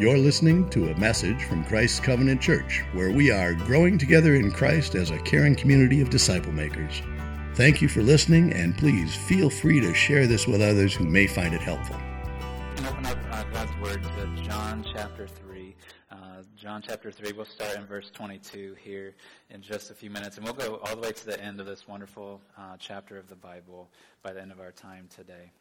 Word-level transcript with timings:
You're 0.00 0.16
listening 0.16 0.66
to 0.70 0.88
a 0.88 0.98
message 0.98 1.44
from 1.44 1.62
Christ's 1.62 2.00
Covenant 2.00 2.40
Church, 2.40 2.82
where 2.94 3.10
we 3.12 3.30
are 3.30 3.52
growing 3.52 3.98
together 3.98 4.34
in 4.34 4.50
Christ 4.50 4.94
as 4.94 5.10
a 5.10 5.18
caring 5.18 5.54
community 5.54 6.00
of 6.00 6.08
disciple 6.08 6.52
makers. 6.52 7.02
Thank 7.54 7.82
you 7.82 7.88
for 7.88 8.00
listening, 8.00 8.50
and 8.54 8.74
please 8.78 9.14
feel 9.14 9.50
free 9.50 9.78
to 9.78 9.92
share 9.92 10.26
this 10.26 10.46
with 10.46 10.62
others 10.62 10.94
who 10.94 11.04
may 11.04 11.26
find 11.26 11.52
it 11.52 11.60
helpful. 11.60 11.96
Open 12.88 13.04
up 13.04 13.18
uh, 13.30 13.44
God's 13.52 13.76
Word 13.82 14.02
to 14.02 14.42
John 14.42 14.86
chapter 14.90 15.28
3. 15.28 15.76
Uh, 16.10 16.16
John 16.56 16.80
chapter 16.80 17.12
3, 17.12 17.32
we'll 17.32 17.44
start 17.44 17.76
in 17.76 17.84
verse 17.84 18.10
22 18.10 18.76
here 18.82 19.14
in 19.50 19.60
just 19.60 19.90
a 19.90 19.94
few 19.94 20.08
minutes, 20.08 20.38
and 20.38 20.46
we'll 20.46 20.54
go 20.54 20.76
all 20.76 20.96
the 20.96 21.02
way 21.02 21.12
to 21.12 21.26
the 21.26 21.38
end 21.44 21.60
of 21.60 21.66
this 21.66 21.86
wonderful 21.86 22.40
uh, 22.56 22.78
chapter 22.78 23.18
of 23.18 23.28
the 23.28 23.36
Bible 23.36 23.90
by 24.22 24.32
the 24.32 24.40
end 24.40 24.50
of 24.50 24.60
our 24.60 24.72
time 24.72 25.08
today. 25.14 25.52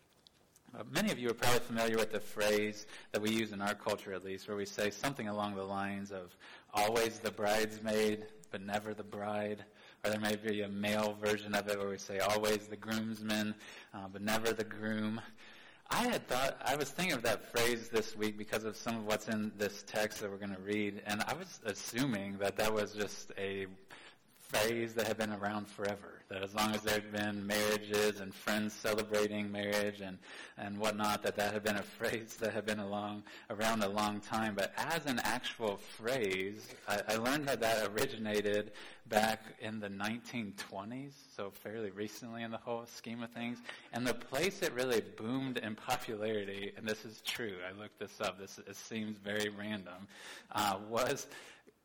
Uh, 0.78 0.84
many 0.92 1.12
of 1.12 1.18
you 1.18 1.30
are 1.30 1.34
probably 1.34 1.60
familiar 1.60 1.98
with 1.98 2.12
the 2.12 2.20
phrase 2.20 2.86
that 3.12 3.22
we 3.22 3.32
use 3.32 3.54
in 3.54 3.62
our 3.62 3.74
culture, 3.74 4.14
at 4.14 4.24
least, 4.24 4.48
where 4.48 4.56
we 4.56 4.66
say 4.66 4.92
something 4.92 5.28
along 5.28 5.56
the 5.56 5.64
lines 5.64 6.12
of 6.12 6.36
always 6.76 7.18
the 7.18 7.32
bridesmaid, 7.32 8.26
but 8.52 8.62
never 8.62 8.94
the 8.94 9.04
bride. 9.04 9.64
Or 10.04 10.12
there 10.12 10.20
may 10.20 10.36
be 10.36 10.62
a 10.62 10.70
male 10.70 11.18
version 11.20 11.56
of 11.56 11.68
it 11.68 11.80
where 11.80 11.90
we 11.90 11.98
say 11.98 12.20
always 12.20 12.68
the 12.68 12.76
groomsman, 12.76 13.56
uh, 13.96 14.08
but 14.14 14.22
never 14.22 14.54
the 14.54 14.64
groom. 14.64 15.20
I 15.90 16.08
had 16.08 16.28
thought, 16.28 16.62
I 16.64 16.76
was 16.76 16.92
thinking 16.92 17.16
of 17.16 17.24
that 17.24 17.52
phrase 17.52 17.90
this 17.90 18.16
week 18.16 18.38
because 18.38 18.64
of 18.64 18.78
some 18.78 18.96
of 18.96 19.06
what's 19.08 19.28
in 19.28 19.52
this 19.58 19.84
text 19.88 20.20
that 20.20 20.30
we're 20.30 20.38
going 20.38 20.56
to 20.56 20.62
read, 20.62 21.02
and 21.08 21.24
I 21.24 21.34
was 21.34 21.62
assuming 21.66 22.38
that 22.38 22.58
that 22.58 22.72
was 22.72 22.94
just 22.94 23.32
a 23.40 23.66
phrase 24.50 24.94
that 24.96 25.08
had 25.08 25.18
been 25.18 25.32
around 25.32 25.68
forever. 25.68 26.22
That 26.30 26.44
as 26.44 26.54
long 26.54 26.74
as 26.74 26.82
there 26.82 26.96
had 26.96 27.12
been 27.12 27.46
marriages 27.46 28.20
and 28.20 28.34
friends 28.34 28.74
celebrating 28.74 29.52
marriage 29.52 30.02
and, 30.02 30.18
and 30.58 30.78
whatnot, 30.78 31.24
that 31.24 31.36
that 31.38 31.54
had 31.54 31.64
been 31.64 31.78
a 31.78 31.84
phrase 31.84 32.36
that 32.40 32.54
had 32.54 32.66
been 32.66 32.80
along, 32.80 33.24
around 33.50 33.84
a 33.84 33.90
long 33.90 34.20
time. 34.20 34.56
But 34.56 34.74
as 34.76 35.06
an 35.06 35.20
actual 35.24 35.78
phrase, 35.78 36.68
I, 36.88 37.02
I 37.08 37.16
learned 37.18 37.48
that 37.48 37.62
that 37.62 37.88
originated 37.90 38.72
back 39.08 39.42
in 39.60 39.80
the 39.80 39.90
1920s, 39.90 41.14
so 41.36 41.52
fairly 41.52 41.90
recently 41.92 42.44
in 42.44 42.52
the 42.52 42.58
whole 42.58 42.86
scheme 42.86 43.24
of 43.24 43.32
things. 43.32 43.60
And 43.94 44.06
the 44.06 44.14
place 44.14 44.62
it 44.62 44.74
really 44.74 45.02
boomed 45.18 45.58
in 45.58 45.76
popularity, 45.76 46.74
and 46.78 46.88
this 46.88 47.06
is 47.06 47.22
true, 47.22 47.56
I 47.68 47.80
looked 47.80 48.00
this 48.00 48.22
up, 48.22 48.40
this 48.40 48.60
it 48.60 48.76
seems 48.76 49.18
very 49.18 49.50
random, 49.50 50.08
uh, 50.52 50.78
was 50.90 51.28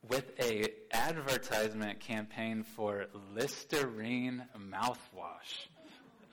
with 0.09 0.31
a 0.39 0.67
advertisement 0.91 1.99
campaign 1.99 2.63
for 2.75 3.05
Listerine 3.33 4.43
mouthwash. 4.57 5.67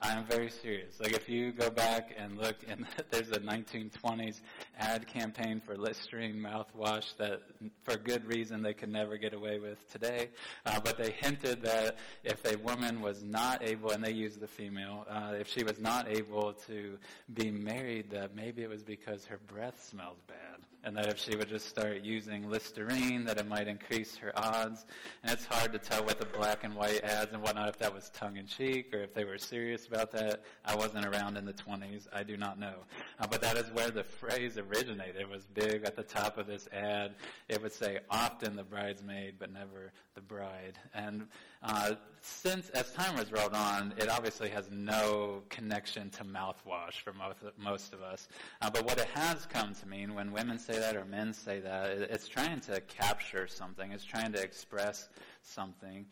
I'm 0.01 0.25
very 0.25 0.49
serious. 0.49 0.99
Like 0.99 1.13
if 1.13 1.29
you 1.29 1.53
go 1.53 1.69
back 1.69 2.13
and 2.17 2.37
look, 2.37 2.57
and 2.67 2.85
there's 3.09 3.31
a 3.31 3.39
1920s 3.39 4.41
ad 4.77 5.07
campaign 5.07 5.61
for 5.65 5.77
Listerine 5.77 6.35
mouthwash 6.35 7.15
that, 7.17 7.41
for 7.83 7.95
good 7.95 8.25
reason, 8.25 8.61
they 8.61 8.73
could 8.73 8.91
never 8.91 9.15
get 9.17 9.33
away 9.33 9.59
with 9.59 9.89
today. 9.93 10.29
Uh, 10.65 10.81
but 10.83 10.97
they 10.97 11.11
hinted 11.11 11.61
that 11.61 11.95
if 12.25 12.43
a 12.45 12.57
woman 12.57 13.01
was 13.01 13.23
not 13.23 13.63
able, 13.63 13.91
and 13.91 14.03
they 14.03 14.11
used 14.11 14.41
the 14.41 14.47
female, 14.47 15.07
uh, 15.09 15.35
if 15.39 15.47
she 15.47 15.63
was 15.63 15.79
not 15.79 16.09
able 16.09 16.51
to 16.67 16.97
be 17.33 17.49
married, 17.49 18.09
that 18.11 18.35
maybe 18.35 18.61
it 18.61 18.69
was 18.69 18.83
because 18.83 19.25
her 19.25 19.39
breath 19.47 19.81
smells 19.81 20.19
bad 20.27 20.65
and 20.83 20.95
that 20.97 21.07
if 21.07 21.17
she 21.17 21.35
would 21.35 21.47
just 21.47 21.67
start 21.67 22.01
using 22.03 22.49
Listerine, 22.49 23.23
that 23.25 23.37
it 23.37 23.47
might 23.47 23.67
increase 23.67 24.17
her 24.17 24.31
odds. 24.35 24.85
And 25.23 25.31
it's 25.31 25.45
hard 25.45 25.71
to 25.73 25.79
tell 25.79 26.03
with 26.03 26.19
the 26.19 26.25
black 26.25 26.63
and 26.63 26.75
white 26.75 27.03
ads 27.03 27.31
and 27.31 27.41
whatnot 27.41 27.69
if 27.69 27.79
that 27.79 27.93
was 27.93 28.09
tongue 28.09 28.37
in 28.37 28.45
cheek 28.45 28.93
or 28.93 28.99
if 28.99 29.13
they 29.13 29.23
were 29.23 29.37
serious 29.37 29.87
about 29.87 30.11
that. 30.11 30.43
I 30.65 30.75
wasn't 30.75 31.05
around 31.05 31.37
in 31.37 31.45
the 31.45 31.53
20s. 31.53 32.07
I 32.13 32.23
do 32.23 32.35
not 32.35 32.59
know. 32.59 32.75
Uh, 33.19 33.27
but 33.27 33.41
that 33.41 33.57
is 33.57 33.71
where 33.71 33.91
the 33.91 34.03
phrase 34.03 34.57
originated. 34.57 35.21
It 35.21 35.29
was 35.29 35.45
big 35.45 35.85
at 35.85 35.95
the 35.95 36.03
top 36.03 36.37
of 36.37 36.47
this 36.47 36.67
ad. 36.73 37.15
It 37.47 37.61
would 37.61 37.73
say, 37.73 37.99
often 38.09 38.55
the 38.55 38.63
bridesmaid, 38.63 39.35
but 39.39 39.53
never 39.53 39.93
the 40.15 40.21
bride. 40.21 40.77
And 40.93 41.27
uh, 41.63 41.95
since, 42.21 42.69
as 42.69 42.91
time 42.91 43.17
has 43.17 43.31
rolled 43.31 43.53
on, 43.53 43.93
it 43.97 44.09
obviously 44.09 44.49
has 44.49 44.69
no 44.71 45.43
connection 45.49 46.09
to 46.11 46.23
mouthwash 46.23 46.93
for 47.03 47.11
most, 47.13 47.39
most 47.57 47.93
of 47.93 48.01
us. 48.01 48.29
Uh, 48.61 48.69
but 48.69 48.85
what 48.85 48.97
it 48.97 49.07
has 49.13 49.45
come 49.45 49.73
to 49.75 49.87
mean 49.87 50.13
when 50.13 50.31
women 50.31 50.57
say 50.57 50.79
that 50.79 50.95
or 50.95 51.03
men 51.03 51.33
say 51.33 51.59
that, 51.59 51.89
it's 51.89 52.29
trying 52.29 52.61
to 52.61 52.79
capture 52.81 53.45
something. 53.45 53.91
It's 53.91 54.05
trying 54.05 54.31
to 54.33 54.41
express 54.41 55.09
something. 55.41 56.05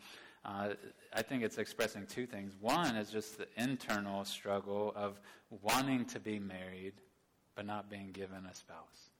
Uh, 0.44 0.70
I 1.14 1.22
think 1.22 1.44
it's 1.44 1.58
expressing 1.58 2.06
two 2.06 2.26
things. 2.26 2.56
One 2.60 2.96
is 2.96 3.10
just 3.10 3.38
the 3.38 3.46
internal 3.56 4.24
struggle 4.24 4.92
of 4.94 5.20
wanting 5.62 6.04
to 6.06 6.20
be 6.20 6.38
married, 6.38 6.94
but 7.54 7.64
not 7.64 7.88
being 7.88 8.10
given 8.12 8.44
a 8.44 8.54
spouse. 8.54 9.10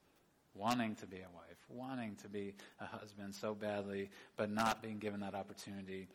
Wanting 0.55 0.95
to 0.97 1.07
be 1.07 1.19
a 1.19 1.31
wife, 1.35 1.57
wanting 1.71 2.17
to 2.17 2.29
be 2.29 2.53
a 2.81 2.85
husband 2.85 3.35
so 3.35 3.55
badly, 3.55 4.11
but 4.37 4.51
not 4.51 4.83
being 4.83 4.99
given 4.99 5.21
that 5.21 5.35
opportunity 5.35 6.09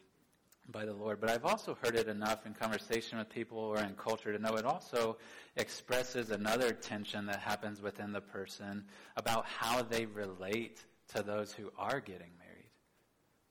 by 0.71 0.85
the 0.85 0.93
Lord. 0.93 1.19
But 1.19 1.29
I've 1.29 1.45
also 1.45 1.77
heard 1.81 1.95
it 1.95 2.07
enough 2.07 2.45
in 2.45 2.53
conversation 2.53 3.17
with 3.17 3.29
people 3.29 3.57
or 3.57 3.79
in 3.79 3.93
culture 3.95 4.31
to 4.33 4.39
know 4.39 4.55
it 4.55 4.65
also 4.65 5.17
expresses 5.55 6.29
another 6.29 6.71
tension 6.71 7.25
that 7.27 7.39
happens 7.39 7.81
within 7.81 8.11
the 8.11 8.21
person 8.21 8.83
about 9.15 9.45
how 9.45 9.81
they 9.81 10.05
relate 10.05 10.83
to 11.13 11.23
those 11.23 11.53
who 11.53 11.71
are 11.77 11.99
getting 11.99 12.31
married. 12.37 12.53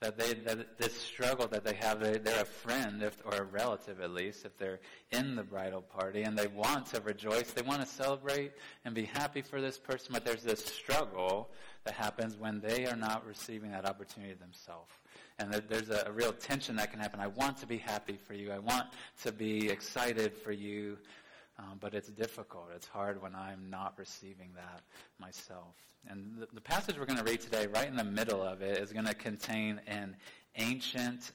That 0.03 0.19
they 0.19 0.35
that 0.35 0.77
this 0.77 0.95
struggle 0.95 1.49
that 1.49 1.65
they 1.65 1.75
have, 1.77 2.01
they, 2.01 2.19
they're 2.19 2.43
a 2.43 2.45
friend 2.45 3.03
if, 3.03 3.17
or 3.25 3.33
a 3.33 3.45
relative 3.45 4.03
at 4.03 4.11
least, 4.11 4.45
if 4.45 4.59
they're 4.59 4.81
in 5.11 5.37
the 5.37 5.43
bridal 5.43 5.81
party 5.81 6.23
and 6.23 6.37
they 6.37 6.49
want 6.49 6.87
to 6.87 7.01
rejoice, 7.01 7.51
they 7.53 7.63
want 7.63 7.81
to 7.81 7.87
celebrate 7.87 8.53
and 8.85 8.95
be 8.95 9.07
happy 9.07 9.41
for 9.41 9.63
this 9.63 9.79
person, 9.79 10.13
but 10.13 10.23
there's 10.23 10.43
this 10.43 10.63
struggle 10.63 11.51
that 11.85 11.95
happens 11.95 12.37
when 12.37 12.61
they 12.61 12.85
are 12.85 12.97
not 12.97 13.27
receiving 13.27 13.71
that 13.71 13.87
opportunity 13.87 14.35
themselves 14.35 14.93
and 15.39 15.53
there's 15.69 15.91
a, 15.91 16.05
a, 16.07 16.13
real 16.13 16.33
tension 16.33 16.77
that 16.77 16.91
can 16.91 17.01
happen. 17.01 17.21
I 17.21 17.27
want 17.27 17.57
to 17.59 17.67
be 17.67 17.77
happy 17.77 18.17
for 18.17 18.35
you. 18.35 18.51
I 18.53 18.59
want 18.59 18.87
to 19.23 19.33
be 19.33 19.69
excited 19.69 20.35
for 20.35 20.53
you, 20.53 20.97
um, 21.59 21.79
but 21.81 21.95
it's 21.95 22.09
difficult. 22.09 22.69
It's 22.75 22.87
hard 22.87 23.21
when 23.21 23.35
I'm 23.35 23.69
not 23.69 23.95
receiving 23.99 24.51
that 24.55 24.83
myself. 25.19 25.75
And 26.09 26.37
the, 26.39 26.49
the 26.55 26.61
passage 26.61 26.99
we're 26.99 27.07
going 27.07 27.19
to 27.19 27.25
read 27.25 27.41
today, 27.41 27.67
right 27.67 27.87
in 27.87 27.97
the 27.97 28.05
middle 28.05 28.43
of 28.43 28.63
it, 28.63 28.79
is 28.79 28.93
going 28.93 29.07
to 29.07 29.15
contain 29.15 29.81
an 29.87 30.17
ancient 30.57 31.33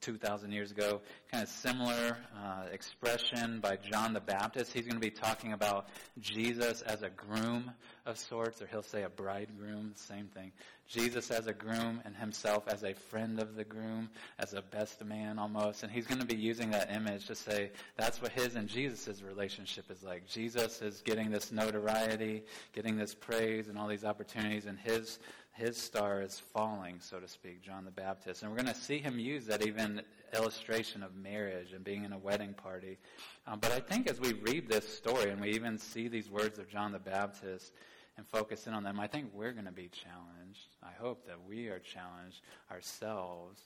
2,000 0.00 0.52
years 0.52 0.70
ago, 0.70 1.00
kind 1.30 1.42
of 1.42 1.48
similar 1.48 2.18
uh, 2.36 2.64
expression 2.72 3.60
by 3.60 3.76
John 3.76 4.12
the 4.12 4.20
Baptist. 4.20 4.72
He's 4.72 4.84
going 4.84 5.00
to 5.00 5.00
be 5.00 5.10
talking 5.10 5.52
about 5.52 5.88
Jesus 6.20 6.82
as 6.82 7.02
a 7.02 7.10
groom 7.10 7.70
of 8.04 8.18
sorts, 8.18 8.60
or 8.60 8.66
he'll 8.66 8.82
say 8.82 9.02
a 9.02 9.08
bridegroom, 9.08 9.92
same 9.94 10.26
thing. 10.26 10.52
Jesus 10.88 11.30
as 11.32 11.48
a 11.48 11.52
groom 11.52 12.00
and 12.04 12.14
himself 12.14 12.68
as 12.68 12.84
a 12.84 12.94
friend 12.94 13.40
of 13.40 13.56
the 13.56 13.64
groom, 13.64 14.08
as 14.38 14.54
a 14.54 14.62
best 14.62 15.04
man 15.04 15.38
almost. 15.38 15.82
And 15.82 15.90
he's 15.90 16.06
going 16.06 16.20
to 16.20 16.26
be 16.26 16.36
using 16.36 16.70
that 16.70 16.92
image 16.92 17.26
to 17.26 17.34
say 17.34 17.70
that's 17.96 18.22
what 18.22 18.32
his 18.32 18.54
and 18.54 18.68
Jesus' 18.68 19.22
relationship 19.22 19.90
is 19.90 20.02
like. 20.04 20.28
Jesus 20.28 20.82
is 20.82 21.02
getting 21.02 21.30
this 21.30 21.50
notoriety, 21.50 22.44
getting 22.72 22.96
this 22.96 23.14
praise 23.14 23.68
and 23.68 23.76
all 23.76 23.88
these 23.88 24.04
opportunities, 24.04 24.66
and 24.66 24.78
his 24.78 25.18
his 25.56 25.78
star 25.78 26.20
is 26.20 26.38
falling, 26.38 27.00
so 27.00 27.18
to 27.18 27.26
speak, 27.26 27.62
John 27.62 27.86
the 27.86 27.90
Baptist. 27.90 28.42
And 28.42 28.50
we're 28.50 28.58
going 28.58 28.74
to 28.74 28.80
see 28.80 28.98
him 28.98 29.18
use 29.18 29.46
that 29.46 29.66
even 29.66 30.02
illustration 30.34 31.02
of 31.02 31.16
marriage 31.16 31.72
and 31.72 31.82
being 31.82 32.04
in 32.04 32.12
a 32.12 32.18
wedding 32.18 32.52
party. 32.52 32.98
Um, 33.46 33.58
but 33.60 33.72
I 33.72 33.80
think 33.80 34.10
as 34.10 34.20
we 34.20 34.34
read 34.34 34.68
this 34.68 34.86
story 34.86 35.30
and 35.30 35.40
we 35.40 35.50
even 35.50 35.78
see 35.78 36.08
these 36.08 36.28
words 36.30 36.58
of 36.58 36.68
John 36.68 36.92
the 36.92 36.98
Baptist 36.98 37.72
and 38.18 38.26
focus 38.26 38.66
in 38.66 38.74
on 38.74 38.82
them, 38.82 39.00
I 39.00 39.06
think 39.06 39.30
we're 39.32 39.52
going 39.52 39.64
to 39.64 39.72
be 39.72 39.88
challenged. 39.88 40.76
I 40.82 40.92
hope 41.00 41.26
that 41.26 41.38
we 41.48 41.68
are 41.68 41.78
challenged 41.78 42.42
ourselves 42.70 43.60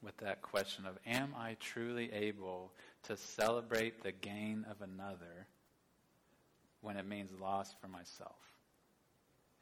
with 0.00 0.16
that 0.18 0.42
question 0.42 0.86
of 0.86 0.96
Am 1.06 1.34
I 1.36 1.56
truly 1.58 2.12
able 2.12 2.72
to 3.04 3.16
celebrate 3.16 4.04
the 4.04 4.12
gain 4.12 4.64
of 4.70 4.80
another 4.80 5.48
when 6.82 6.96
it 6.96 7.06
means 7.06 7.30
loss 7.40 7.74
for 7.80 7.88
myself? 7.88 8.53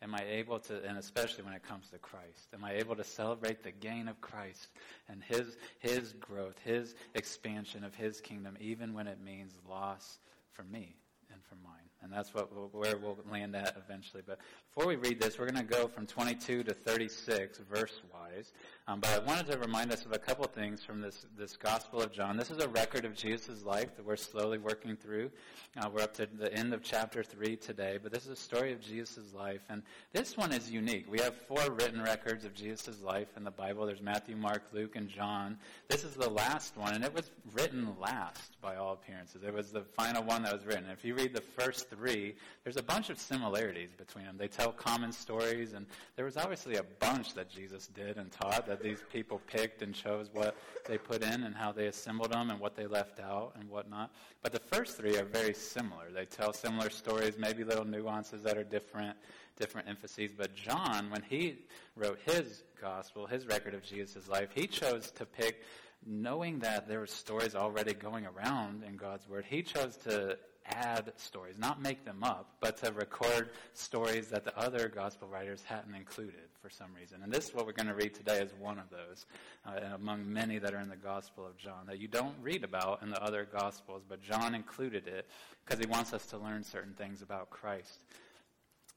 Am 0.02 0.14
I 0.16 0.24
able 0.28 0.58
to, 0.58 0.84
and 0.84 0.98
especially 0.98 1.44
when 1.44 1.52
it 1.52 1.62
comes 1.62 1.88
to 1.90 1.98
Christ, 1.98 2.48
am 2.52 2.64
I 2.64 2.72
able 2.72 2.96
to 2.96 3.04
celebrate 3.04 3.62
the 3.62 3.70
gain 3.70 4.08
of 4.08 4.20
Christ 4.20 4.68
and 5.08 5.22
His, 5.22 5.56
His 5.78 6.12
growth, 6.14 6.58
His 6.64 6.96
expansion 7.14 7.84
of 7.84 7.94
His 7.94 8.20
kingdom, 8.20 8.56
even 8.60 8.94
when 8.94 9.06
it 9.06 9.20
means 9.24 9.52
loss 9.68 10.18
for 10.50 10.64
me 10.64 10.96
and 11.32 11.40
for 11.44 11.54
mine? 11.62 11.91
And 12.02 12.12
that's 12.12 12.34
what 12.34 12.54
we'll, 12.54 12.68
where 12.72 12.96
we'll 12.96 13.18
land 13.30 13.54
at 13.54 13.76
eventually. 13.76 14.22
But 14.26 14.38
before 14.74 14.88
we 14.88 14.96
read 14.96 15.20
this, 15.20 15.38
we're 15.38 15.48
going 15.48 15.66
to 15.66 15.74
go 15.74 15.86
from 15.86 16.06
22 16.06 16.64
to 16.64 16.74
36 16.74 17.60
verse 17.70 18.00
wise. 18.12 18.52
Um, 18.88 18.98
but 18.98 19.10
I 19.10 19.18
wanted 19.20 19.46
to 19.52 19.58
remind 19.58 19.92
us 19.92 20.04
of 20.04 20.12
a 20.12 20.18
couple 20.18 20.44
things 20.46 20.82
from 20.82 21.00
this, 21.00 21.26
this 21.38 21.56
Gospel 21.56 22.02
of 22.02 22.12
John. 22.12 22.36
This 22.36 22.50
is 22.50 22.58
a 22.58 22.68
record 22.68 23.04
of 23.04 23.14
Jesus' 23.14 23.62
life 23.62 23.94
that 23.96 24.04
we're 24.04 24.16
slowly 24.16 24.58
working 24.58 24.96
through. 24.96 25.30
Uh, 25.76 25.88
we're 25.94 26.02
up 26.02 26.14
to 26.14 26.26
the 26.26 26.52
end 26.52 26.74
of 26.74 26.82
chapter 26.82 27.22
3 27.22 27.56
today, 27.56 27.98
but 28.02 28.12
this 28.12 28.24
is 28.24 28.30
a 28.30 28.36
story 28.36 28.72
of 28.72 28.80
Jesus' 28.80 29.32
life. 29.32 29.60
And 29.68 29.82
this 30.12 30.36
one 30.36 30.52
is 30.52 30.70
unique. 30.70 31.06
We 31.08 31.20
have 31.20 31.36
four 31.36 31.62
written 31.70 32.02
records 32.02 32.44
of 32.44 32.54
Jesus' 32.54 33.00
life 33.00 33.28
in 33.36 33.44
the 33.44 33.52
Bible. 33.52 33.86
There's 33.86 34.02
Matthew, 34.02 34.34
Mark, 34.34 34.64
Luke, 34.72 34.96
and 34.96 35.08
John. 35.08 35.58
This 35.88 36.02
is 36.02 36.14
the 36.14 36.28
last 36.28 36.76
one, 36.76 36.94
and 36.94 37.04
it 37.04 37.14
was 37.14 37.30
written 37.52 37.94
last 38.00 38.60
by 38.60 38.76
all 38.76 38.94
appearances. 38.94 39.44
It 39.44 39.54
was 39.54 39.70
the 39.70 39.82
final 39.82 40.24
one 40.24 40.42
that 40.42 40.52
was 40.52 40.66
written. 40.66 40.86
If 40.90 41.04
you 41.04 41.14
read 41.14 41.34
the 41.34 41.40
first 41.40 41.91
three, 41.94 42.34
there's 42.64 42.76
a 42.76 42.82
bunch 42.82 43.10
of 43.10 43.18
similarities 43.18 43.90
between 43.96 44.24
them. 44.24 44.36
They 44.38 44.48
tell 44.48 44.72
common 44.72 45.12
stories, 45.12 45.74
and 45.74 45.86
there 46.16 46.24
was 46.24 46.36
obviously 46.36 46.76
a 46.76 46.82
bunch 47.00 47.34
that 47.34 47.50
Jesus 47.50 47.86
did 47.88 48.16
and 48.16 48.30
taught 48.32 48.66
that 48.66 48.82
these 48.82 49.02
people 49.12 49.40
picked 49.46 49.82
and 49.82 49.94
chose 49.94 50.30
what 50.32 50.56
they 50.86 50.98
put 50.98 51.22
in 51.22 51.44
and 51.44 51.54
how 51.54 51.72
they 51.72 51.86
assembled 51.86 52.32
them 52.32 52.50
and 52.50 52.58
what 52.58 52.76
they 52.76 52.86
left 52.86 53.20
out 53.20 53.52
and 53.58 53.68
whatnot. 53.68 54.10
But 54.42 54.52
the 54.52 54.60
first 54.60 54.96
three 54.96 55.16
are 55.16 55.24
very 55.24 55.54
similar. 55.54 56.10
They 56.12 56.24
tell 56.24 56.52
similar 56.52 56.90
stories, 56.90 57.36
maybe 57.38 57.64
little 57.64 57.84
nuances 57.84 58.42
that 58.44 58.56
are 58.56 58.64
different, 58.64 59.16
different 59.58 59.88
emphases. 59.88 60.32
But 60.36 60.54
John, 60.54 61.10
when 61.10 61.22
he 61.22 61.58
wrote 61.96 62.18
his 62.24 62.62
gospel, 62.80 63.26
his 63.26 63.46
record 63.46 63.74
of 63.74 63.82
Jesus' 63.82 64.28
life, 64.28 64.48
he 64.54 64.66
chose 64.66 65.10
to 65.12 65.26
pick 65.26 65.62
knowing 66.06 66.58
that 66.60 66.88
there 66.88 67.00
were 67.00 67.06
stories 67.06 67.54
already 67.54 67.94
going 67.94 68.26
around 68.26 68.82
in 68.82 68.96
God's 68.96 69.28
Word, 69.28 69.44
he 69.48 69.62
chose 69.62 69.96
to 69.98 70.38
add 70.66 71.12
stories, 71.16 71.56
not 71.58 71.82
make 71.82 72.04
them 72.04 72.22
up, 72.22 72.56
but 72.60 72.76
to 72.78 72.92
record 72.92 73.50
stories 73.74 74.28
that 74.28 74.44
the 74.44 74.56
other 74.58 74.88
gospel 74.88 75.28
writers 75.28 75.62
hadn't 75.64 75.94
included 75.94 76.48
for 76.60 76.70
some 76.70 76.88
reason. 76.98 77.22
And 77.22 77.32
this 77.32 77.48
is 77.48 77.54
what 77.54 77.66
we're 77.66 77.72
going 77.72 77.88
to 77.88 77.94
read 77.94 78.14
today 78.14 78.40
is 78.40 78.52
one 78.58 78.78
of 78.78 78.84
those, 78.90 79.26
uh, 79.66 79.94
among 79.94 80.30
many 80.32 80.58
that 80.58 80.74
are 80.74 80.80
in 80.80 80.88
the 80.88 80.96
Gospel 80.96 81.46
of 81.46 81.56
John, 81.56 81.86
that 81.86 81.98
you 81.98 82.08
don't 82.08 82.34
read 82.40 82.64
about 82.64 83.02
in 83.02 83.10
the 83.10 83.22
other 83.22 83.48
Gospels, 83.50 84.02
but 84.08 84.22
John 84.22 84.54
included 84.54 85.08
it 85.08 85.26
because 85.64 85.80
he 85.80 85.86
wants 85.86 86.12
us 86.12 86.26
to 86.26 86.38
learn 86.38 86.62
certain 86.62 86.94
things 86.94 87.22
about 87.22 87.50
Christ. 87.50 88.00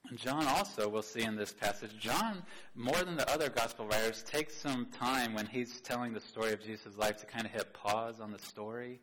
And 0.09 0.19
John 0.19 0.45
also, 0.45 0.87
we'll 0.87 1.01
see 1.01 1.23
in 1.23 1.35
this 1.35 1.51
passage, 1.51 1.97
John, 1.97 2.43
more 2.75 3.01
than 3.03 3.17
the 3.17 3.27
other 3.31 3.49
gospel 3.49 3.87
writers, 3.87 4.21
takes 4.21 4.55
some 4.55 4.85
time 4.91 5.33
when 5.33 5.47
he's 5.47 5.81
telling 5.81 6.13
the 6.13 6.19
story 6.19 6.53
of 6.53 6.61
Jesus' 6.61 6.95
life 6.95 7.17
to 7.17 7.25
kind 7.25 7.45
of 7.45 7.51
hit 7.51 7.73
pause 7.73 8.19
on 8.19 8.31
the 8.31 8.37
story 8.37 8.99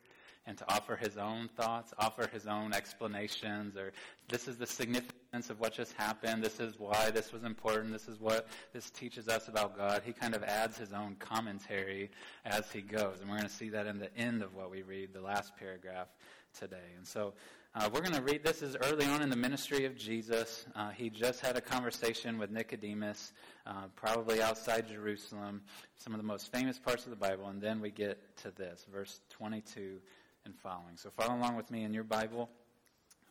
and 0.47 0.59
to 0.59 0.73
offer 0.73 0.97
his 0.97 1.17
own 1.17 1.49
thoughts, 1.57 1.95
offer 1.99 2.29
his 2.33 2.47
own 2.47 2.73
explanations, 2.73 3.77
or 3.77 3.93
this 4.29 4.49
is 4.49 4.57
the 4.57 4.67
significance 4.67 5.51
of 5.51 5.61
what 5.61 5.73
just 5.73 5.93
happened, 5.93 6.43
this 6.43 6.59
is 6.59 6.79
why 6.79 7.11
this 7.11 7.33
was 7.33 7.45
important, 7.45 7.93
this 7.93 8.09
is 8.09 8.19
what 8.19 8.49
this 8.73 8.91
teaches 8.91 9.29
us 9.29 9.49
about 9.49 9.77
God. 9.77 10.03
He 10.05 10.13
kind 10.13 10.35
of 10.35 10.43
adds 10.43 10.77
his 10.77 10.93
own 10.93 11.17
commentary 11.21 12.11
as 12.45 12.71
he 12.73 12.81
goes. 12.81 13.21
And 13.21 13.31
we're 13.31 13.37
going 13.37 13.49
to 13.49 13.55
see 13.55 13.69
that 13.71 13.87
in 13.87 13.99
the 13.99 14.15
end 14.17 14.43
of 14.43 14.55
what 14.55 14.71
we 14.71 14.83
read, 14.83 15.13
the 15.13 15.21
last 15.21 15.57
paragraph 15.57 16.09
today. 16.59 16.91
And 16.97 17.07
so 17.07 17.35
uh, 17.75 17.89
we're 17.93 18.01
going 18.01 18.13
to 18.13 18.23
read 18.23 18.43
this 18.45 18.63
is 18.63 18.77
early 18.83 19.07
on 19.07 19.23
in 19.23 19.31
the 19.31 19.37
ministry 19.37 19.85
of 19.85 19.97
Jesus. 19.97 20.67
Uh, 20.75 20.91
he 20.91 21.09
just 21.09 21.41
had 21.41 21.57
a 21.57 21.61
conversation 21.61 22.37
with 22.37 22.51
Nicodemus, 22.51 23.33
uh, 23.67 23.85
probably 23.95 24.43
outside 24.43 24.89
Jerusalem, 24.89 25.63
some 25.97 26.13
of 26.13 26.19
the 26.19 26.27
most 26.27 26.51
famous 26.51 26.79
parts 26.79 27.05
of 27.05 27.11
the 27.11 27.17
Bible, 27.17 27.47
and 27.47 27.63
then 27.63 27.81
we 27.81 27.91
get 27.91 28.37
to 28.39 28.51
this, 28.51 28.85
verse 28.93 29.21
22 29.31 30.01
and 30.45 30.55
following. 30.57 30.97
So 30.97 31.11
follow 31.11 31.35
along 31.37 31.57
with 31.57 31.71
me 31.71 31.85
in 31.85 31.95
your 31.95 32.05
Bible. 32.05 32.49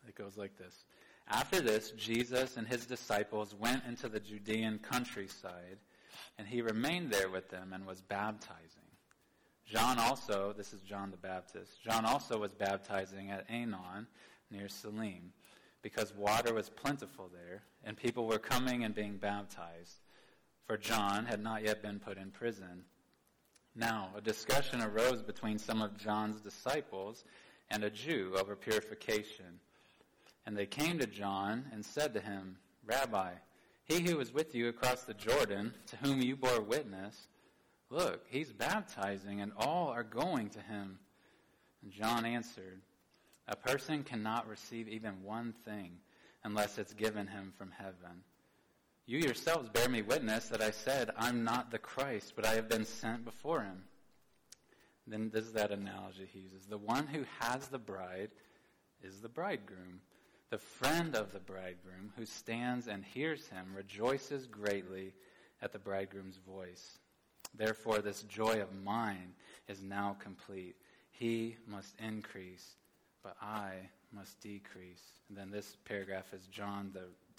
It 0.08 0.14
goes 0.14 0.36
like 0.36 0.56
this. 0.56 0.84
After 1.28 1.60
this, 1.60 1.92
Jesus 1.92 2.56
and 2.56 2.66
his 2.66 2.86
disciples 2.86 3.54
went 3.54 3.84
into 3.86 4.08
the 4.08 4.20
Judean 4.20 4.80
countryside, 4.80 5.78
and 6.38 6.46
he 6.46 6.62
remained 6.62 7.10
there 7.10 7.28
with 7.28 7.48
them 7.48 7.72
and 7.72 7.86
was 7.86 8.00
baptizing. 8.00 8.82
John 9.64 9.98
also, 9.98 10.52
this 10.56 10.72
is 10.72 10.82
John 10.82 11.10
the 11.10 11.16
Baptist, 11.16 11.80
John 11.82 12.04
also 12.04 12.38
was 12.38 12.52
baptizing 12.52 13.30
at 13.30 13.48
Aenon 13.48 14.06
near 14.50 14.68
Salim, 14.68 15.32
because 15.80 16.12
water 16.14 16.52
was 16.52 16.68
plentiful 16.68 17.30
there, 17.32 17.62
and 17.84 17.96
people 17.96 18.26
were 18.26 18.38
coming 18.38 18.84
and 18.84 18.94
being 18.94 19.16
baptized. 19.16 20.00
For 20.66 20.76
John 20.76 21.26
had 21.26 21.42
not 21.42 21.64
yet 21.64 21.82
been 21.82 22.00
put 22.00 22.18
in 22.18 22.30
prison. 22.30 22.84
Now, 23.74 24.10
a 24.16 24.20
discussion 24.20 24.82
arose 24.82 25.22
between 25.22 25.58
some 25.58 25.80
of 25.80 25.96
John's 25.96 26.40
disciples 26.40 27.24
and 27.70 27.84
a 27.84 27.90
Jew 27.90 28.34
over 28.38 28.54
purification. 28.54 29.60
And 30.44 30.56
they 30.56 30.66
came 30.66 30.98
to 30.98 31.06
John 31.06 31.64
and 31.72 31.84
said 31.84 32.14
to 32.14 32.20
him, 32.20 32.56
Rabbi, 32.84 33.30
he 33.84 34.00
who 34.00 34.16
was 34.16 34.32
with 34.32 34.54
you 34.54 34.68
across 34.68 35.02
the 35.02 35.14
Jordan, 35.14 35.72
to 35.86 35.96
whom 35.96 36.20
you 36.20 36.36
bore 36.36 36.60
witness, 36.60 37.28
look, 37.90 38.26
he's 38.28 38.52
baptizing, 38.52 39.40
and 39.40 39.52
all 39.56 39.88
are 39.88 40.02
going 40.02 40.50
to 40.50 40.60
him. 40.60 40.98
And 41.82 41.92
John 41.92 42.24
answered, 42.24 42.80
a 43.48 43.56
person 43.56 44.04
cannot 44.04 44.48
receive 44.48 44.88
even 44.88 45.24
one 45.24 45.52
thing 45.64 45.98
unless 46.44 46.78
it's 46.78 46.94
given 46.94 47.26
him 47.26 47.52
from 47.56 47.70
heaven. 47.76 48.22
You 49.06 49.18
yourselves 49.18 49.68
bear 49.68 49.88
me 49.88 50.02
witness 50.02 50.48
that 50.48 50.62
I 50.62 50.70
said, 50.70 51.10
I'm 51.16 51.44
not 51.44 51.70
the 51.70 51.78
Christ, 51.78 52.34
but 52.36 52.46
I 52.46 52.54
have 52.54 52.68
been 52.68 52.84
sent 52.84 53.24
before 53.24 53.62
him. 53.62 53.82
Then 55.06 55.30
this 55.32 55.44
is 55.44 55.52
that 55.54 55.72
analogy 55.72 56.28
he 56.32 56.40
uses. 56.40 56.66
The 56.66 56.78
one 56.78 57.06
who 57.06 57.24
has 57.40 57.68
the 57.68 57.78
bride 57.78 58.30
is 59.02 59.20
the 59.20 59.28
bridegroom. 59.28 60.00
The 60.50 60.58
friend 60.58 61.16
of 61.16 61.32
the 61.32 61.40
bridegroom 61.40 62.12
who 62.16 62.24
stands 62.24 62.86
and 62.86 63.04
hears 63.04 63.48
him 63.48 63.74
rejoices 63.74 64.46
greatly 64.46 65.12
at 65.60 65.72
the 65.72 65.78
bridegroom's 65.78 66.38
voice. 66.46 66.98
Therefore, 67.54 67.98
this 67.98 68.22
joy 68.22 68.60
of 68.60 68.82
mine 68.84 69.34
is 69.68 69.82
now 69.82 70.16
complete. 70.20 70.76
He 71.10 71.56
must 71.66 71.94
increase 71.98 72.76
but 73.22 73.36
I 73.40 73.74
must 74.12 74.40
decrease. 74.40 75.02
And 75.28 75.38
then 75.38 75.50
this 75.50 75.76
paragraph 75.84 76.32
is 76.34 76.46
John 76.46 76.90
the 76.92 77.06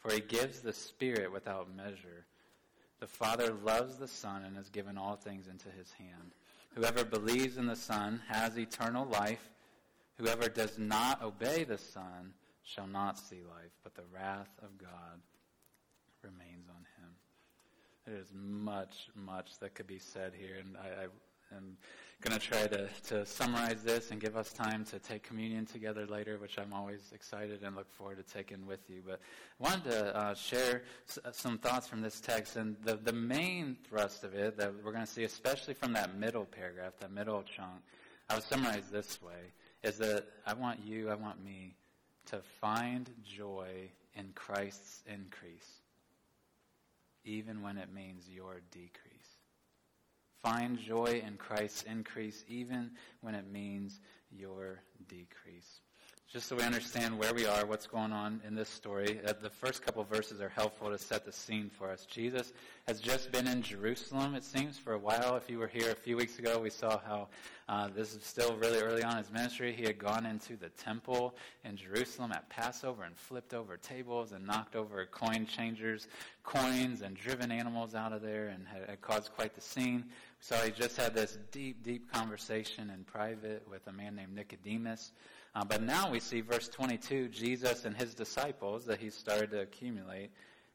for 0.00 0.12
he 0.12 0.20
gives 0.20 0.60
the 0.60 0.72
Spirit 0.72 1.32
without 1.32 1.74
measure. 1.74 2.26
The 2.98 3.06
Father 3.06 3.52
loves 3.64 3.96
the 3.96 4.08
Son 4.08 4.44
and 4.44 4.56
has 4.56 4.68
given 4.68 4.98
all 4.98 5.16
things 5.16 5.46
into 5.46 5.68
his 5.70 5.92
hand. 5.92 6.32
Whoever 6.74 7.04
believes 7.04 7.56
in 7.56 7.66
the 7.66 7.76
Son 7.76 8.20
has 8.28 8.58
eternal 8.58 9.06
life. 9.06 9.50
Whoever 10.18 10.48
does 10.48 10.78
not 10.78 11.22
obey 11.22 11.64
the 11.64 11.78
Son 11.78 12.34
shall 12.62 12.86
not 12.86 13.18
see 13.18 13.42
life, 13.42 13.72
but 13.82 13.94
the 13.94 14.04
wrath 14.12 14.50
of 14.62 14.78
God 14.78 15.20
remains 16.22 16.68
on 16.68 16.84
him. 16.98 17.10
There 18.06 18.16
is 18.16 18.32
much, 18.34 19.08
much 19.14 19.58
that 19.60 19.74
could 19.74 19.86
be 19.86 19.98
said 19.98 20.32
here, 20.38 20.56
and 20.58 20.76
I, 20.76 21.04
I 21.04 21.56
am 21.56 21.76
going 22.20 22.38
to 22.38 22.46
try 22.46 22.66
to, 22.66 22.86
to 23.08 23.24
summarize 23.24 23.82
this 23.82 24.10
and 24.10 24.20
give 24.20 24.36
us 24.36 24.52
time 24.52 24.84
to 24.84 24.98
take 24.98 25.22
communion 25.22 25.64
together 25.64 26.06
later, 26.06 26.36
which 26.38 26.58
I'm 26.58 26.74
always 26.74 27.00
excited 27.14 27.62
and 27.62 27.74
look 27.74 27.90
forward 27.92 28.18
to 28.18 28.34
taking 28.34 28.66
with 28.66 28.80
you. 28.90 29.00
But 29.06 29.20
I 29.58 29.70
wanted 29.70 29.84
to 29.90 30.16
uh, 30.16 30.34
share 30.34 30.82
s- 31.08 31.18
some 31.32 31.56
thoughts 31.56 31.86
from 31.88 32.02
this 32.02 32.20
text, 32.20 32.56
and 32.56 32.76
the, 32.84 32.96
the 32.96 33.12
main 33.12 33.76
thrust 33.88 34.22
of 34.22 34.34
it 34.34 34.58
that 34.58 34.74
we're 34.84 34.92
going 34.92 35.06
to 35.06 35.10
see, 35.10 35.24
especially 35.24 35.72
from 35.72 35.94
that 35.94 36.14
middle 36.18 36.44
paragraph, 36.44 36.92
that 37.00 37.10
middle 37.10 37.42
chunk, 37.42 37.80
I 38.28 38.34
would 38.34 38.44
summarize 38.44 38.90
this 38.92 39.18
way, 39.22 39.52
is 39.82 39.96
that 39.98 40.26
I 40.46 40.52
want 40.52 40.80
you, 40.84 41.08
I 41.08 41.14
want 41.14 41.42
me 41.42 41.74
to 42.26 42.40
find 42.60 43.08
joy 43.24 43.88
in 44.14 44.32
Christ's 44.34 45.02
increase, 45.06 45.80
even 47.24 47.62
when 47.62 47.78
it 47.78 47.88
means 47.94 48.28
your 48.28 48.60
decrease. 48.70 49.19
Find 50.42 50.78
joy 50.78 51.22
in 51.26 51.36
Christ's 51.36 51.82
increase, 51.82 52.44
even 52.48 52.92
when 53.20 53.34
it 53.34 53.50
means 53.52 54.00
your 54.30 54.80
decrease. 55.08 55.80
Just 56.32 56.46
so 56.46 56.54
we 56.54 56.62
understand 56.62 57.18
where 57.18 57.34
we 57.34 57.44
are, 57.44 57.66
what's 57.66 57.88
going 57.88 58.12
on 58.12 58.40
in 58.46 58.54
this 58.54 58.68
story, 58.68 59.20
the 59.42 59.50
first 59.50 59.84
couple 59.84 60.04
verses 60.04 60.40
are 60.40 60.48
helpful 60.48 60.88
to 60.88 60.96
set 60.96 61.24
the 61.24 61.32
scene 61.32 61.68
for 61.68 61.90
us. 61.90 62.06
Jesus 62.06 62.52
has 62.86 63.00
just 63.00 63.32
been 63.32 63.48
in 63.48 63.62
Jerusalem, 63.62 64.36
it 64.36 64.44
seems, 64.44 64.78
for 64.78 64.92
a 64.92 64.98
while. 64.98 65.34
If 65.34 65.50
you 65.50 65.58
were 65.58 65.66
here 65.66 65.90
a 65.90 65.94
few 65.96 66.16
weeks 66.16 66.38
ago, 66.38 66.60
we 66.60 66.70
saw 66.70 67.00
how 67.00 67.26
uh, 67.68 67.88
this 67.88 68.14
is 68.14 68.22
still 68.22 68.54
really 68.58 68.78
early 68.78 69.02
on 69.02 69.18
in 69.18 69.24
his 69.24 69.32
ministry. 69.32 69.72
He 69.72 69.82
had 69.82 69.98
gone 69.98 70.24
into 70.24 70.56
the 70.56 70.68
temple 70.68 71.34
in 71.64 71.74
Jerusalem 71.74 72.30
at 72.30 72.48
Passover 72.48 73.02
and 73.02 73.16
flipped 73.16 73.52
over 73.52 73.76
tables 73.76 74.30
and 74.30 74.46
knocked 74.46 74.76
over 74.76 75.04
coin 75.06 75.46
changers' 75.46 76.06
coins 76.44 77.02
and 77.02 77.16
driven 77.16 77.50
animals 77.50 77.96
out 77.96 78.12
of 78.12 78.22
there 78.22 78.46
and 78.54 78.68
had, 78.68 78.88
had 78.88 79.00
caused 79.00 79.32
quite 79.34 79.56
the 79.56 79.60
scene. 79.60 80.04
So 80.38 80.54
he 80.58 80.70
just 80.70 80.96
had 80.96 81.12
this 81.12 81.38
deep, 81.50 81.82
deep 81.82 82.12
conversation 82.12 82.88
in 82.90 83.02
private 83.02 83.66
with 83.68 83.84
a 83.88 83.92
man 83.92 84.14
named 84.14 84.36
Nicodemus. 84.36 85.10
Uh, 85.54 85.64
but 85.64 85.82
now 85.82 86.10
we 86.10 86.20
see 86.20 86.40
verse 86.40 86.68
22, 86.68 87.28
Jesus 87.28 87.84
and 87.84 87.96
his 87.96 88.14
disciples 88.14 88.84
that 88.84 89.00
he 89.00 89.10
started 89.10 89.50
to 89.50 89.60
accumulate, 89.60 90.30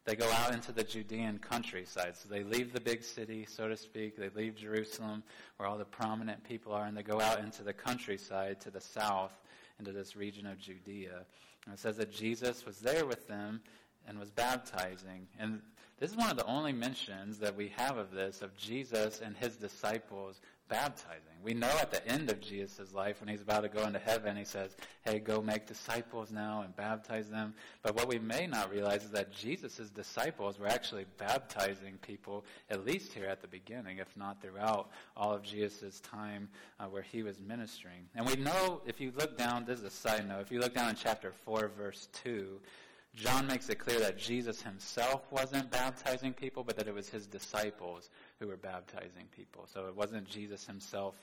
they 0.06 0.16
go 0.16 0.30
out 0.32 0.54
into 0.54 0.72
the 0.72 0.84
Judean 0.84 1.40
countryside. 1.40 2.16
So 2.16 2.30
they 2.30 2.44
leave 2.44 2.74
the 2.74 2.82
big 2.82 3.04
city, 3.04 3.48
so 3.50 3.68
to 3.68 3.76
speak. 3.76 4.16
They 4.16 4.30
leave 4.30 4.56
Jerusalem, 4.56 5.24
where 5.58 5.68
all 5.68 5.78
the 5.78 5.86
prominent 5.86 6.44
people 6.44 6.74
are, 6.74 6.86
and 6.86 6.96
they 6.96 7.04
go 7.04 7.20
out 7.20 7.40
into 7.40 7.64
the 7.64 7.74
countryside 7.74 8.62
to 8.62 8.70
the 8.70 8.82
south, 8.82 9.34
into 9.80 9.92
this 9.92 10.16
region 10.16 10.46
of 10.46 10.60
Judea. 10.60 11.26
And 11.66 11.74
it 11.74 11.80
says 11.80 11.98
that 11.98 12.14
Jesus 12.14 12.66
was 12.66 12.78
there 12.80 13.06
with 13.06 13.28
them 13.28 13.62
and 14.08 14.20
was 14.20 14.30
baptizing. 14.30 15.28
And 15.40 15.62
this 16.00 16.12
is 16.12 16.18
one 16.18 16.30
of 16.30 16.38
the 16.38 16.46
only 16.46 16.74
mentions 16.74 17.40
that 17.40 17.56
we 17.56 17.70
have 17.76 17.98
of 17.98 18.12
this, 18.12 18.44
of 18.44 18.56
Jesus 18.58 19.22
and 19.22 19.36
his 19.36 19.56
disciples 19.56 20.40
baptizing. 20.70 21.35
We 21.46 21.54
know 21.54 21.70
at 21.80 21.92
the 21.92 22.06
end 22.08 22.32
of 22.32 22.42
Jesus' 22.42 22.92
life, 22.92 23.22
when 23.22 23.30
he's 23.30 23.44
about 23.44 23.62
to 23.62 23.70
go 23.70 23.86
into 23.86 24.00
heaven, 24.00 24.36
he 24.36 24.46
says, 24.46 24.76
Hey, 25.04 25.20
go 25.20 25.44
make 25.44 25.68
disciples 25.68 26.32
now 26.32 26.64
and 26.64 26.76
baptize 26.76 27.30
them. 27.30 27.54
But 27.84 27.96
what 27.96 28.08
we 28.08 28.18
may 28.18 28.48
not 28.48 28.72
realize 28.72 29.04
is 29.04 29.12
that 29.12 29.32
Jesus' 29.32 29.92
disciples 29.92 30.58
were 30.58 30.66
actually 30.66 31.06
baptizing 31.20 32.00
people, 32.02 32.46
at 32.72 32.84
least 32.84 33.14
here 33.14 33.28
at 33.28 33.44
the 33.44 33.48
beginning, 33.48 34.00
if 34.00 34.08
not 34.18 34.42
throughout 34.42 34.90
all 35.16 35.34
of 35.34 35.44
Jesus' 35.44 36.00
time 36.00 36.50
uh, 36.80 36.86
where 36.86 37.04
he 37.04 37.22
was 37.22 37.40
ministering. 37.40 38.10
And 38.16 38.26
we 38.26 38.38
know, 38.38 38.82
if 38.88 39.00
you 39.00 39.14
look 39.16 39.38
down, 39.38 39.66
this 39.66 39.78
is 39.78 39.86
a 39.86 39.92
side 39.92 40.28
note, 40.28 40.42
if 40.42 40.52
you 40.52 40.60
look 40.60 40.74
down 40.74 40.90
in 40.90 40.96
chapter 40.96 41.32
4, 41.32 41.70
verse 41.78 42.10
2, 42.24 42.60
John 43.16 43.48
makes 43.48 43.70
it 43.70 43.80
clear 43.80 44.00
that 44.02 44.18
Jesus 44.18 44.62
himself 44.62 45.32
wasn't 45.32 45.72
baptizing 45.72 46.34
people, 46.34 46.66
but 46.66 46.76
that 46.76 46.88
it 46.88 46.94
was 46.94 47.08
his 47.08 47.28
disciples 47.28 48.10
who 48.40 48.48
were 48.48 48.58
baptizing 48.58 49.28
people. 49.34 49.68
So 49.74 49.88
it 49.88 49.96
wasn't 49.96 50.26
Jesus 50.26 50.66
himself, 50.66 51.16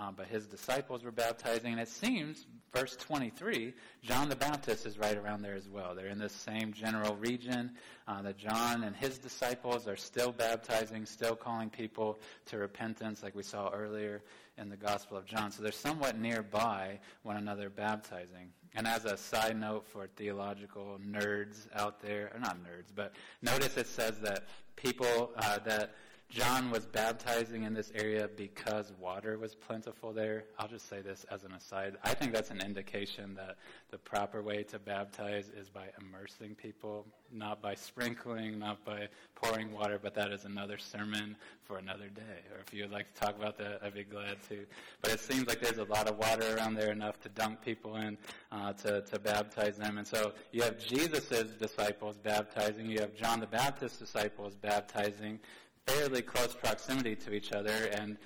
uh, 0.00 0.12
but 0.12 0.28
his 0.28 0.46
disciples 0.46 1.02
were 1.02 1.10
baptizing. 1.10 1.72
And 1.72 1.80
it 1.80 1.88
seems, 1.88 2.46
verse 2.72 2.96
23, 2.96 3.74
John 4.02 4.28
the 4.28 4.36
Baptist 4.36 4.86
is 4.86 4.98
right 4.98 5.16
around 5.16 5.42
there 5.42 5.56
as 5.56 5.68
well. 5.68 5.96
They're 5.96 6.06
in 6.06 6.18
this 6.18 6.32
same 6.32 6.72
general 6.72 7.16
region 7.16 7.72
uh, 8.06 8.22
that 8.22 8.38
John 8.38 8.84
and 8.84 8.94
his 8.94 9.18
disciples 9.18 9.88
are 9.88 9.96
still 9.96 10.30
baptizing, 10.30 11.04
still 11.06 11.34
calling 11.34 11.70
people 11.70 12.20
to 12.46 12.58
repentance, 12.58 13.20
like 13.20 13.34
we 13.34 13.42
saw 13.42 13.68
earlier 13.70 14.22
in 14.58 14.68
the 14.68 14.76
Gospel 14.76 15.16
of 15.16 15.26
John. 15.26 15.50
So 15.50 15.64
they're 15.64 15.72
somewhat 15.72 16.16
nearby 16.16 17.00
one 17.24 17.36
another 17.36 17.68
baptizing. 17.68 18.52
And 18.74 18.86
as 18.86 19.04
a 19.04 19.16
side 19.16 19.60
note 19.60 19.86
for 19.86 20.06
theological 20.16 20.98
nerds 21.06 21.66
out 21.74 22.00
there, 22.00 22.30
or 22.34 22.40
not 22.40 22.56
nerds, 22.56 22.90
but 22.94 23.12
notice 23.42 23.76
it 23.76 23.86
says 23.86 24.18
that 24.20 24.44
people 24.76 25.30
uh, 25.36 25.58
that 25.66 25.94
John 26.32 26.70
was 26.70 26.86
baptizing 26.86 27.64
in 27.64 27.74
this 27.74 27.92
area 27.94 28.26
because 28.34 28.90
water 28.98 29.36
was 29.36 29.54
plentiful 29.54 30.14
there. 30.14 30.44
I'll 30.58 30.66
just 30.66 30.88
say 30.88 31.02
this 31.02 31.26
as 31.30 31.44
an 31.44 31.52
aside. 31.52 31.98
I 32.02 32.14
think 32.14 32.32
that's 32.32 32.50
an 32.50 32.62
indication 32.62 33.34
that 33.34 33.56
the 33.90 33.98
proper 33.98 34.40
way 34.40 34.62
to 34.62 34.78
baptize 34.78 35.50
is 35.50 35.68
by 35.68 35.88
immersing 36.00 36.54
people, 36.54 37.04
not 37.30 37.60
by 37.60 37.74
sprinkling, 37.74 38.58
not 38.58 38.82
by 38.82 39.08
pouring 39.34 39.72
water, 39.72 40.00
but 40.02 40.14
that 40.14 40.32
is 40.32 40.46
another 40.46 40.78
sermon 40.78 41.36
for 41.64 41.76
another 41.76 42.08
day. 42.08 42.40
Or 42.50 42.60
if 42.66 42.72
you 42.72 42.84
would 42.84 42.92
like 42.92 43.12
to 43.12 43.20
talk 43.20 43.36
about 43.36 43.58
that, 43.58 43.80
I'd 43.84 43.92
be 43.92 44.04
glad 44.04 44.38
to. 44.48 44.64
But 45.02 45.12
it 45.12 45.20
seems 45.20 45.46
like 45.46 45.60
there's 45.60 45.76
a 45.76 45.84
lot 45.84 46.08
of 46.08 46.16
water 46.16 46.56
around 46.56 46.76
there, 46.76 46.92
enough 46.92 47.20
to 47.20 47.28
dunk 47.28 47.60
people 47.60 47.96
in, 47.96 48.16
uh, 48.50 48.72
to, 48.72 49.02
to 49.02 49.18
baptize 49.18 49.76
them. 49.76 49.98
And 49.98 50.06
so 50.06 50.32
you 50.50 50.62
have 50.62 50.78
Jesus' 50.78 51.50
disciples 51.60 52.16
baptizing, 52.16 52.86
you 52.86 53.00
have 53.00 53.14
John 53.14 53.38
the 53.38 53.46
Baptist's 53.46 53.98
disciples 53.98 54.54
baptizing, 54.54 55.38
fairly 55.86 56.22
close 56.22 56.54
proximity 56.54 57.16
to 57.16 57.32
each 57.32 57.52
other, 57.52 57.90
and 57.92 58.16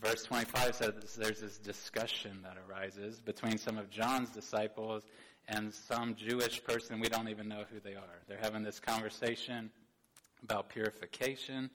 verse 0.00 0.24
25 0.24 0.74
says 0.74 0.92
there's 1.16 1.40
this 1.40 1.58
discussion 1.58 2.40
that 2.42 2.56
arises 2.68 3.20
between 3.20 3.58
some 3.58 3.78
of 3.78 3.90
John's 3.90 4.30
disciples 4.30 5.04
and 5.48 5.72
some 5.72 6.14
Jewish 6.14 6.62
person. 6.64 7.00
We 7.00 7.08
don't 7.08 7.28
even 7.28 7.48
know 7.48 7.64
who 7.70 7.80
they 7.80 7.94
are. 7.94 8.22
They're 8.28 8.38
having 8.40 8.62
this 8.62 8.80
conversation 8.80 9.70
about 10.42 10.68
purification, 10.68 11.70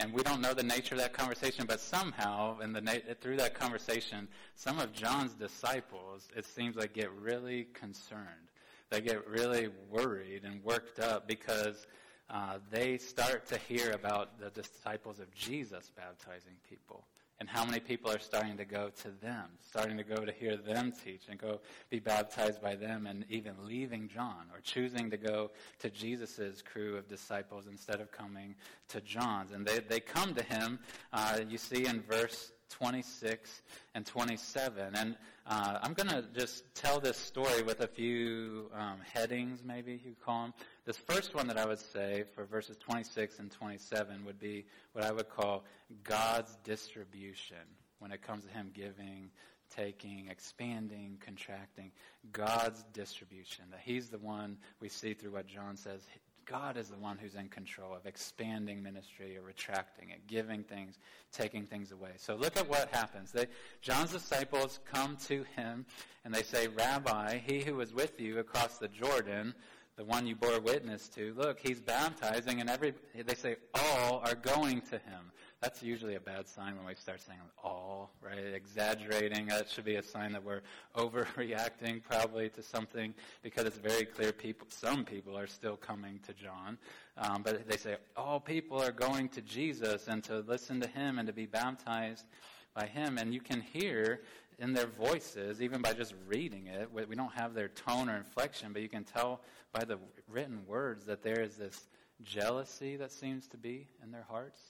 and 0.00 0.12
we 0.12 0.22
don't 0.22 0.40
know 0.40 0.54
the 0.54 0.62
nature 0.62 0.94
of 0.94 1.00
that 1.00 1.12
conversation, 1.12 1.66
but 1.66 1.80
somehow, 1.80 2.60
in 2.60 2.72
the 2.72 3.02
through 3.20 3.36
that 3.36 3.54
conversation, 3.54 4.28
some 4.54 4.78
of 4.78 4.92
John's 4.92 5.34
disciples, 5.34 6.28
it 6.36 6.44
seems 6.46 6.76
like, 6.76 6.92
get 6.92 7.12
really 7.12 7.66
concerned. 7.74 8.48
They 8.90 9.00
get 9.00 9.28
really 9.28 9.68
worried 9.90 10.44
and 10.44 10.64
worked 10.64 10.98
up 10.98 11.28
because 11.28 11.86
uh, 12.30 12.58
they 12.70 12.98
start 12.98 13.46
to 13.48 13.58
hear 13.58 13.92
about 13.92 14.38
the 14.38 14.50
disciples 14.50 15.18
of 15.18 15.32
Jesus 15.34 15.90
baptizing 15.96 16.54
people 16.68 17.04
and 17.40 17.48
how 17.48 17.64
many 17.64 17.78
people 17.78 18.10
are 18.10 18.18
starting 18.18 18.56
to 18.56 18.64
go 18.64 18.90
to 19.02 19.10
them, 19.22 19.44
starting 19.66 19.96
to 19.96 20.02
go 20.02 20.24
to 20.24 20.32
hear 20.32 20.56
them 20.56 20.92
teach 21.04 21.22
and 21.28 21.38
go 21.38 21.60
be 21.88 22.00
baptized 22.00 22.60
by 22.60 22.74
them 22.74 23.06
and 23.06 23.24
even 23.28 23.54
leaving 23.64 24.08
John 24.08 24.46
or 24.52 24.60
choosing 24.60 25.08
to 25.10 25.16
go 25.16 25.52
to 25.78 25.88
Jesus' 25.88 26.62
crew 26.62 26.96
of 26.96 27.08
disciples 27.08 27.66
instead 27.70 28.00
of 28.00 28.10
coming 28.10 28.56
to 28.88 29.00
John's. 29.00 29.52
And 29.52 29.64
they, 29.64 29.78
they 29.78 30.00
come 30.00 30.34
to 30.34 30.42
him, 30.42 30.80
uh, 31.12 31.38
you 31.48 31.58
see 31.58 31.86
in 31.86 32.00
verse 32.02 32.52
26 32.70 33.62
and 33.94 34.06
27. 34.06 34.94
And 34.94 35.16
uh, 35.46 35.78
I'm 35.82 35.94
going 35.94 36.08
to 36.08 36.24
just 36.34 36.64
tell 36.74 37.00
this 37.00 37.16
story 37.16 37.62
with 37.62 37.80
a 37.80 37.86
few 37.86 38.70
um, 38.74 38.98
headings, 39.12 39.60
maybe 39.64 40.00
you 40.04 40.14
call 40.24 40.42
them. 40.42 40.54
This 40.84 40.96
first 40.96 41.34
one 41.34 41.48
that 41.48 41.58
I 41.58 41.66
would 41.66 41.78
say 41.78 42.24
for 42.34 42.44
verses 42.44 42.76
26 42.76 43.38
and 43.38 43.50
27 43.50 44.24
would 44.24 44.38
be 44.38 44.64
what 44.92 45.04
I 45.04 45.12
would 45.12 45.28
call 45.28 45.64
God's 46.04 46.56
distribution 46.64 47.56
when 47.98 48.12
it 48.12 48.22
comes 48.22 48.44
to 48.44 48.50
Him 48.50 48.70
giving, 48.74 49.30
taking, 49.74 50.28
expanding, 50.30 51.18
contracting. 51.24 51.92
God's 52.32 52.84
distribution. 52.92 53.64
That 53.70 53.80
He's 53.82 54.08
the 54.08 54.18
one 54.18 54.58
we 54.80 54.88
see 54.88 55.14
through 55.14 55.32
what 55.32 55.46
John 55.46 55.76
says. 55.76 56.02
God 56.48 56.76
is 56.78 56.88
the 56.88 56.96
one 56.96 57.18
who's 57.18 57.34
in 57.34 57.48
control 57.48 57.94
of 57.94 58.06
expanding 58.06 58.82
ministry 58.82 59.36
or 59.36 59.42
retracting 59.42 60.10
it, 60.10 60.26
giving 60.26 60.62
things, 60.62 60.98
taking 61.30 61.66
things 61.66 61.92
away. 61.92 62.12
So 62.16 62.36
look 62.36 62.56
at 62.56 62.68
what 62.68 62.88
happens. 62.88 63.32
They, 63.32 63.46
John's 63.82 64.12
disciples 64.12 64.80
come 64.90 65.16
to 65.26 65.44
him 65.56 65.84
and 66.24 66.34
they 66.34 66.42
say, 66.42 66.68
Rabbi, 66.68 67.38
he 67.38 67.60
who 67.60 67.74
was 67.74 67.92
with 67.92 68.18
you 68.18 68.38
across 68.38 68.78
the 68.78 68.88
Jordan, 68.88 69.54
the 69.96 70.04
one 70.04 70.26
you 70.26 70.36
bore 70.36 70.60
witness 70.60 71.08
to, 71.10 71.34
look, 71.36 71.58
he's 71.58 71.80
baptizing 71.80 72.60
and 72.60 72.70
every, 72.70 72.94
they 73.14 73.34
say 73.34 73.56
all 73.74 74.22
are 74.24 74.34
going 74.34 74.80
to 74.82 74.98
him. 74.98 75.32
That's 75.60 75.82
usually 75.82 76.14
a 76.14 76.20
bad 76.20 76.46
sign 76.46 76.76
when 76.76 76.86
we 76.86 76.94
start 76.94 77.20
saying 77.20 77.40
all, 77.64 78.12
right? 78.22 78.54
Exaggerating. 78.54 79.46
That 79.46 79.68
should 79.68 79.84
be 79.84 79.96
a 79.96 80.02
sign 80.02 80.30
that 80.32 80.44
we're 80.44 80.60
overreacting 80.96 82.00
probably 82.04 82.48
to 82.50 82.62
something 82.62 83.12
because 83.42 83.64
it's 83.64 83.76
very 83.76 84.04
clear 84.04 84.30
people, 84.30 84.68
some 84.70 85.04
people 85.04 85.36
are 85.36 85.48
still 85.48 85.76
coming 85.76 86.20
to 86.28 86.32
John. 86.32 86.78
Um, 87.16 87.42
but 87.42 87.68
they 87.68 87.76
say 87.76 87.96
all 88.16 88.38
people 88.38 88.80
are 88.80 88.92
going 88.92 89.28
to 89.30 89.42
Jesus 89.42 90.06
and 90.06 90.22
to 90.24 90.44
listen 90.46 90.80
to 90.80 90.86
him 90.86 91.18
and 91.18 91.26
to 91.26 91.32
be 91.32 91.46
baptized 91.46 92.26
by 92.72 92.86
him. 92.86 93.18
And 93.18 93.34
you 93.34 93.40
can 93.40 93.60
hear 93.60 94.20
in 94.60 94.72
their 94.72 94.86
voices, 94.86 95.60
even 95.60 95.82
by 95.82 95.92
just 95.92 96.14
reading 96.28 96.68
it, 96.68 96.88
we 96.92 97.16
don't 97.16 97.34
have 97.34 97.54
their 97.54 97.68
tone 97.68 98.08
or 98.08 98.16
inflection, 98.16 98.72
but 98.72 98.80
you 98.82 98.88
can 98.88 99.02
tell 99.02 99.40
by 99.72 99.84
the 99.84 99.98
written 100.30 100.60
words 100.68 101.04
that 101.06 101.24
there 101.24 101.40
is 101.40 101.56
this 101.56 101.88
jealousy 102.22 102.94
that 102.96 103.10
seems 103.10 103.48
to 103.48 103.56
be 103.56 103.88
in 104.04 104.12
their 104.12 104.26
hearts. 104.28 104.60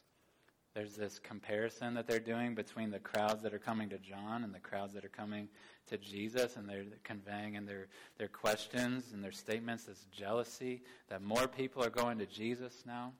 There's 0.78 0.94
this 0.94 1.18
comparison 1.18 1.94
that 1.94 2.06
they're 2.06 2.20
doing 2.20 2.54
between 2.54 2.92
the 2.92 3.00
crowds 3.00 3.42
that 3.42 3.52
are 3.52 3.58
coming 3.58 3.88
to 3.88 3.98
John 3.98 4.44
and 4.44 4.54
the 4.54 4.60
crowds 4.60 4.94
that 4.94 5.04
are 5.04 5.08
coming 5.08 5.48
to 5.88 5.98
Jesus, 5.98 6.54
and 6.54 6.68
they're 6.68 6.84
conveying 7.02 7.54
in 7.54 7.66
their, 7.66 7.88
their 8.16 8.28
questions 8.28 9.06
and 9.12 9.24
their 9.24 9.32
statements 9.32 9.82
this 9.82 10.06
jealousy 10.16 10.82
that 11.08 11.20
more 11.20 11.48
people 11.48 11.82
are 11.82 11.90
going 11.90 12.18
to 12.18 12.26
Jesus 12.26 12.84
now. 12.86 13.12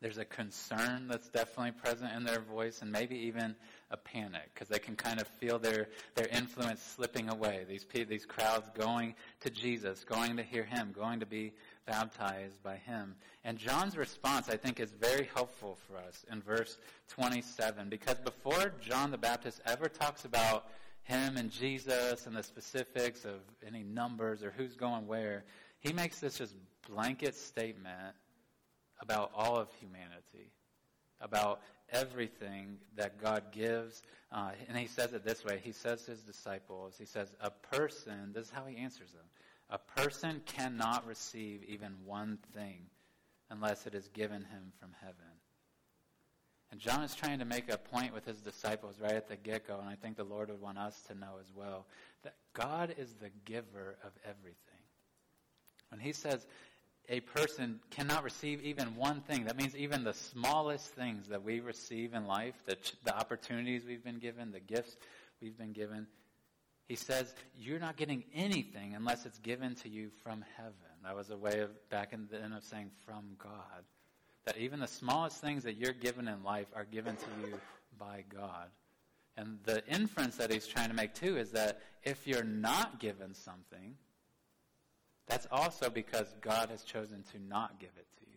There's 0.00 0.18
a 0.18 0.24
concern 0.24 1.06
that's 1.06 1.28
definitely 1.28 1.70
present 1.70 2.10
in 2.16 2.24
their 2.24 2.40
voice, 2.40 2.82
and 2.82 2.90
maybe 2.90 3.14
even 3.14 3.54
a 3.92 3.96
panic 3.96 4.50
because 4.52 4.66
they 4.66 4.80
can 4.80 4.96
kind 4.96 5.20
of 5.20 5.28
feel 5.28 5.60
their, 5.60 5.86
their 6.16 6.26
influence 6.26 6.82
slipping 6.82 7.28
away. 7.28 7.64
These, 7.68 7.86
these 8.08 8.26
crowds 8.26 8.68
going 8.76 9.14
to 9.42 9.50
Jesus, 9.50 10.02
going 10.02 10.36
to 10.38 10.42
hear 10.42 10.64
him, 10.64 10.90
going 10.90 11.20
to 11.20 11.26
be 11.26 11.52
baptized 11.86 12.62
by 12.62 12.76
him. 12.76 13.14
And 13.44 13.58
John's 13.58 13.96
response, 13.96 14.48
I 14.48 14.56
think, 14.56 14.80
is 14.80 14.92
very 14.92 15.28
helpful 15.34 15.78
for 15.86 15.96
us 15.96 16.24
in 16.30 16.40
verse 16.40 16.78
27 17.08 17.88
because 17.88 18.16
before 18.16 18.72
John 18.80 19.10
the 19.10 19.18
Baptist 19.18 19.60
ever 19.66 19.88
talks 19.88 20.24
about 20.24 20.66
him 21.02 21.36
and 21.36 21.50
Jesus 21.50 22.26
and 22.26 22.36
the 22.36 22.42
specifics 22.42 23.24
of 23.24 23.40
any 23.66 23.82
numbers 23.82 24.42
or 24.42 24.52
who's 24.56 24.74
going 24.74 25.06
where, 25.06 25.44
he 25.80 25.92
makes 25.92 26.20
this 26.20 26.38
just 26.38 26.54
blanket 26.88 27.34
statement 27.34 28.14
about 29.00 29.32
all 29.34 29.56
of 29.56 29.68
humanity, 29.80 30.52
about 31.20 31.60
everything 31.90 32.78
that 32.96 33.20
God 33.20 33.44
gives. 33.50 34.02
Uh, 34.30 34.50
and 34.68 34.78
he 34.78 34.86
says 34.86 35.12
it 35.12 35.24
this 35.24 35.44
way. 35.44 35.60
He 35.62 35.72
says 35.72 36.04
to 36.04 36.12
his 36.12 36.20
disciples, 36.20 36.94
he 36.98 37.04
says, 37.04 37.34
a 37.40 37.50
person, 37.50 38.32
this 38.32 38.46
is 38.46 38.52
how 38.52 38.64
he 38.64 38.76
answers 38.76 39.10
them, 39.10 39.24
a 39.72 39.78
person 39.78 40.42
cannot 40.44 41.06
receive 41.06 41.64
even 41.66 41.94
one 42.04 42.38
thing 42.54 42.82
unless 43.50 43.86
it 43.86 43.94
is 43.94 44.06
given 44.08 44.42
him 44.42 44.72
from 44.78 44.90
heaven. 45.00 45.16
And 46.70 46.78
John 46.78 47.02
is 47.02 47.14
trying 47.14 47.38
to 47.38 47.44
make 47.46 47.70
a 47.70 47.78
point 47.78 48.14
with 48.14 48.26
his 48.26 48.40
disciples 48.40 48.96
right 49.00 49.12
at 49.12 49.28
the 49.28 49.36
get 49.36 49.66
go, 49.66 49.78
and 49.78 49.88
I 49.88 49.94
think 49.94 50.16
the 50.16 50.24
Lord 50.24 50.50
would 50.50 50.60
want 50.60 50.78
us 50.78 51.00
to 51.08 51.14
know 51.14 51.38
as 51.40 51.50
well 51.54 51.86
that 52.22 52.34
God 52.52 52.94
is 52.98 53.14
the 53.14 53.30
giver 53.46 53.96
of 54.04 54.12
everything. 54.24 54.56
When 55.88 56.00
he 56.00 56.12
says, 56.12 56.46
a 57.08 57.20
person 57.20 57.80
cannot 57.90 58.24
receive 58.24 58.62
even 58.62 58.94
one 58.94 59.22
thing. 59.22 59.44
That 59.44 59.56
means 59.56 59.74
even 59.74 60.04
the 60.04 60.14
smallest 60.14 60.86
things 60.94 61.28
that 61.28 61.42
we 61.42 61.60
receive 61.60 62.14
in 62.14 62.26
life, 62.26 62.54
the, 62.66 62.76
the 63.04 63.16
opportunities 63.16 63.84
we've 63.86 64.04
been 64.04 64.18
given, 64.18 64.52
the 64.52 64.60
gifts 64.60 64.96
we've 65.40 65.56
been 65.58 65.72
given. 65.72 66.06
He 66.92 66.96
says, 66.96 67.34
You're 67.56 67.78
not 67.78 67.96
getting 67.96 68.22
anything 68.34 68.94
unless 68.94 69.24
it's 69.24 69.38
given 69.38 69.74
to 69.76 69.88
you 69.88 70.10
from 70.22 70.44
heaven. 70.58 70.74
That 71.02 71.16
was 71.16 71.30
a 71.30 71.36
way 71.38 71.60
of, 71.60 71.70
back 71.88 72.12
in 72.12 72.28
the 72.30 72.38
end 72.38 72.52
of 72.52 72.62
saying, 72.64 72.90
from 73.06 73.24
God. 73.38 73.86
That 74.44 74.58
even 74.58 74.78
the 74.78 74.86
smallest 74.86 75.40
things 75.40 75.64
that 75.64 75.78
you're 75.78 75.94
given 75.94 76.28
in 76.28 76.44
life 76.44 76.66
are 76.76 76.84
given 76.84 77.16
to 77.16 77.26
you 77.40 77.54
by 77.98 78.24
God. 78.28 78.68
And 79.38 79.58
the 79.64 79.82
inference 79.86 80.36
that 80.36 80.52
he's 80.52 80.66
trying 80.66 80.90
to 80.90 80.94
make 80.94 81.14
too 81.14 81.38
is 81.38 81.52
that 81.52 81.80
if 82.02 82.26
you're 82.26 82.44
not 82.44 83.00
given 83.00 83.32
something, 83.32 83.94
that's 85.26 85.46
also 85.50 85.88
because 85.88 86.26
God 86.42 86.68
has 86.68 86.82
chosen 86.82 87.24
to 87.32 87.42
not 87.42 87.80
give 87.80 87.92
it 87.96 88.06
to 88.18 88.30
you. 88.30 88.36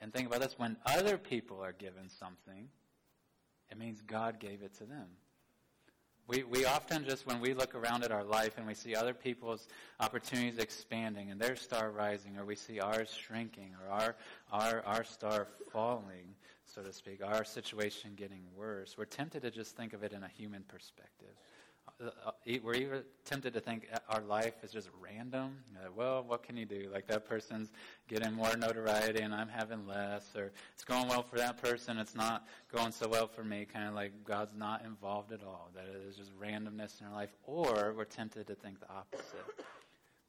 And 0.00 0.12
think 0.12 0.28
about 0.28 0.40
this 0.40 0.56
when 0.56 0.76
other 0.86 1.18
people 1.18 1.60
are 1.64 1.72
given 1.72 2.08
something, 2.08 2.68
it 3.72 3.76
means 3.76 4.00
God 4.02 4.38
gave 4.38 4.62
it 4.62 4.78
to 4.78 4.84
them. 4.84 5.08
We, 6.28 6.44
we 6.44 6.64
often 6.64 7.04
just, 7.04 7.26
when 7.26 7.40
we 7.40 7.52
look 7.52 7.74
around 7.74 8.04
at 8.04 8.12
our 8.12 8.24
life 8.24 8.56
and 8.56 8.66
we 8.66 8.74
see 8.74 8.94
other 8.94 9.12
people's 9.12 9.66
opportunities 10.00 10.58
expanding 10.58 11.30
and 11.30 11.40
their 11.40 11.56
star 11.56 11.90
rising, 11.90 12.38
or 12.38 12.44
we 12.44 12.54
see 12.54 12.80
ours 12.80 13.10
shrinking, 13.12 13.70
or 13.82 13.90
our, 13.90 14.16
our, 14.52 14.82
our 14.86 15.04
star 15.04 15.48
falling, 15.72 16.34
so 16.64 16.82
to 16.82 16.92
speak, 16.92 17.20
our 17.24 17.44
situation 17.44 18.12
getting 18.16 18.42
worse, 18.56 18.96
we're 18.96 19.04
tempted 19.04 19.42
to 19.42 19.50
just 19.50 19.76
think 19.76 19.92
of 19.92 20.02
it 20.02 20.12
in 20.12 20.22
a 20.22 20.28
human 20.28 20.62
perspective. 20.68 21.34
Uh, 22.00 22.10
uh, 22.26 22.30
we're 22.62 22.74
even 22.74 23.02
tempted 23.24 23.54
to 23.54 23.60
think 23.60 23.88
our 24.08 24.22
life 24.22 24.54
is 24.62 24.70
just 24.72 24.88
random. 25.00 25.56
You 25.68 25.74
know, 25.74 25.90
well, 25.94 26.24
what 26.26 26.42
can 26.42 26.56
you 26.56 26.64
do? 26.64 26.90
Like 26.92 27.06
that 27.08 27.28
person's 27.28 27.70
getting 28.08 28.32
more 28.32 28.56
notoriety 28.56 29.20
and 29.20 29.34
I'm 29.34 29.48
having 29.48 29.86
less, 29.86 30.24
or 30.36 30.52
it's 30.74 30.84
going 30.84 31.08
well 31.08 31.22
for 31.22 31.38
that 31.38 31.62
person, 31.62 31.98
it's 31.98 32.14
not 32.14 32.46
going 32.72 32.92
so 32.92 33.08
well 33.08 33.26
for 33.26 33.44
me. 33.44 33.64
Kind 33.64 33.88
of 33.88 33.94
like 33.94 34.12
God's 34.24 34.54
not 34.54 34.84
involved 34.84 35.32
at 35.32 35.42
all. 35.44 35.70
That 35.74 35.84
it 35.84 36.02
is 36.08 36.16
just 36.16 36.30
randomness 36.38 37.00
in 37.00 37.06
our 37.06 37.14
life. 37.14 37.30
Or 37.46 37.94
we're 37.96 38.04
tempted 38.04 38.46
to 38.46 38.54
think 38.54 38.80
the 38.80 38.90
opposite 38.90 39.64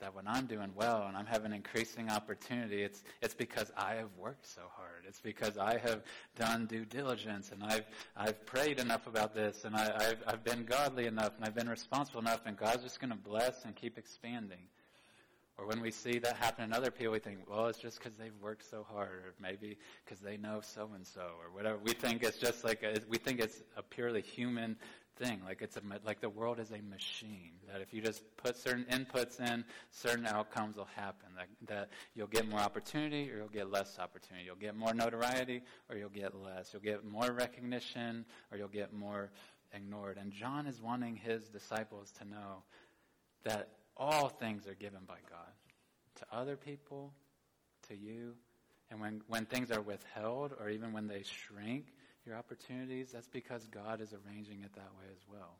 that 0.03 0.13
when 0.13 0.27
I'm 0.27 0.48
doing 0.48 0.72
well 0.75 1.05
and 1.07 1.15
I'm 1.15 1.25
having 1.25 1.53
increasing 1.53 2.10
opportunity, 2.10 2.83
it's, 2.83 3.03
it's 3.22 3.33
because 3.33 3.72
I 3.77 3.95
have 3.95 4.10
worked 4.17 4.45
so 4.45 4.63
hard. 4.75 5.05
It's 5.07 5.22
because 5.22 5.57
I 5.57 5.77
have 5.77 6.03
done 6.36 6.65
due 6.65 6.83
diligence 6.83 7.53
and 7.53 7.63
I've, 7.63 7.86
I've 8.17 8.45
prayed 8.45 8.79
enough 8.79 9.07
about 9.07 9.33
this 9.33 9.63
and 9.63 9.74
I, 9.77 10.03
have 10.03 10.17
I've 10.27 10.43
been 10.43 10.65
godly 10.65 11.05
enough 11.05 11.31
and 11.38 11.45
I've 11.45 11.55
been 11.55 11.69
responsible 11.69 12.19
enough 12.19 12.41
and 12.45 12.57
God's 12.57 12.83
just 12.83 13.00
going 13.00 13.12
to 13.12 13.17
bless 13.17 13.63
and 13.63 13.74
keep 13.77 13.98
expanding. 13.98 14.67
Or 15.57 15.67
when 15.67 15.79
we 15.79 15.91
see 15.91 16.19
that 16.19 16.36
happen 16.36 16.65
in 16.65 16.74
other 16.74 16.91
people, 16.91 17.13
we 17.13 17.19
think, 17.19 17.38
well, 17.48 17.67
it's 17.67 17.79
just 17.79 18.00
because 18.00 18.17
they've 18.17 18.33
worked 18.41 18.67
so 18.69 18.86
hard, 18.91 19.10
or 19.10 19.33
maybe 19.39 19.77
because 20.03 20.19
they 20.19 20.36
know 20.36 20.62
so 20.62 20.89
and 20.95 21.05
so, 21.05 21.22
or 21.22 21.53
whatever. 21.53 21.77
We 21.77 21.93
think 21.93 22.24
it's 22.24 22.39
just 22.39 22.63
like 22.63 22.81
a, 22.81 23.00
we 23.07 23.19
think 23.19 23.39
it's 23.39 23.62
a 23.77 23.83
purely 23.83 24.22
human 24.22 24.75
thing. 25.17 25.41
Like 25.46 25.62
it's 25.62 25.77
a, 25.77 25.82
like 26.05 26.22
the 26.22 26.29
world 26.29 26.60
is 26.60 26.72
a 26.72 26.82
machine. 26.82 27.51
That 27.72 27.82
if 27.82 27.93
you 27.93 28.01
just 28.01 28.24
put 28.38 28.58
certain 28.58 28.86
inputs 28.86 29.39
in, 29.39 29.63
certain 29.91 30.25
outcomes 30.25 30.77
will 30.77 30.88
happen. 30.96 31.29
That, 31.36 31.48
that 31.67 31.89
you'll 32.15 32.27
get 32.27 32.48
more 32.48 32.60
opportunity 32.60 33.32
or 33.32 33.38
you'll 33.38 33.48
get 33.48 33.72
less 33.72 34.00
opportunity. 34.00 34.46
You'll 34.46 34.55
get 34.55 34.75
more 34.75 34.93
notoriety 34.93 35.62
or 35.89 35.98
you'll 35.98 36.10
get 36.10 36.36
less. 36.36 36.72
You'll 36.74 36.82
get 36.82 37.05
more 37.05 37.32
recognition 37.32 38.25
or 38.51 38.58
you'll 38.58 38.67
get 38.67 38.93
more 38.93 39.32
ignored. 39.74 40.17
And 40.20 40.32
John 40.32 40.67
is 40.67 40.82
wanting 40.82 41.15
his 41.15 41.50
disciples 41.50 42.12
to 42.20 42.25
know 42.25 42.63
that 43.43 43.70
all 43.98 44.29
things 44.29 44.67
are 44.67 44.75
given 44.75 45.01
by 45.08 45.17
God 45.29 45.51
to 46.15 46.25
other 46.36 46.55
people, 46.55 47.13
to 47.88 47.96
you. 47.96 48.34
And 48.89 49.00
when, 49.00 49.22
when 49.27 49.46
things 49.46 49.72
are 49.72 49.82
withheld 49.82 50.53
or 50.60 50.70
even 50.70 50.93
when 50.93 51.08
they 51.08 51.24
shrink, 51.24 51.88
your 52.25 52.36
opportunities, 52.36 53.12
that's 53.12 53.27
because 53.27 53.68
God 53.68 54.01
is 54.01 54.13
arranging 54.13 54.62
it 54.63 54.74
that 54.75 54.92
way 54.98 55.06
as 55.12 55.22
well. 55.32 55.58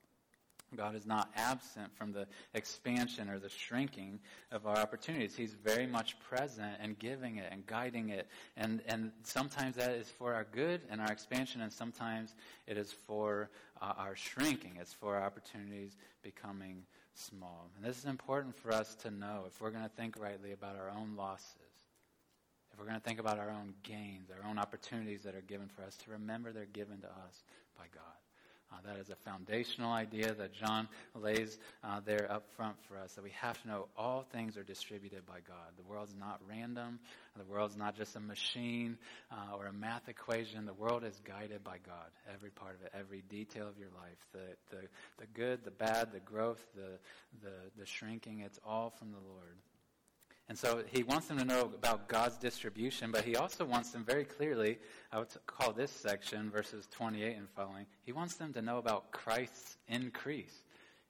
God 0.76 0.96
is 0.96 1.06
not 1.06 1.30
absent 1.36 1.96
from 1.96 2.12
the 2.12 2.26
expansion 2.54 3.30
or 3.30 3.38
the 3.40 3.50
shrinking 3.50 4.20
of 4.52 4.66
our 4.66 4.78
opportunities. 4.78 5.36
He's 5.36 5.54
very 5.54 5.86
much 5.86 6.20
present 6.20 6.74
and 6.82 6.98
giving 6.98 7.38
it 7.38 7.50
and 7.52 7.66
guiding 7.68 8.10
it. 8.10 8.28
And, 8.58 8.82
and 8.88 9.12
sometimes 9.24 9.76
that 9.76 9.92
is 9.92 10.10
for 10.10 10.34
our 10.34 10.46
good 10.52 10.82
and 10.90 11.00
our 11.00 11.12
expansion, 11.12 11.62
and 11.62 11.72
sometimes 11.72 12.34
it 12.68 12.78
is 12.78 12.92
for 12.92 13.50
uh, 13.82 13.94
our 13.98 14.16
shrinking. 14.16 14.78
It's 14.80 14.94
for 14.94 15.16
our 15.16 15.24
opportunities 15.24 15.96
becoming 16.24 16.84
small. 17.14 17.70
And 17.76 17.86
this 17.86 17.98
is 17.98 18.06
important 18.06 18.56
for 18.56 18.72
us 18.72 18.96
to 18.96 19.12
know 19.12 19.44
if 19.48 19.62
we're 19.62 19.70
going 19.70 19.84
to 19.84 19.90
think 19.96 20.20
rightly 20.20 20.54
about 20.54 20.76
our 20.76 20.90
own 20.90 21.16
losses 21.16 21.63
we're 22.84 22.90
going 22.90 23.00
to 23.00 23.08
think 23.08 23.22
about 23.22 23.40
our 23.40 23.50
own 23.50 23.74
gains, 23.84 24.28
our 24.30 24.50
own 24.50 24.60
opportunities 24.60 25.22
that 25.24 25.36
are 25.36 25.42
given 25.48 25.70
for 25.74 25.84
us, 25.84 25.96
to 26.04 26.12
remember 26.12 26.52
they're 26.52 26.66
given 26.66 27.00
to 27.00 27.08
us 27.08 27.44
by 27.78 27.86
God. 27.96 28.04
Uh, 28.74 28.76
that 28.86 29.00
is 29.00 29.10
a 29.10 29.16
foundational 29.24 29.94
idea 29.94 30.34
that 30.34 30.52
John 30.52 30.90
lays 31.16 31.58
uh, 31.82 32.02
there 32.06 32.30
up 32.30 32.44
front 32.58 32.76
for 32.90 32.98
us 32.98 33.14
that 33.14 33.24
we 33.24 33.30
have 33.40 33.62
to 33.62 33.68
know 33.70 33.86
all 33.96 34.26
things 34.34 34.58
are 34.58 34.64
distributed 34.64 35.26
by 35.26 35.40
God. 35.48 35.72
The 35.78 35.84
world's 35.84 36.14
not 36.20 36.42
random. 36.50 37.00
The 37.38 37.46
world's 37.46 37.78
not 37.78 37.96
just 37.96 38.18
a 38.18 38.20
machine 38.20 38.98
uh, 39.32 39.56
or 39.56 39.68
a 39.68 39.74
math 39.74 40.10
equation. 40.10 40.66
The 40.66 40.74
world 40.74 41.06
is 41.06 41.22
guided 41.24 41.64
by 41.64 41.78
God. 41.86 42.10
Every 42.34 42.50
part 42.50 42.76
of 42.76 42.86
it, 42.86 42.92
every 43.00 43.24
detail 43.30 43.70
of 43.70 43.78
your 43.78 43.92
life, 43.96 44.18
the, 44.34 44.76
the, 44.76 44.82
the 45.20 45.28
good, 45.34 45.64
the 45.64 45.72
bad, 45.72 46.12
the 46.12 46.20
growth, 46.20 46.62
the, 46.76 47.48
the, 47.48 47.54
the 47.80 47.86
shrinking, 47.86 48.40
it's 48.40 48.60
all 48.66 48.90
from 48.90 49.12
the 49.12 49.22
Lord. 49.30 49.56
And 50.50 50.58
so 50.58 50.84
he 50.92 51.04
wants 51.04 51.28
them 51.28 51.38
to 51.38 51.46
know 51.46 51.72
about 51.74 52.10
God's 52.10 52.38
distribution, 52.38 53.12
but 53.12 53.24
he 53.24 53.36
also 53.36 53.64
wants 53.64 53.92
them 53.92 54.04
very 54.04 54.26
clearly, 54.26 54.78
I 55.12 55.20
would 55.20 55.30
call 55.48 55.72
this 55.72 55.90
section, 55.90 56.50
verses 56.50 56.88
28 56.92 57.38
and 57.38 57.50
following, 57.50 57.86
he 58.06 58.12
wants 58.12 58.36
them 58.36 58.52
to 58.54 58.62
know 58.62 58.78
about 58.78 59.12
Christ's 59.12 59.78
increase. 59.88 60.64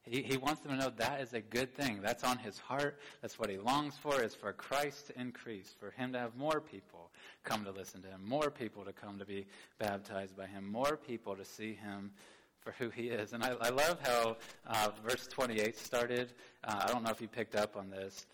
He, 0.04 0.22
he 0.22 0.38
wants 0.38 0.62
them 0.62 0.74
to 0.74 0.78
know 0.78 0.91
that 0.98 1.22
is 1.22 1.34
a 1.34 1.39
good 1.39 1.74
thing. 1.74 2.02
That's 2.02 2.24
on 2.24 2.38
his 2.38 2.60
heart. 2.60 3.00
That's 3.22 3.39
what 3.39 3.50
he 3.50 3.58
longs 3.58 3.98
for, 3.98 4.22
is 4.22 4.36
for 4.36 4.52
Christ 4.52 5.08
to 5.08 5.19
increase, 5.19 5.74
for 5.80 5.91
him 5.91 6.12
to 6.13 6.19
have 6.19 6.36
more 6.36 6.60
people 6.60 7.10
come 7.43 7.63
to 7.63 7.72
listen 7.72 8.02
to 8.02 8.10
him, 8.10 8.22
more 8.24 8.52
people 8.52 8.84
to 8.84 8.91
come 8.91 9.17
to 9.17 9.26
be 9.26 9.46
baptized 9.80 10.36
by 10.36 10.46
him, 10.46 10.69
more 10.69 10.98
people 10.98 11.36
to 11.36 11.46
see 11.46 11.74
him 11.74 12.12
for 12.60 12.72
who 12.74 12.89
he 12.89 13.08
is. 13.08 13.34
And 13.34 13.43
I, 13.43 13.56
I 13.62 13.69
love 13.69 13.98
how 14.04 14.38
uh, 14.67 14.89
verse 15.08 15.28
28 15.28 15.78
started. 15.78 16.34
Uh, 16.63 16.82
I 16.84 16.91
don't 16.91 17.04
know 17.04 17.12
if 17.12 17.22
you 17.22 17.28
picked 17.28 17.56
up 17.56 17.76
on 17.78 17.89
this. 17.89 18.26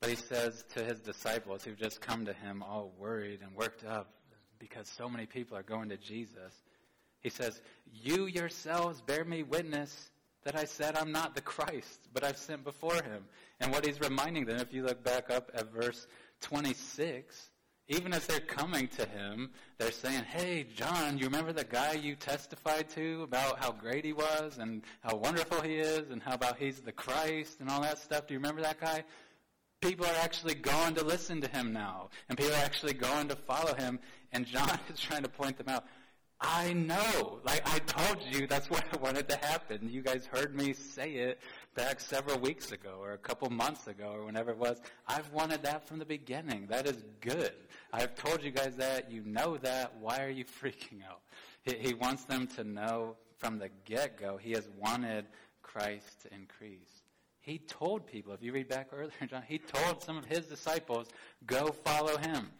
But 0.00 0.10
he 0.10 0.16
says 0.16 0.64
to 0.74 0.84
his 0.84 1.00
disciples 1.00 1.64
who've 1.64 1.78
just 1.78 2.00
come 2.00 2.26
to 2.26 2.32
him 2.32 2.62
all 2.62 2.92
worried 2.98 3.40
and 3.42 3.54
worked 3.54 3.84
up 3.84 4.10
because 4.58 4.88
so 4.88 5.08
many 5.08 5.26
people 5.26 5.56
are 5.56 5.62
going 5.62 5.88
to 5.88 5.96
Jesus, 5.96 6.52
he 7.20 7.30
says, 7.30 7.60
You 7.92 8.26
yourselves 8.26 9.00
bear 9.00 9.24
me 9.24 9.42
witness 9.42 10.10
that 10.44 10.56
I 10.56 10.64
said 10.64 10.96
I'm 10.96 11.12
not 11.12 11.34
the 11.34 11.40
Christ, 11.40 12.08
but 12.12 12.24
I've 12.24 12.36
sent 12.36 12.64
before 12.64 12.94
him. 12.94 13.24
And 13.60 13.72
what 13.72 13.84
he's 13.84 14.00
reminding 14.00 14.46
them, 14.46 14.58
if 14.60 14.72
you 14.72 14.84
look 14.84 15.02
back 15.02 15.30
up 15.30 15.50
at 15.54 15.72
verse 15.72 16.06
26, 16.42 17.50
even 17.88 18.12
as 18.12 18.26
they're 18.26 18.40
coming 18.40 18.86
to 18.88 19.06
him, 19.06 19.50
they're 19.78 19.90
saying, 19.90 20.24
Hey, 20.24 20.66
John, 20.74 21.18
you 21.18 21.24
remember 21.24 21.52
the 21.52 21.64
guy 21.64 21.94
you 21.94 22.14
testified 22.14 22.88
to 22.90 23.22
about 23.22 23.58
how 23.58 23.72
great 23.72 24.04
he 24.04 24.12
was 24.12 24.58
and 24.58 24.82
how 25.00 25.16
wonderful 25.16 25.60
he 25.62 25.76
is 25.76 26.10
and 26.10 26.22
how 26.22 26.34
about 26.34 26.58
he's 26.58 26.80
the 26.80 26.92
Christ 26.92 27.60
and 27.60 27.68
all 27.68 27.80
that 27.80 27.98
stuff? 27.98 28.26
Do 28.26 28.34
you 28.34 28.38
remember 28.38 28.62
that 28.62 28.80
guy? 28.80 29.04
People 29.80 30.06
are 30.06 30.16
actually 30.22 30.54
going 30.54 30.94
to 30.94 31.04
listen 31.04 31.40
to 31.40 31.48
him 31.48 31.72
now. 31.72 32.10
And 32.28 32.36
people 32.36 32.52
are 32.52 32.64
actually 32.64 32.94
going 32.94 33.28
to 33.28 33.36
follow 33.36 33.74
him. 33.74 33.98
And 34.32 34.46
John 34.46 34.78
is 34.92 35.00
trying 35.00 35.22
to 35.22 35.28
point 35.28 35.58
them 35.58 35.68
out. 35.68 35.84
I 36.40 36.72
know. 36.72 37.40
Like 37.44 37.62
I 37.68 37.78
told 37.80 38.18
you, 38.30 38.46
that's 38.46 38.70
what 38.70 38.84
I 38.92 38.96
wanted 38.98 39.28
to 39.28 39.36
happen. 39.36 39.88
You 39.90 40.02
guys 40.02 40.26
heard 40.26 40.54
me 40.54 40.72
say 40.72 41.14
it 41.14 41.40
back 41.74 42.00
several 42.00 42.38
weeks 42.38 42.72
ago 42.72 42.98
or 43.00 43.12
a 43.12 43.18
couple 43.18 43.50
months 43.50 43.86
ago 43.86 44.12
or 44.12 44.24
whenever 44.24 44.50
it 44.50 44.58
was. 44.58 44.80
I've 45.06 45.30
wanted 45.32 45.62
that 45.64 45.86
from 45.88 45.98
the 45.98 46.04
beginning. 46.04 46.66
That 46.68 46.86
is 46.86 47.02
good. 47.20 47.52
I've 47.92 48.14
told 48.14 48.42
you 48.42 48.50
guys 48.50 48.76
that. 48.76 49.10
You 49.10 49.22
know 49.24 49.56
that. 49.58 49.96
Why 50.00 50.22
are 50.22 50.30
you 50.30 50.44
freaking 50.62 51.02
out? 51.08 51.20
He, 51.62 51.74
he 51.88 51.94
wants 51.94 52.24
them 52.24 52.46
to 52.56 52.64
know 52.64 53.16
from 53.38 53.58
the 53.58 53.70
get-go. 53.84 54.36
He 54.36 54.52
has 54.52 54.68
wanted 54.78 55.26
Christ 55.62 56.22
to 56.22 56.34
increase. 56.34 56.97
He 57.48 57.56
told 57.56 58.06
people, 58.06 58.34
if 58.34 58.42
you 58.42 58.52
read 58.52 58.68
back 58.68 58.88
earlier, 58.92 59.10
John, 59.26 59.42
he 59.48 59.56
told 59.56 60.02
some 60.02 60.18
of 60.18 60.26
his 60.26 60.44
disciples, 60.44 61.06
go 61.46 61.68
follow 61.68 62.18
him. 62.18 62.50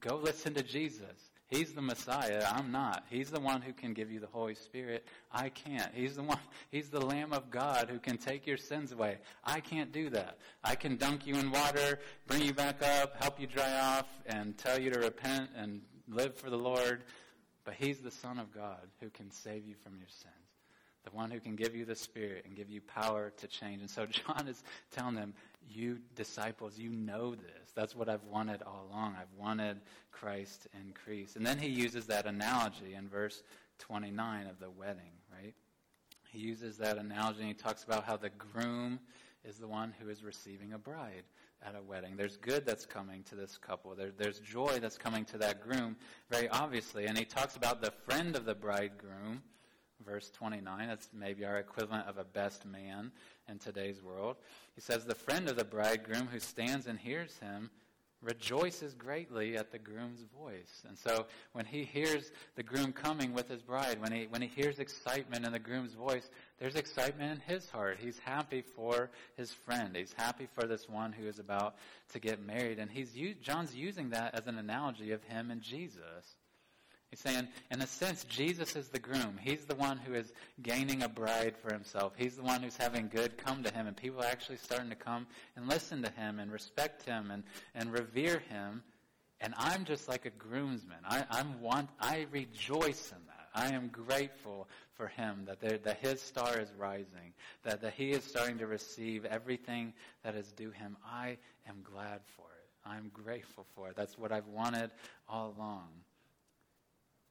Go 0.00 0.16
listen 0.16 0.54
to 0.54 0.62
Jesus. 0.64 1.30
He's 1.46 1.72
the 1.72 1.82
Messiah. 1.82 2.44
I'm 2.50 2.72
not. 2.72 3.04
He's 3.08 3.30
the 3.30 3.38
one 3.38 3.62
who 3.62 3.72
can 3.72 3.94
give 3.94 4.10
you 4.10 4.18
the 4.18 4.26
Holy 4.26 4.56
Spirit. 4.56 5.06
I 5.30 5.50
can't. 5.50 5.94
He's 5.94 6.16
the 6.16 6.24
one, 6.24 6.40
he's 6.72 6.90
the 6.90 7.00
Lamb 7.00 7.32
of 7.32 7.48
God 7.48 7.88
who 7.88 8.00
can 8.00 8.18
take 8.18 8.44
your 8.44 8.56
sins 8.56 8.90
away. 8.90 9.18
I 9.44 9.60
can't 9.60 9.92
do 9.92 10.10
that. 10.10 10.38
I 10.64 10.74
can 10.74 10.96
dunk 10.96 11.24
you 11.24 11.36
in 11.36 11.52
water, 11.52 12.00
bring 12.26 12.42
you 12.42 12.52
back 12.52 12.82
up, 12.82 13.22
help 13.22 13.38
you 13.38 13.46
dry 13.46 13.78
off, 13.78 14.08
and 14.26 14.58
tell 14.58 14.80
you 14.80 14.90
to 14.90 14.98
repent 14.98 15.50
and 15.56 15.80
live 16.08 16.34
for 16.34 16.50
the 16.50 16.58
Lord. 16.58 17.04
But 17.62 17.74
he's 17.74 18.00
the 18.00 18.10
Son 18.10 18.40
of 18.40 18.52
God 18.52 18.88
who 19.00 19.10
can 19.10 19.30
save 19.30 19.64
you 19.64 19.76
from 19.84 19.96
your 19.96 20.08
sins 20.08 20.47
the 21.08 21.16
one 21.16 21.30
who 21.30 21.40
can 21.40 21.56
give 21.56 21.74
you 21.74 21.84
the 21.84 21.94
Spirit 21.94 22.44
and 22.46 22.56
give 22.56 22.70
you 22.70 22.80
power 22.80 23.32
to 23.38 23.46
change. 23.46 23.80
And 23.80 23.90
so 23.90 24.06
John 24.06 24.48
is 24.48 24.62
telling 24.90 25.14
them, 25.14 25.34
you 25.70 25.98
disciples, 26.14 26.78
you 26.78 26.90
know 26.90 27.34
this. 27.34 27.72
That's 27.74 27.94
what 27.94 28.08
I've 28.08 28.24
wanted 28.24 28.62
all 28.62 28.88
along. 28.90 29.16
I've 29.20 29.32
wanted 29.38 29.80
Christ 30.12 30.62
to 30.62 30.68
increase. 30.80 31.36
And 31.36 31.46
then 31.46 31.58
he 31.58 31.68
uses 31.68 32.06
that 32.06 32.26
analogy 32.26 32.94
in 32.96 33.08
verse 33.08 33.42
29 33.78 34.46
of 34.46 34.58
the 34.58 34.70
wedding, 34.70 35.12
right? 35.30 35.54
he 36.30 36.38
uses 36.38 36.76
that 36.78 36.98
analogy 36.98 37.40
and 37.40 37.48
he 37.48 37.54
talks 37.54 37.84
about 37.84 38.04
how 38.04 38.16
the 38.16 38.30
groom 38.30 39.00
is 39.44 39.56
the 39.56 39.66
one 39.66 39.94
who 39.98 40.08
is 40.08 40.22
receiving 40.22 40.72
a 40.72 40.78
bride 40.78 41.24
at 41.62 41.74
a 41.74 41.82
wedding. 41.82 42.16
There's 42.16 42.36
good 42.36 42.66
that's 42.66 42.86
coming 42.86 43.22
to 43.24 43.34
this 43.34 43.56
couple. 43.56 43.94
There, 43.94 44.10
there's 44.16 44.38
joy 44.40 44.78
that's 44.80 44.98
coming 44.98 45.24
to 45.26 45.38
that 45.38 45.62
groom, 45.62 45.96
very 46.30 46.48
obviously. 46.48 47.06
And 47.06 47.16
he 47.16 47.24
talks 47.24 47.56
about 47.56 47.80
the 47.80 47.90
friend 47.90 48.36
of 48.36 48.44
the 48.44 48.54
bridegroom, 48.54 49.42
verse 50.04 50.30
29. 50.30 50.88
That's 50.88 51.08
maybe 51.12 51.44
our 51.44 51.58
equivalent 51.58 52.06
of 52.06 52.18
a 52.18 52.24
best 52.24 52.64
man 52.66 53.12
in 53.48 53.58
today's 53.58 54.02
world. 54.02 54.36
He 54.74 54.80
says, 54.80 55.04
The 55.04 55.14
friend 55.14 55.48
of 55.48 55.56
the 55.56 55.64
bridegroom 55.64 56.28
who 56.28 56.38
stands 56.38 56.86
and 56.86 56.98
hears 56.98 57.36
him 57.38 57.70
rejoices 58.20 58.94
greatly 58.94 59.56
at 59.56 59.70
the 59.70 59.78
groom's 59.78 60.24
voice. 60.36 60.82
And 60.88 60.98
so 60.98 61.26
when 61.52 61.64
he 61.64 61.84
hears 61.84 62.32
the 62.56 62.62
groom 62.62 62.92
coming 62.92 63.32
with 63.32 63.48
his 63.48 63.62
bride, 63.62 64.00
when 64.00 64.10
he, 64.10 64.26
when 64.28 64.42
he 64.42 64.48
hears 64.48 64.80
excitement 64.80 65.46
in 65.46 65.52
the 65.52 65.58
groom's 65.58 65.94
voice, 65.94 66.28
there's 66.58 66.74
excitement 66.74 67.32
in 67.32 67.54
his 67.54 67.70
heart. 67.70 67.98
He's 68.00 68.18
happy 68.18 68.62
for 68.62 69.10
his 69.36 69.52
friend. 69.52 69.94
He's 69.94 70.12
happy 70.12 70.48
for 70.52 70.66
this 70.66 70.88
one 70.88 71.12
who 71.12 71.28
is 71.28 71.38
about 71.38 71.76
to 72.12 72.18
get 72.18 72.44
married. 72.44 72.80
And 72.80 72.90
he's, 72.90 73.14
John's 73.40 73.74
using 73.74 74.10
that 74.10 74.34
as 74.34 74.46
an 74.48 74.58
analogy 74.58 75.12
of 75.12 75.22
him 75.22 75.50
and 75.52 75.62
Jesus. 75.62 76.37
He's 77.10 77.20
saying, 77.20 77.48
in 77.70 77.80
a 77.80 77.86
sense, 77.86 78.24
Jesus 78.24 78.76
is 78.76 78.88
the 78.88 78.98
groom. 78.98 79.38
He's 79.40 79.64
the 79.64 79.74
one 79.74 79.96
who 79.96 80.12
is 80.14 80.32
gaining 80.62 81.02
a 81.02 81.08
bride 81.08 81.56
for 81.56 81.72
himself. 81.72 82.12
He's 82.16 82.36
the 82.36 82.42
one 82.42 82.62
who's 82.62 82.76
having 82.76 83.08
good 83.08 83.38
come 83.38 83.62
to 83.62 83.72
him, 83.72 83.86
and 83.86 83.96
people 83.96 84.20
are 84.20 84.26
actually 84.26 84.58
starting 84.58 84.90
to 84.90 84.96
come 84.96 85.26
and 85.56 85.66
listen 85.68 86.02
to 86.02 86.10
him 86.10 86.38
and 86.38 86.52
respect 86.52 87.04
him 87.04 87.30
and, 87.30 87.44
and 87.74 87.92
revere 87.92 88.40
him. 88.50 88.82
And 89.40 89.54
I'm 89.56 89.84
just 89.84 90.06
like 90.06 90.26
a 90.26 90.30
groomsman. 90.30 90.98
I, 91.08 91.24
I'm 91.30 91.62
want, 91.62 91.88
I 91.98 92.26
rejoice 92.30 93.10
in 93.10 93.24
that. 93.26 93.48
I 93.54 93.72
am 93.72 93.88
grateful 93.88 94.68
for 94.94 95.06
him 95.06 95.44
that, 95.46 95.60
there, 95.60 95.78
that 95.78 95.98
his 96.00 96.20
star 96.20 96.60
is 96.60 96.70
rising, 96.76 97.32
that, 97.62 97.80
that 97.80 97.94
he 97.94 98.10
is 98.10 98.22
starting 98.22 98.58
to 98.58 98.66
receive 98.66 99.24
everything 99.24 99.94
that 100.24 100.34
is 100.34 100.52
due 100.52 100.72
him. 100.72 100.96
I 101.06 101.38
am 101.66 101.76
glad 101.82 102.20
for 102.36 102.42
it. 102.42 102.88
I'm 102.88 103.10
grateful 103.14 103.64
for 103.74 103.88
it. 103.88 103.96
That's 103.96 104.18
what 104.18 104.30
I've 104.30 104.48
wanted 104.48 104.90
all 105.28 105.54
along. 105.56 105.88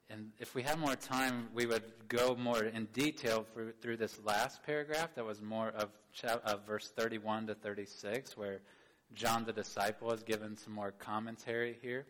And 0.09 0.31
if 0.39 0.55
we 0.55 0.61
had 0.61 0.79
more 0.79 0.95
time, 0.95 1.49
we 1.53 1.65
would 1.65 1.83
go 2.07 2.35
more 2.35 2.63
in 2.63 2.85
detail 2.93 3.45
through, 3.53 3.73
through 3.81 3.97
this 3.97 4.17
last 4.23 4.63
paragraph 4.63 5.15
that 5.15 5.25
was 5.25 5.41
more 5.41 5.69
of, 5.69 5.89
of 6.45 6.65
verse 6.65 6.89
31 6.95 7.47
to 7.47 7.55
36, 7.55 8.37
where 8.37 8.61
John 9.13 9.43
the 9.43 9.51
disciple 9.51 10.11
is 10.13 10.23
given 10.23 10.55
some 10.55 10.73
more 10.73 10.91
commentary 10.91 11.77
here. 11.81 12.05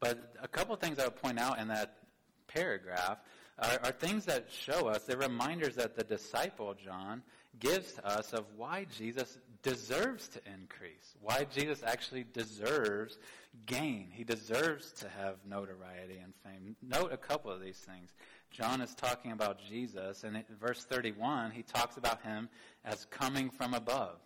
But 0.00 0.34
a 0.42 0.48
couple 0.48 0.74
things 0.76 0.98
I 0.98 1.04
would 1.04 1.16
point 1.16 1.38
out 1.38 1.58
in 1.58 1.68
that 1.68 1.98
paragraph 2.46 3.18
are, 3.58 3.78
are 3.84 3.92
things 3.92 4.24
that 4.24 4.46
show 4.50 4.88
us, 4.88 5.04
they're 5.04 5.18
reminders 5.18 5.74
that 5.76 5.96
the 5.96 6.04
disciple, 6.04 6.74
John, 6.74 7.22
gives 7.58 7.92
to 7.94 8.06
us 8.06 8.32
of 8.32 8.46
why 8.56 8.86
Jesus 8.96 9.38
deserves 9.64 10.28
to 10.28 10.40
increase, 10.46 11.14
why 11.20 11.46
Jesus 11.50 11.82
actually 11.84 12.24
deserves 12.32 13.18
gain. 13.66 14.08
He 14.12 14.22
deserves 14.22 14.92
to 14.92 15.08
have 15.08 15.36
notoriety 15.48 16.20
and 16.22 16.32
fame. 16.44 16.76
Note 16.82 17.12
a 17.12 17.16
couple 17.16 17.50
of 17.50 17.60
these 17.60 17.78
things. 17.78 18.10
John 18.50 18.80
is 18.80 18.94
talking 18.94 19.32
about 19.32 19.58
Jesus, 19.68 20.22
and 20.22 20.36
in 20.36 20.44
verse 20.60 20.84
31, 20.84 21.50
he 21.50 21.62
talks 21.62 21.96
about 21.96 22.22
him 22.22 22.48
as 22.84 23.06
coming 23.06 23.50
from 23.50 23.74
above. 23.74 24.18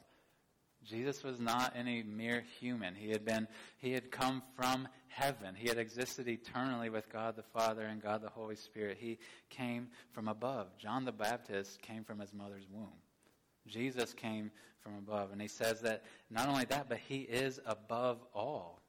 Jesus 0.84 1.22
was 1.22 1.38
not 1.38 1.74
any 1.76 2.02
mere 2.02 2.44
human. 2.60 2.94
He 2.94 3.10
had 3.10 3.24
been, 3.24 3.46
he 3.78 3.92
had 3.92 4.10
come 4.10 4.42
from 4.56 4.88
heaven. 5.08 5.54
He 5.54 5.68
had 5.68 5.78
existed 5.78 6.28
eternally 6.28 6.90
with 6.90 7.10
God 7.12 7.36
the 7.36 7.42
Father 7.42 7.82
and 7.82 8.02
God 8.02 8.22
the 8.22 8.28
Holy 8.28 8.56
Spirit. 8.56 8.98
He 9.00 9.18
came 9.50 9.88
from 10.12 10.28
above. 10.28 10.66
John 10.78 11.04
the 11.04 11.12
Baptist 11.12 11.80
came 11.82 12.04
from 12.04 12.18
his 12.18 12.32
mother's 12.32 12.66
womb. 12.70 12.92
Jesus 13.66 14.14
came 14.14 14.50
from 14.88 14.98
above. 14.98 15.32
And 15.32 15.40
he 15.40 15.48
says 15.48 15.80
that 15.80 16.04
not 16.30 16.48
only 16.48 16.64
that, 16.66 16.88
but 16.88 16.98
he 16.98 17.20
is 17.20 17.60
above 17.66 18.18
all. 18.34 18.80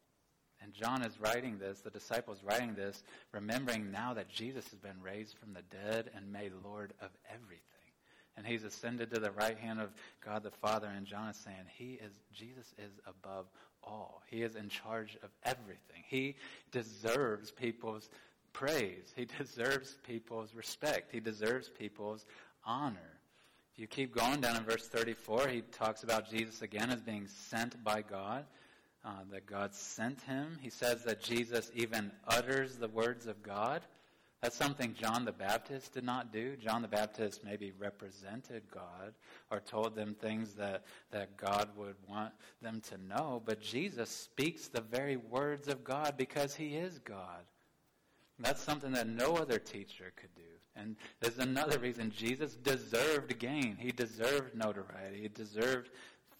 And 0.62 0.74
John 0.74 1.04
is 1.04 1.20
writing 1.20 1.58
this, 1.58 1.80
the 1.80 1.90
disciples 1.90 2.40
writing 2.44 2.76
this, 2.76 3.04
remembering 3.32 3.92
now 3.92 4.14
that 4.14 4.30
Jesus 4.30 4.66
has 4.70 4.80
been 4.80 5.02
raised 5.02 5.38
from 5.38 5.54
the 5.54 5.62
dead 5.62 6.12
and 6.16 6.32
made 6.32 6.52
Lord 6.64 6.94
of 7.02 7.10
everything. 7.32 7.64
And 8.36 8.46
he's 8.46 8.64
ascended 8.64 9.14
to 9.14 9.20
the 9.20 9.32
right 9.32 9.58
hand 9.58 9.80
of 9.80 9.90
God 10.24 10.44
the 10.44 10.52
Father. 10.52 10.88
And 10.88 11.06
John 11.06 11.30
is 11.30 11.38
saying, 11.38 11.58
He 11.78 12.00
is 12.04 12.14
Jesus 12.34 12.74
is 12.78 12.92
above 13.06 13.48
all. 13.84 14.22
He 14.28 14.44
is 14.44 14.56
in 14.56 14.70
charge 14.70 15.18
of 15.24 15.30
everything. 15.44 16.04
He 16.08 16.36
deserves 16.72 17.52
people's 17.52 18.10
praise. 18.54 19.14
He 19.16 19.26
deserves 19.38 19.98
people's 20.04 20.54
respect. 20.56 21.12
He 21.12 21.20
deserves 21.20 21.70
people's 21.70 22.26
honor. 22.66 23.19
You 23.80 23.88
keep 23.88 24.14
going 24.14 24.42
down 24.42 24.58
in 24.58 24.64
verse 24.64 24.90
34, 24.90 25.48
he 25.48 25.62
talks 25.72 26.04
about 26.04 26.30
Jesus 26.30 26.62
again 26.62 26.90
as 26.90 27.00
being 27.00 27.28
sent 27.28 27.82
by 27.82 28.02
God, 28.02 28.44
uh, 29.06 29.12
that 29.32 29.46
God 29.46 29.74
sent 29.74 30.20
him. 30.24 30.58
He 30.62 30.70
says 30.70 31.06
that 31.06 31.22
Jesus 31.22 31.72
even 31.74 32.12
utters 32.28 32.76
the 32.76 32.90
words 32.90 33.26
of 33.26 33.42
God. 33.42 33.82
That's 34.42 34.58
something 34.58 34.94
John 34.96 35.24
the 35.24 35.32
Baptist 35.32 35.94
did 35.94 36.04
not 36.04 36.34
do. 36.34 36.58
John 36.58 36.82
the 36.82 36.90
Baptist 36.90 37.46
maybe 37.46 37.72
represented 37.80 38.64
God 38.70 39.14
or 39.50 39.62
told 39.62 39.96
them 39.96 40.14
things 40.14 40.56
that, 40.56 40.84
that 41.12 41.38
God 41.38 41.70
would 41.78 41.96
want 42.06 42.34
them 42.62 42.82
to 42.90 42.98
know, 43.08 43.42
but 43.46 43.62
Jesus 43.62 44.10
speaks 44.10 44.68
the 44.68 44.82
very 44.82 45.16
words 45.16 45.70
of 45.70 45.86
God 45.86 46.16
because 46.18 46.54
he 46.54 46.76
is 46.76 47.00
God. 47.00 47.46
That's 48.40 48.64
something 48.64 48.94
that 48.94 49.08
no 49.08 49.36
other 49.36 49.60
teacher 49.60 50.12
could 50.16 50.34
do. 50.36 50.42
And 50.76 50.96
there's 51.20 51.40
another 51.40 51.78
reason 51.78 52.12
Jesus 52.16 52.56
deserved 52.56 53.38
gain. 53.38 53.76
He 53.78 53.92
deserved 53.92 54.56
notoriety. 54.56 55.22
He 55.22 55.28
deserved 55.28 55.90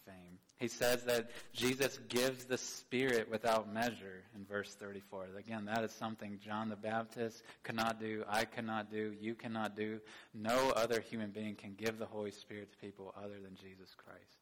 fame. 0.06 0.38
he 0.58 0.68
says 0.68 1.04
that 1.04 1.30
Jesus 1.52 1.98
gives 2.08 2.44
the 2.44 2.56
Spirit 2.56 3.30
without 3.30 3.72
measure 3.72 4.22
in 4.34 4.44
verse 4.46 4.74
34. 4.74 5.26
Again, 5.38 5.66
that 5.66 5.84
is 5.84 5.92
something 5.92 6.38
John 6.42 6.70
the 6.70 6.76
Baptist 6.76 7.42
cannot 7.64 8.00
do, 8.00 8.24
I 8.28 8.44
cannot 8.44 8.90
do, 8.90 9.14
you 9.20 9.34
cannot 9.34 9.76
do. 9.76 10.00
No 10.32 10.70
other 10.70 11.00
human 11.00 11.30
being 11.30 11.54
can 11.54 11.74
give 11.74 11.98
the 11.98 12.06
Holy 12.06 12.30
Spirit 12.30 12.72
to 12.72 12.78
people 12.78 13.14
other 13.16 13.40
than 13.42 13.56
Jesus 13.56 13.94
Christ. 13.94 14.38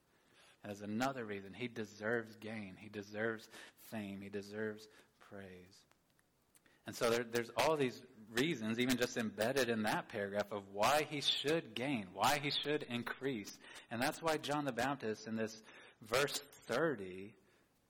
As 0.64 0.82
another 0.82 1.24
reason, 1.24 1.52
he 1.54 1.68
deserves 1.68 2.36
gain, 2.36 2.76
he 2.78 2.88
deserves 2.88 3.48
fame, 3.90 4.20
he 4.22 4.28
deserves 4.28 4.88
praise. 5.30 5.87
And 6.88 6.96
so 6.96 7.10
there, 7.10 7.26
there's 7.30 7.50
all 7.54 7.76
these 7.76 8.00
reasons, 8.34 8.78
even 8.78 8.96
just 8.96 9.18
embedded 9.18 9.68
in 9.68 9.82
that 9.82 10.08
paragraph, 10.08 10.50
of 10.50 10.62
why 10.72 11.06
he 11.10 11.20
should 11.20 11.74
gain, 11.74 12.06
why 12.14 12.40
he 12.42 12.50
should 12.50 12.86
increase. 12.88 13.58
And 13.90 14.00
that's 14.00 14.22
why 14.22 14.38
John 14.38 14.64
the 14.64 14.72
Baptist 14.72 15.26
in 15.26 15.36
this 15.36 15.62
verse 16.00 16.40
30 16.66 17.34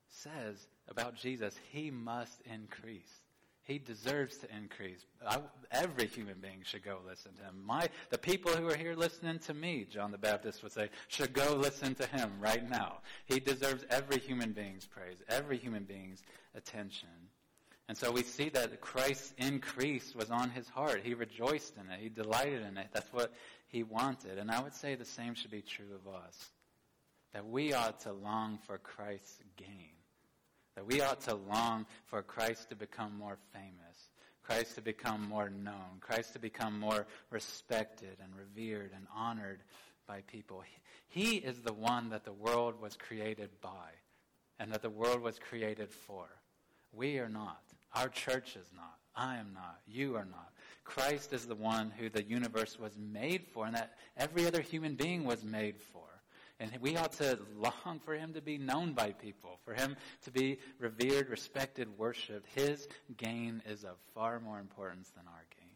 says 0.09 0.67
about 0.89 1.15
Jesus, 1.15 1.55
he 1.71 1.93
must 1.93 2.41
increase. 2.53 3.23
He 3.63 3.79
deserves 3.79 4.39
to 4.39 4.49
increase. 4.53 5.07
I, 5.25 5.43
every 5.71 6.09
human 6.09 6.41
being 6.41 6.63
should 6.65 6.83
go 6.83 6.99
listen 7.09 7.35
to 7.37 7.43
him. 7.45 7.55
My, 7.65 7.89
the 8.11 8.19
people 8.19 8.51
who 8.51 8.69
are 8.69 8.77
here 8.77 8.97
listening 8.97 9.39
to 9.41 9.55
me, 9.55 9.87
John 9.89 10.11
the 10.11 10.19
Baptist 10.19 10.65
would 10.65 10.73
say, 10.73 10.91
should 11.07 11.33
go 11.33 11.55
listen 11.55 11.95
to 11.95 12.07
him 12.07 12.33
right 12.41 12.69
now. 12.69 12.95
He 13.27 13.39
deserves 13.39 13.85
every 13.91 14.19
human 14.19 14.51
being's 14.51 14.87
praise, 14.87 15.23
every 15.29 15.57
human 15.57 15.85
being's 15.85 16.25
attention. 16.57 17.29
And 17.89 17.97
so 17.97 18.13
we 18.13 18.23
see 18.23 18.51
that 18.51 18.81
Christ's 18.83 19.33
increase 19.39 20.15
was 20.15 20.31
on 20.31 20.51
his 20.51 20.69
heart. 20.69 21.01
He 21.03 21.15
rejoiced 21.15 21.75
in 21.77 21.91
it. 21.91 22.01
He 22.01 22.11
delighted 22.11 22.67
in 22.67 22.77
it. 22.77 22.89
That's 22.93 23.11
what 23.13 23.33
he 23.69 23.83
wanted. 23.83 24.37
And 24.39 24.51
I 24.51 24.61
would 24.61 24.75
say 24.75 24.95
the 24.95 25.07
same 25.07 25.35
should 25.35 25.51
be 25.51 25.63
true 25.63 25.95
of 25.95 26.15
us 26.15 26.51
that 27.33 27.47
we 27.47 27.73
ought 27.73 28.01
to 28.01 28.13
long 28.13 28.59
for 28.67 28.79
Christ's 28.79 29.39
gain. 29.57 29.91
That 30.77 30.87
we 30.87 31.01
ought 31.01 31.23
to 31.23 31.35
long 31.35 31.87
for 32.07 32.23
Christ 32.23 32.69
to 32.71 32.77
become 32.77 33.17
more 33.19 33.39
famous, 33.53 34.11
Christ 34.43 34.77
to 34.77 34.83
become 34.83 35.29
more 35.29 35.51
known, 35.51 35.99
Christ 36.01 36.35
to 36.35 36.39
become 36.39 36.79
more 36.79 37.07
respected 37.31 38.19
and 38.23 38.33
revered 38.37 38.93
and 38.95 39.07
honored 39.15 39.61
by 40.07 40.21
people. 40.27 40.63
He 41.09 41.37
is 41.37 41.61
the 41.61 41.73
one 41.73 42.11
that 42.11 42.25
the 42.25 42.33
world 42.33 42.81
was 42.81 42.97
created 42.97 43.51
by 43.61 43.91
and 44.59 44.73
that 44.73 44.83
the 44.83 44.91
world 44.91 45.21
was 45.21 45.39
created 45.39 45.91
for. 45.91 46.27
We 46.93 47.19
are 47.19 47.29
not. 47.29 47.63
Our 47.95 48.09
church 48.09 48.57
is 48.57 48.71
not. 48.75 48.95
I 49.15 49.37
am 49.37 49.53
not. 49.53 49.81
You 49.87 50.17
are 50.17 50.25
not. 50.25 50.53
Christ 50.85 51.33
is 51.33 51.47
the 51.47 51.55
one 51.55 51.91
who 51.99 52.09
the 52.09 52.23
universe 52.23 52.79
was 52.79 52.97
made 52.97 53.47
for 53.53 53.67
and 53.67 53.75
that 53.75 53.95
every 54.17 54.47
other 54.47 54.61
human 54.61 54.95
being 54.95 55.25
was 55.25 55.45
made 55.45 55.81
for. 55.81 56.05
And 56.61 56.71
we 56.81 56.97
ought 56.97 57.13
to 57.15 57.39
long 57.57 58.01
for 58.05 58.15
him 58.15 58.33
to 58.33 58.41
be 58.41 58.59
known 58.59 58.93
by 58.93 59.13
people, 59.13 59.61
for 59.65 59.75
him 59.75 59.97
to 60.25 60.31
be 60.31 60.59
revered, 60.81 61.29
respected, 61.29 61.87
worshiped. 61.97 62.47
His 62.55 62.89
gain 63.17 63.63
is 63.69 63.85
of 63.85 63.97
far 64.13 64.41
more 64.41 64.59
importance 64.59 65.11
than 65.11 65.25
our 65.29 65.45
gain. 65.57 65.69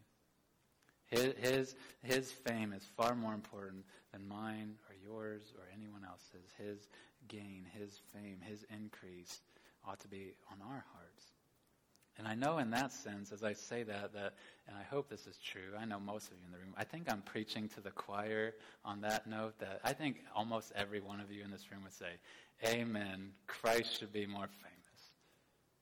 His, 1.05 1.33
his, 1.37 1.75
his 2.01 2.31
fame 2.31 2.73
is 2.73 2.83
far 2.97 3.15
more 3.15 3.33
important 3.33 3.85
than 4.11 4.27
mine 4.27 4.75
or 4.89 4.95
yours 4.95 5.53
or 5.57 5.65
anyone 5.73 6.03
else's. 6.03 6.49
His 6.57 6.89
gain, 7.27 7.65
his 7.79 7.99
fame, 8.13 8.39
his 8.41 8.65
increase 8.75 9.39
ought 9.87 9.99
to 10.01 10.07
be 10.07 10.33
on 10.51 10.57
our 10.61 10.83
hearts. 10.93 11.32
And 12.17 12.27
I 12.27 12.35
know 12.35 12.59
in 12.59 12.69
that 12.71 12.91
sense, 12.91 13.31
as 13.31 13.43
I 13.43 13.53
say 13.53 13.83
that, 13.83 14.13
that, 14.13 14.33
and 14.67 14.77
I 14.77 14.83
hope 14.83 15.09
this 15.09 15.25
is 15.25 15.37
true, 15.37 15.75
I 15.79 15.85
know 15.85 15.99
most 15.99 16.27
of 16.27 16.37
you 16.37 16.45
in 16.45 16.51
the 16.51 16.59
room, 16.59 16.73
I 16.77 16.83
think 16.83 17.11
I'm 17.11 17.21
preaching 17.21 17.67
to 17.69 17.81
the 17.81 17.89
choir 17.91 18.53
on 18.85 19.01
that 19.01 19.25
note 19.25 19.57
that 19.59 19.81
I 19.83 19.93
think 19.93 20.21
almost 20.35 20.71
every 20.75 21.01
one 21.01 21.19
of 21.19 21.31
you 21.31 21.43
in 21.43 21.49
this 21.49 21.71
room 21.71 21.83
would 21.83 21.93
say, 21.93 22.19
Amen, 22.65 23.31
Christ 23.47 23.99
should 23.99 24.13
be 24.13 24.25
more 24.25 24.47
famous. 24.47 24.83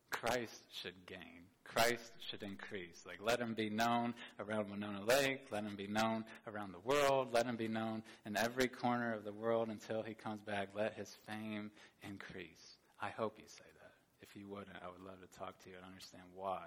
Christ 0.10 0.62
should 0.82 1.06
gain. 1.06 1.46
Christ 1.64 2.12
should 2.30 2.44
increase. 2.44 3.04
Like, 3.08 3.20
let 3.22 3.40
him 3.40 3.54
be 3.54 3.70
known 3.70 4.14
around 4.40 4.70
Winona 4.70 5.04
Lake. 5.04 5.48
Let 5.52 5.64
him 5.64 5.76
be 5.76 5.88
known 5.88 6.26
around 6.48 6.74
the 6.74 6.80
world. 6.80 7.30
Let 7.34 7.46
him 7.46 7.56
be 7.56 7.68
known 7.68 8.04
in 8.26 8.36
every 8.36 8.68
corner 8.68 9.14
of 9.14 9.24
the 9.24 9.32
world 9.32 9.70
until 9.70 10.04
he 10.04 10.14
comes 10.14 10.42
back. 10.42 10.70
Let 10.76 10.94
his 10.96 11.16
fame 11.28 11.72
increase. 12.04 12.78
I 13.02 13.10
hope 13.10 13.36
you 13.38 13.46
say 13.48 13.64
that. 13.64 13.81
If 14.22 14.36
you 14.36 14.48
wouldn't, 14.48 14.78
I 14.84 14.88
would 14.88 15.02
love 15.06 15.20
to 15.22 15.40
talk 15.40 15.58
to 15.64 15.70
you 15.70 15.76
and 15.76 15.86
understand 15.86 16.24
why 16.36 16.62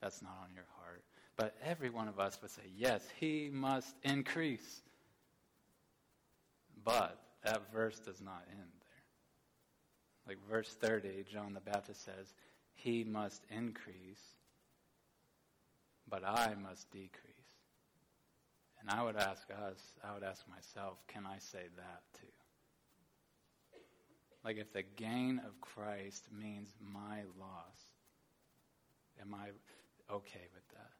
that's 0.00 0.22
not 0.22 0.38
on 0.42 0.54
your 0.54 0.66
heart. 0.78 1.02
But 1.36 1.56
every 1.64 1.90
one 1.90 2.08
of 2.08 2.20
us 2.20 2.38
would 2.40 2.50
say, 2.50 2.62
yes, 2.76 3.06
he 3.18 3.50
must 3.52 3.94
increase. 4.02 4.82
But 6.84 7.18
that 7.44 7.72
verse 7.72 7.98
does 7.98 8.20
not 8.20 8.44
end 8.50 8.68
there. 8.80 10.28
Like 10.28 10.38
verse 10.48 10.76
30, 10.80 11.24
John 11.30 11.54
the 11.54 11.60
Baptist 11.60 12.04
says, 12.04 12.32
he 12.74 13.04
must 13.04 13.42
increase, 13.50 14.22
but 16.08 16.24
I 16.24 16.54
must 16.54 16.90
decrease. 16.90 17.10
And 18.80 18.88
I 18.90 19.02
would 19.02 19.16
ask 19.16 19.48
us, 19.50 19.78
I 20.02 20.14
would 20.14 20.22
ask 20.22 20.44
myself, 20.48 20.98
can 21.06 21.26
I 21.26 21.38
say 21.38 21.64
that 21.76 22.02
too? 22.18 22.26
Like 24.44 24.56
if 24.56 24.72
the 24.72 24.82
gain 24.82 25.40
of 25.46 25.60
Christ 25.60 26.26
means 26.32 26.74
my 26.80 27.22
loss, 27.38 27.78
am 29.20 29.34
I 29.34 29.48
okay 30.12 30.46
with 30.54 30.68
that? 30.72 30.90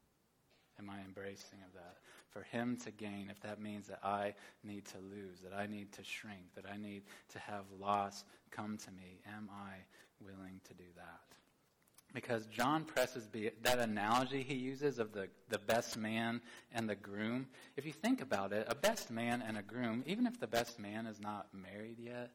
Am 0.79 0.89
I 0.91 1.01
embracing 1.05 1.59
of 1.67 1.75
that? 1.75 1.97
For 2.31 2.43
him 2.43 2.77
to 2.85 2.91
gain, 2.91 3.29
if 3.31 3.41
that 3.41 3.61
means 3.61 3.89
that 3.89 4.01
I 4.03 4.35
need 4.65 4.85
to 4.87 4.99
lose, 4.99 5.41
that 5.41 5.53
I 5.53 5.67
need 5.67 5.93
to 5.93 6.05
shrink, 6.05 6.55
that 6.55 6.65
I 6.71 6.77
need 6.77 7.03
to 7.33 7.39
have 7.39 7.65
loss 7.79 8.25
come 8.51 8.79
to 8.79 8.91
me, 8.93 9.21
am 9.37 9.49
I 9.53 9.75
willing 10.21 10.61
to 10.69 10.75
do 10.75 10.85
that? 10.97 11.31
because 12.13 12.47
John 12.47 12.85
presses 12.85 13.29
that 13.63 13.79
analogy 13.79 14.43
he 14.43 14.55
uses 14.55 14.99
of 14.99 15.13
the, 15.13 15.29
the 15.49 15.59
best 15.59 15.97
man 15.97 16.41
and 16.73 16.89
the 16.89 16.95
groom. 16.95 17.47
If 17.77 17.87
you 17.87 17.93
think 17.93 18.21
about 18.21 18.53
it, 18.53 18.67
a 18.69 18.75
best 18.75 19.11
man 19.11 19.43
and 19.47 19.57
a 19.57 19.63
groom, 19.63 20.03
even 20.07 20.27
if 20.27 20.39
the 20.41 20.47
best 20.47 20.79
man 20.79 21.07
is 21.07 21.21
not 21.21 21.49
married 21.53 21.99
yet, 21.99 22.31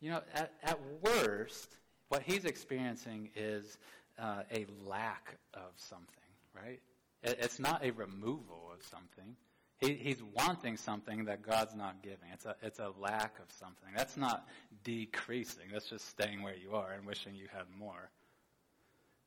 you 0.00 0.10
know, 0.10 0.20
at, 0.34 0.52
at 0.62 0.78
worst, 1.02 1.76
what 2.08 2.22
he's 2.22 2.44
experiencing 2.44 3.30
is 3.34 3.78
uh, 4.18 4.42
a 4.52 4.66
lack 4.86 5.36
of 5.54 5.72
something, 5.76 6.06
right? 6.54 6.80
It, 7.22 7.38
it's 7.40 7.58
not 7.58 7.84
a 7.84 7.90
removal 7.90 8.70
of 8.72 8.82
something. 8.84 9.36
He, 9.78 9.94
he's 9.94 10.22
wanting 10.22 10.76
something 10.76 11.24
that 11.24 11.42
God's 11.42 11.74
not 11.74 12.02
giving. 12.02 12.28
It's 12.32 12.46
a, 12.46 12.54
it's 12.62 12.78
a 12.78 12.90
lack 13.00 13.38
of 13.38 13.50
something. 13.58 13.88
That's 13.96 14.16
not 14.16 14.46
decreasing. 14.84 15.64
That's 15.72 15.88
just 15.88 16.08
staying 16.08 16.42
where 16.42 16.56
you 16.56 16.74
are 16.74 16.92
and 16.92 17.06
wishing 17.06 17.34
you 17.34 17.48
had 17.52 17.64
more. 17.78 18.10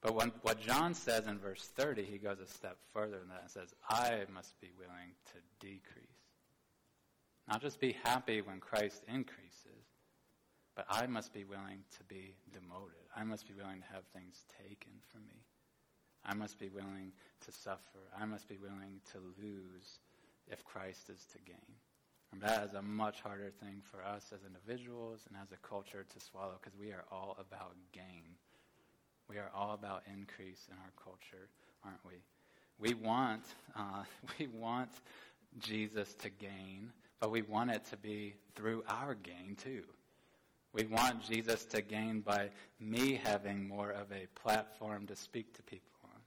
But 0.01 0.15
when, 0.15 0.31
what 0.41 0.61
John 0.61 0.93
says 0.93 1.27
in 1.27 1.39
verse 1.39 1.69
30, 1.75 2.03
he 2.03 2.17
goes 2.17 2.39
a 2.39 2.47
step 2.47 2.77
further 2.93 3.17
than 3.19 3.29
that 3.29 3.41
and 3.41 3.51
says, 3.51 3.73
I 3.89 4.23
must 4.33 4.59
be 4.61 4.69
willing 4.77 5.11
to 5.33 5.65
decrease. 5.65 6.07
Not 7.47 7.61
just 7.61 7.79
be 7.79 7.95
happy 8.03 8.41
when 8.41 8.59
Christ 8.59 9.03
increases, 9.07 9.66
but 10.77 10.85
I 10.91 11.07
must 11.07 11.33
be 11.33 11.43
willing 11.43 11.81
to 11.97 12.03
be 12.03 12.35
demoted. 12.53 13.01
I 13.15 13.23
must 13.23 13.47
be 13.47 13.55
willing 13.55 13.81
to 13.81 13.93
have 13.95 14.05
things 14.13 14.45
taken 14.61 14.93
from 15.11 15.25
me. 15.25 15.41
I 16.23 16.35
must 16.35 16.59
be 16.59 16.69
willing 16.69 17.13
to 17.45 17.51
suffer. 17.51 18.05
I 18.15 18.25
must 18.25 18.47
be 18.47 18.57
willing 18.57 19.01
to 19.11 19.17
lose 19.41 19.99
if 20.47 20.63
Christ 20.63 21.09
is 21.09 21.25
to 21.31 21.39
gain. 21.39 21.73
And 22.31 22.39
that 22.41 22.63
is 22.63 22.75
a 22.75 22.81
much 22.83 23.21
harder 23.21 23.49
thing 23.59 23.81
for 23.89 24.03
us 24.03 24.31
as 24.31 24.41
individuals 24.45 25.21
and 25.27 25.35
as 25.41 25.51
a 25.51 25.67
culture 25.67 26.05
to 26.07 26.19
swallow 26.19 26.59
because 26.61 26.77
we 26.77 26.91
are 26.91 27.05
all 27.11 27.35
about 27.39 27.73
gain. 27.91 28.37
We 29.27 29.37
are 29.37 29.49
all 29.55 29.73
about 29.73 30.03
increase 30.13 30.67
in 30.69 30.77
our 30.77 30.91
culture, 31.03 31.49
aren't 31.83 32.05
we? 32.05 32.21
We 32.77 32.93
want, 32.93 33.45
uh, 33.75 34.03
we 34.39 34.45
want 34.45 34.91
Jesus 35.57 36.13
to 36.15 36.29
gain, 36.29 36.91
but 37.19 37.31
we 37.31 37.41
want 37.41 37.71
it 37.71 37.83
to 37.85 37.97
be 37.97 38.35
through 38.53 38.83
our 38.87 39.15
gain 39.15 39.55
too. 39.55 39.81
We 40.73 40.85
want 40.85 41.23
Jesus 41.23 41.65
to 41.65 41.81
gain 41.81 42.21
by 42.21 42.49
me 42.79 43.19
having 43.23 43.67
more 43.67 43.91
of 43.91 44.11
a 44.11 44.27
platform 44.39 45.07
to 45.07 45.15
speak 45.15 45.53
to 45.55 45.63
people 45.63 45.87
on. 46.03 46.19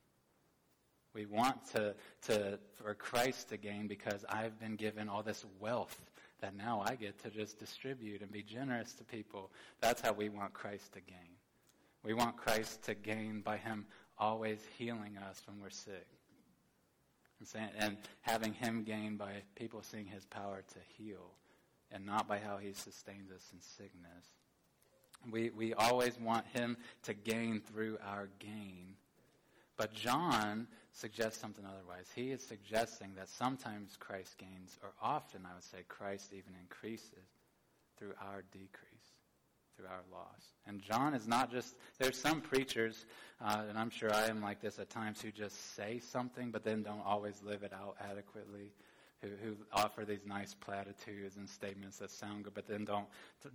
We 1.14 1.26
want 1.26 1.64
to, 1.72 1.94
to, 2.26 2.58
for 2.74 2.94
Christ 2.94 3.50
to 3.50 3.56
gain 3.56 3.86
because 3.86 4.24
I've 4.28 4.58
been 4.58 4.76
given 4.76 5.08
all 5.08 5.22
this 5.22 5.44
wealth 5.60 5.98
that 6.40 6.56
now 6.56 6.82
I 6.86 6.94
get 6.94 7.18
to 7.22 7.30
just 7.30 7.58
distribute 7.58 8.22
and 8.22 8.32
be 8.32 8.42
generous 8.42 8.92
to 8.94 9.04
people. 9.04 9.50
That's 9.80 10.00
how 10.00 10.12
we 10.12 10.28
want 10.28 10.54
Christ 10.54 10.92
to 10.94 11.00
gain. 11.00 11.36
We 12.02 12.14
want 12.14 12.36
Christ 12.36 12.82
to 12.84 12.94
gain 12.94 13.42
by 13.42 13.58
Him 13.58 13.84
always 14.18 14.58
healing 14.78 15.18
us 15.28 15.42
when 15.46 15.60
we're 15.60 15.70
sick. 15.70 16.06
Saying, 17.42 17.70
and 17.78 17.96
having 18.20 18.52
Him 18.52 18.84
gain 18.84 19.16
by 19.16 19.32
people 19.54 19.82
seeing 19.82 20.06
His 20.06 20.26
power 20.26 20.62
to 20.74 20.78
heal 20.96 21.30
and 21.92 22.06
not 22.06 22.28
by 22.28 22.38
how 22.38 22.56
He 22.58 22.72
sustains 22.72 23.30
us 23.30 23.46
in 23.52 23.60
sickness. 23.60 24.26
We, 25.30 25.50
we 25.50 25.74
always 25.74 26.18
want 26.18 26.46
Him 26.48 26.76
to 27.04 27.14
gain 27.14 27.60
through 27.60 27.98
our 28.06 28.28
gain. 28.38 28.94
But 29.76 29.94
John 29.94 30.66
suggests 30.92 31.40
something 31.40 31.64
otherwise. 31.64 32.06
He 32.14 32.32
is 32.32 32.46
suggesting 32.46 33.12
that 33.16 33.28
sometimes 33.28 33.96
Christ 33.98 34.36
gains, 34.38 34.78
or 34.82 34.90
often 35.02 35.42
I 35.50 35.54
would 35.54 35.64
say 35.64 35.78
Christ 35.88 36.32
even 36.32 36.52
increases 36.60 37.28
through 37.98 38.12
our 38.20 38.42
decrease 38.52 38.90
through 39.80 39.88
our 39.88 40.02
loss. 40.12 40.42
And 40.66 40.80
John 40.80 41.14
is 41.14 41.26
not 41.26 41.50
just, 41.50 41.74
there's 41.98 42.18
some 42.18 42.40
preachers, 42.40 43.06
uh, 43.40 43.62
and 43.68 43.78
I'm 43.78 43.90
sure 43.90 44.12
I 44.12 44.26
am 44.26 44.42
like 44.42 44.60
this 44.60 44.78
at 44.78 44.90
times, 44.90 45.20
who 45.20 45.30
just 45.30 45.74
say 45.74 45.98
something 45.98 46.50
but 46.50 46.64
then 46.64 46.82
don't 46.82 47.04
always 47.04 47.42
live 47.42 47.62
it 47.62 47.72
out 47.72 47.96
adequately. 48.00 48.72
Who, 49.22 49.28
who 49.44 49.56
offer 49.72 50.06
these 50.06 50.24
nice 50.24 50.54
platitudes 50.54 51.36
and 51.36 51.46
statements 51.46 51.98
that 51.98 52.10
sound 52.10 52.44
good, 52.44 52.54
but 52.54 52.66
then 52.66 52.86
don't 52.86 53.06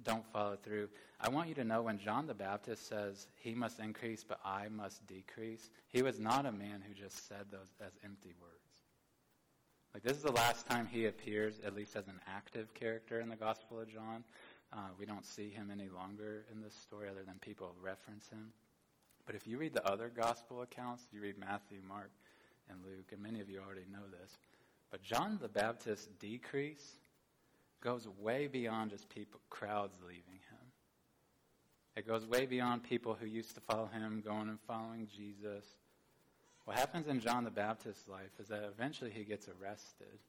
don't 0.04 0.25
follow 0.32 0.56
through. 0.56 0.89
I 1.19 1.30
want 1.30 1.49
you 1.49 1.56
to 1.56 1.63
know 1.63 1.82
when 1.82 1.97
John 1.97 2.28
the 2.28 2.36
Baptist 2.36 2.88
says 2.88 3.28
he 3.36 3.56
must 3.56 3.80
increase, 3.80 4.23
but 4.23 4.39
I 4.45 4.67
must 4.69 5.08
decrease. 5.08 5.71
He 5.88 6.04
was 6.04 6.19
not 6.19 6.45
a 6.45 6.51
man 6.51 6.84
who 6.88 6.93
just 6.93 7.28
said 7.28 7.45
those 7.49 7.73
as 7.84 7.93
empty 8.04 8.36
words. 8.39 8.56
Like 9.95 10.04
this 10.04 10.17
is 10.17 10.23
the 10.23 10.32
last 10.34 10.67
time 10.67 10.88
he 10.91 11.06
appears, 11.06 11.56
at 11.65 11.73
least 11.73 11.95
as 11.95 12.08
an 12.08 12.19
active 12.28 12.73
character 12.75 13.19
in 13.19 13.30
the 13.30 13.36
Gospel 13.36 13.80
of 13.80 13.91
John. 13.91 14.23
Uh, 14.71 14.89
we 14.99 15.06
don't 15.06 15.25
see 15.25 15.49
him 15.49 15.71
any 15.71 15.89
longer 15.89 16.45
in 16.51 16.62
this 16.62 16.75
story 16.75 17.08
other 17.10 17.23
than 17.23 17.39
people 17.39 17.73
reference 17.82 18.28
him. 18.30 18.51
But 19.25 19.36
if 19.36 19.47
you 19.47 19.58
read 19.58 19.73
the 19.73 19.88
other 19.88 20.12
gospel 20.13 20.62
accounts, 20.62 21.04
you 21.12 21.21
read 21.21 21.38
Matthew, 21.38 21.80
Mark, 21.88 22.12
and 22.69 22.78
Luke, 22.84 23.12
and 23.12 23.21
many 23.21 23.41
of 23.41 23.49
you 23.49 23.60
already 23.60 23.86
know 23.91 24.06
this, 24.12 24.38
but 24.91 25.02
John 25.02 25.38
the 25.41 25.48
Baptist's 25.48 26.08
decrease 26.19 26.98
goes 27.82 28.08
way 28.19 28.48
beyond 28.48 28.91
just 28.91 29.10
people, 29.10 29.39
crowds 29.50 29.95
leaving 30.02 30.39
him. 30.50 30.65
It 31.95 32.08
goes 32.08 32.26
way 32.26 32.45
beyond 32.45 32.84
people 32.84 33.15
who 33.19 33.26
used 33.26 33.56
to 33.56 33.62
follow 33.62 33.88
him 33.88 34.21
going 34.26 34.50
and 34.50 34.60
following 34.67 35.08
Jesus. 35.15 35.65
What 36.65 36.78
happens 36.78 37.08
in 37.08 37.19
John 37.19 37.43
the 37.43 37.52
Baptist's 37.52 38.08
life 38.08 38.32
is 38.39 38.48
that 38.48 38.63
eventually 38.63 39.12
he 39.12 39.24
gets 39.24 39.48
arrested 39.48 40.19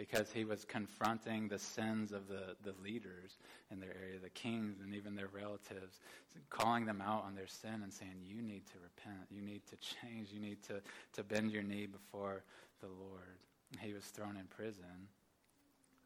because 0.00 0.32
he 0.32 0.44
was 0.44 0.64
confronting 0.64 1.46
the 1.46 1.58
sins 1.58 2.12
of 2.12 2.26
the, 2.26 2.56
the 2.64 2.74
leaders 2.82 3.36
in 3.70 3.80
their 3.80 3.94
area, 4.02 4.18
the 4.18 4.30
kings 4.30 4.78
and 4.82 4.94
even 4.94 5.14
their 5.14 5.28
relatives, 5.28 6.00
calling 6.48 6.86
them 6.86 7.02
out 7.02 7.24
on 7.24 7.34
their 7.34 7.46
sin 7.46 7.82
and 7.82 7.92
saying, 7.92 8.16
You 8.26 8.40
need 8.42 8.66
to 8.68 8.78
repent. 8.82 9.26
You 9.30 9.42
need 9.42 9.60
to 9.66 9.76
change. 10.02 10.30
You 10.32 10.40
need 10.40 10.62
to, 10.64 10.80
to 11.12 11.22
bend 11.22 11.52
your 11.52 11.62
knee 11.62 11.86
before 11.86 12.42
the 12.80 12.86
Lord. 12.86 13.38
He 13.78 13.92
was 13.92 14.04
thrown 14.04 14.36
in 14.36 14.46
prison. 14.46 15.08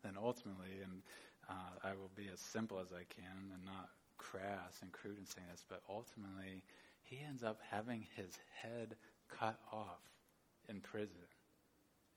Then 0.03 0.15
ultimately, 0.23 0.83
and 0.83 1.03
uh, 1.49 1.89
I 1.89 1.93
will 1.93 2.11
be 2.15 2.29
as 2.33 2.41
simple 2.41 2.79
as 2.79 2.93
I 2.93 3.05
can 3.09 3.53
and 3.55 3.65
not 3.65 3.89
crass 4.19 4.81
and 4.83 4.93
crude 4.93 5.19
in 5.19 5.27
saying 5.27 5.47
this, 5.51 5.65
but 5.69 5.81
ultimately, 5.89 6.63
he 7.03 7.21
ends 7.27 7.43
up 7.43 7.61
having 7.71 8.07
his 8.17 8.39
head 8.61 8.97
cut 9.39 9.59
off 9.73 10.01
in 10.69 10.81
prison 10.81 11.29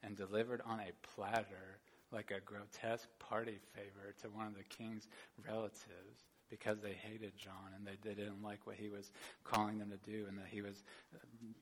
and 0.03 0.15
delivered 0.15 0.61
on 0.65 0.79
a 0.79 0.91
platter 1.15 1.79
like 2.11 2.31
a 2.31 2.39
grotesque 2.39 3.09
party 3.19 3.57
favor 3.75 4.13
to 4.21 4.29
one 4.29 4.47
of 4.47 4.55
the 4.55 4.63
king's 4.63 5.07
relatives 5.45 6.23
because 6.49 6.79
they 6.79 6.93
hated 6.93 7.33
John 7.37 7.73
and 7.75 7.85
they 7.85 7.97
didn't 8.09 8.41
like 8.41 8.65
what 8.65 8.77
he 8.77 8.87
was 8.87 9.11
calling 9.43 9.79
them 9.79 9.91
to 9.91 10.09
do 10.09 10.25
and 10.27 10.37
that 10.37 10.47
he 10.49 10.61
was 10.61 10.83
uh, 11.13 11.17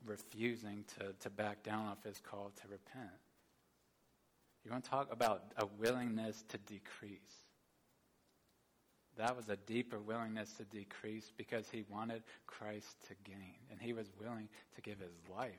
refusing 0.06 0.84
to, 1.00 1.14
to 1.20 1.30
back 1.32 1.64
down 1.64 1.88
off 1.88 2.04
his 2.04 2.20
call 2.20 2.52
to 2.62 2.68
repent. 2.68 3.10
You 4.66 4.72
want 4.72 4.84
to 4.84 4.90
talk 4.90 5.14
about 5.14 5.44
a 5.58 5.68
willingness 5.80 6.44
to 6.50 6.58
decrease. 6.58 7.20
That 9.18 9.38
was 9.38 9.48
a 9.48 9.56
deeper 9.56 10.00
willingness 10.00 10.52
to 10.54 10.64
decrease 10.64 11.32
because 11.38 11.70
he 11.70 11.84
wanted 11.88 12.24
Christ 12.48 12.98
to 13.08 13.14
gain. 13.24 13.56
And 13.72 13.80
he 13.80 13.94
was 13.94 14.08
willing 14.20 14.50
to 14.76 14.82
give 14.82 15.00
his 15.00 15.14
life 15.34 15.54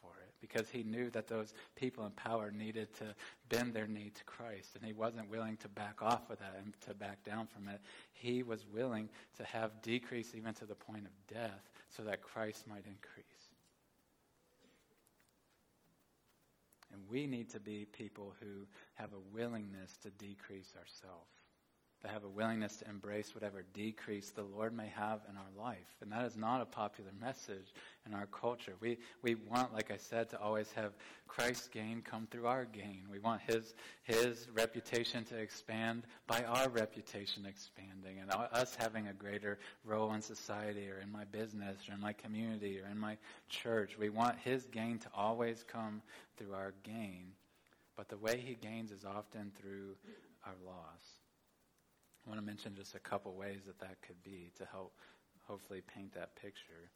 for 0.00 0.12
it 0.22 0.32
because 0.40 0.70
he 0.70 0.84
knew 0.84 1.10
that 1.10 1.26
those 1.26 1.52
people 1.74 2.06
in 2.06 2.12
power 2.12 2.52
needed 2.52 2.94
to 2.98 3.14
bend 3.48 3.74
their 3.74 3.88
knee 3.88 4.12
to 4.14 4.24
Christ. 4.24 4.70
And 4.76 4.84
he 4.84 4.92
wasn't 4.92 5.28
willing 5.28 5.56
to 5.58 5.68
back 5.68 6.00
off 6.00 6.30
of 6.30 6.38
that 6.38 6.54
and 6.56 6.72
to 6.86 6.94
back 6.94 7.24
down 7.24 7.48
from 7.48 7.68
it. 7.68 7.80
He 8.12 8.44
was 8.44 8.64
willing 8.72 9.08
to 9.36 9.44
have 9.44 9.82
decrease 9.82 10.32
even 10.34 10.54
to 10.54 10.64
the 10.64 10.76
point 10.76 11.06
of 11.06 11.34
death 11.34 11.70
so 11.96 12.04
that 12.04 12.22
Christ 12.22 12.68
might 12.68 12.86
increase. 12.86 13.33
And 16.94 17.02
we 17.10 17.26
need 17.26 17.50
to 17.50 17.60
be 17.60 17.86
people 17.86 18.34
who 18.40 18.66
have 18.94 19.12
a 19.12 19.36
willingness 19.36 19.98
to 20.04 20.10
decrease 20.10 20.72
ourselves 20.78 21.43
to 22.04 22.10
have 22.10 22.24
a 22.24 22.28
willingness 22.28 22.76
to 22.76 22.88
embrace 22.88 23.34
whatever 23.34 23.64
decrease 23.72 24.30
the 24.30 24.42
Lord 24.42 24.76
may 24.76 24.88
have 24.94 25.20
in 25.28 25.36
our 25.36 25.64
life. 25.66 25.96
And 26.02 26.12
that 26.12 26.24
is 26.26 26.36
not 26.36 26.60
a 26.60 26.66
popular 26.66 27.10
message 27.18 27.72
in 28.06 28.12
our 28.12 28.26
culture. 28.26 28.74
We, 28.80 28.98
we 29.22 29.36
want, 29.36 29.72
like 29.72 29.90
I 29.90 29.96
said, 29.96 30.28
to 30.30 30.40
always 30.40 30.70
have 30.72 30.92
Christ's 31.28 31.68
gain 31.68 32.02
come 32.02 32.28
through 32.30 32.46
our 32.46 32.66
gain. 32.66 33.04
We 33.10 33.18
want 33.18 33.40
his, 33.46 33.74
his 34.02 34.48
reputation 34.52 35.24
to 35.24 35.38
expand 35.38 36.02
by 36.26 36.44
our 36.44 36.68
reputation 36.68 37.46
expanding 37.46 38.18
and 38.20 38.30
us 38.30 38.74
having 38.74 39.08
a 39.08 39.14
greater 39.14 39.58
role 39.84 40.12
in 40.12 40.20
society 40.20 40.90
or 40.90 41.00
in 41.00 41.10
my 41.10 41.24
business 41.24 41.88
or 41.88 41.94
in 41.94 42.00
my 42.00 42.12
community 42.12 42.80
or 42.80 42.90
in 42.90 42.98
my 42.98 43.16
church. 43.48 43.96
We 43.98 44.10
want 44.10 44.38
his 44.38 44.66
gain 44.66 44.98
to 44.98 45.08
always 45.16 45.64
come 45.66 46.02
through 46.36 46.52
our 46.52 46.74
gain. 46.82 47.28
But 47.96 48.08
the 48.08 48.18
way 48.18 48.42
he 48.44 48.54
gains 48.54 48.90
is 48.90 49.04
often 49.04 49.52
through 49.58 49.96
our 50.44 50.54
loss. 50.66 51.13
I 52.24 52.30
want 52.30 52.40
to 52.40 52.46
mention 52.46 52.74
just 52.74 52.94
a 52.94 52.98
couple 52.98 53.34
ways 53.34 53.60
that 53.66 53.78
that 53.80 54.00
could 54.00 54.22
be 54.22 54.50
to 54.56 54.64
help 54.72 54.92
hopefully 55.46 55.82
paint 55.94 56.14
that 56.14 56.34
picture. 56.36 56.90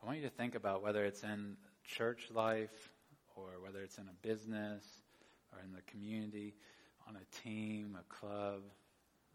I 0.00 0.06
want 0.06 0.18
you 0.18 0.24
to 0.24 0.34
think 0.34 0.54
about 0.54 0.82
whether 0.82 1.04
it's 1.04 1.24
in 1.24 1.56
church 1.84 2.28
life 2.32 2.90
or 3.34 3.60
whether 3.62 3.80
it's 3.80 3.98
in 3.98 4.04
a 4.04 4.26
business 4.26 4.84
or 5.52 5.58
in 5.64 5.72
the 5.72 5.82
community, 5.90 6.54
on 7.08 7.16
a 7.16 7.42
team, 7.42 7.98
a 7.98 8.14
club, 8.14 8.62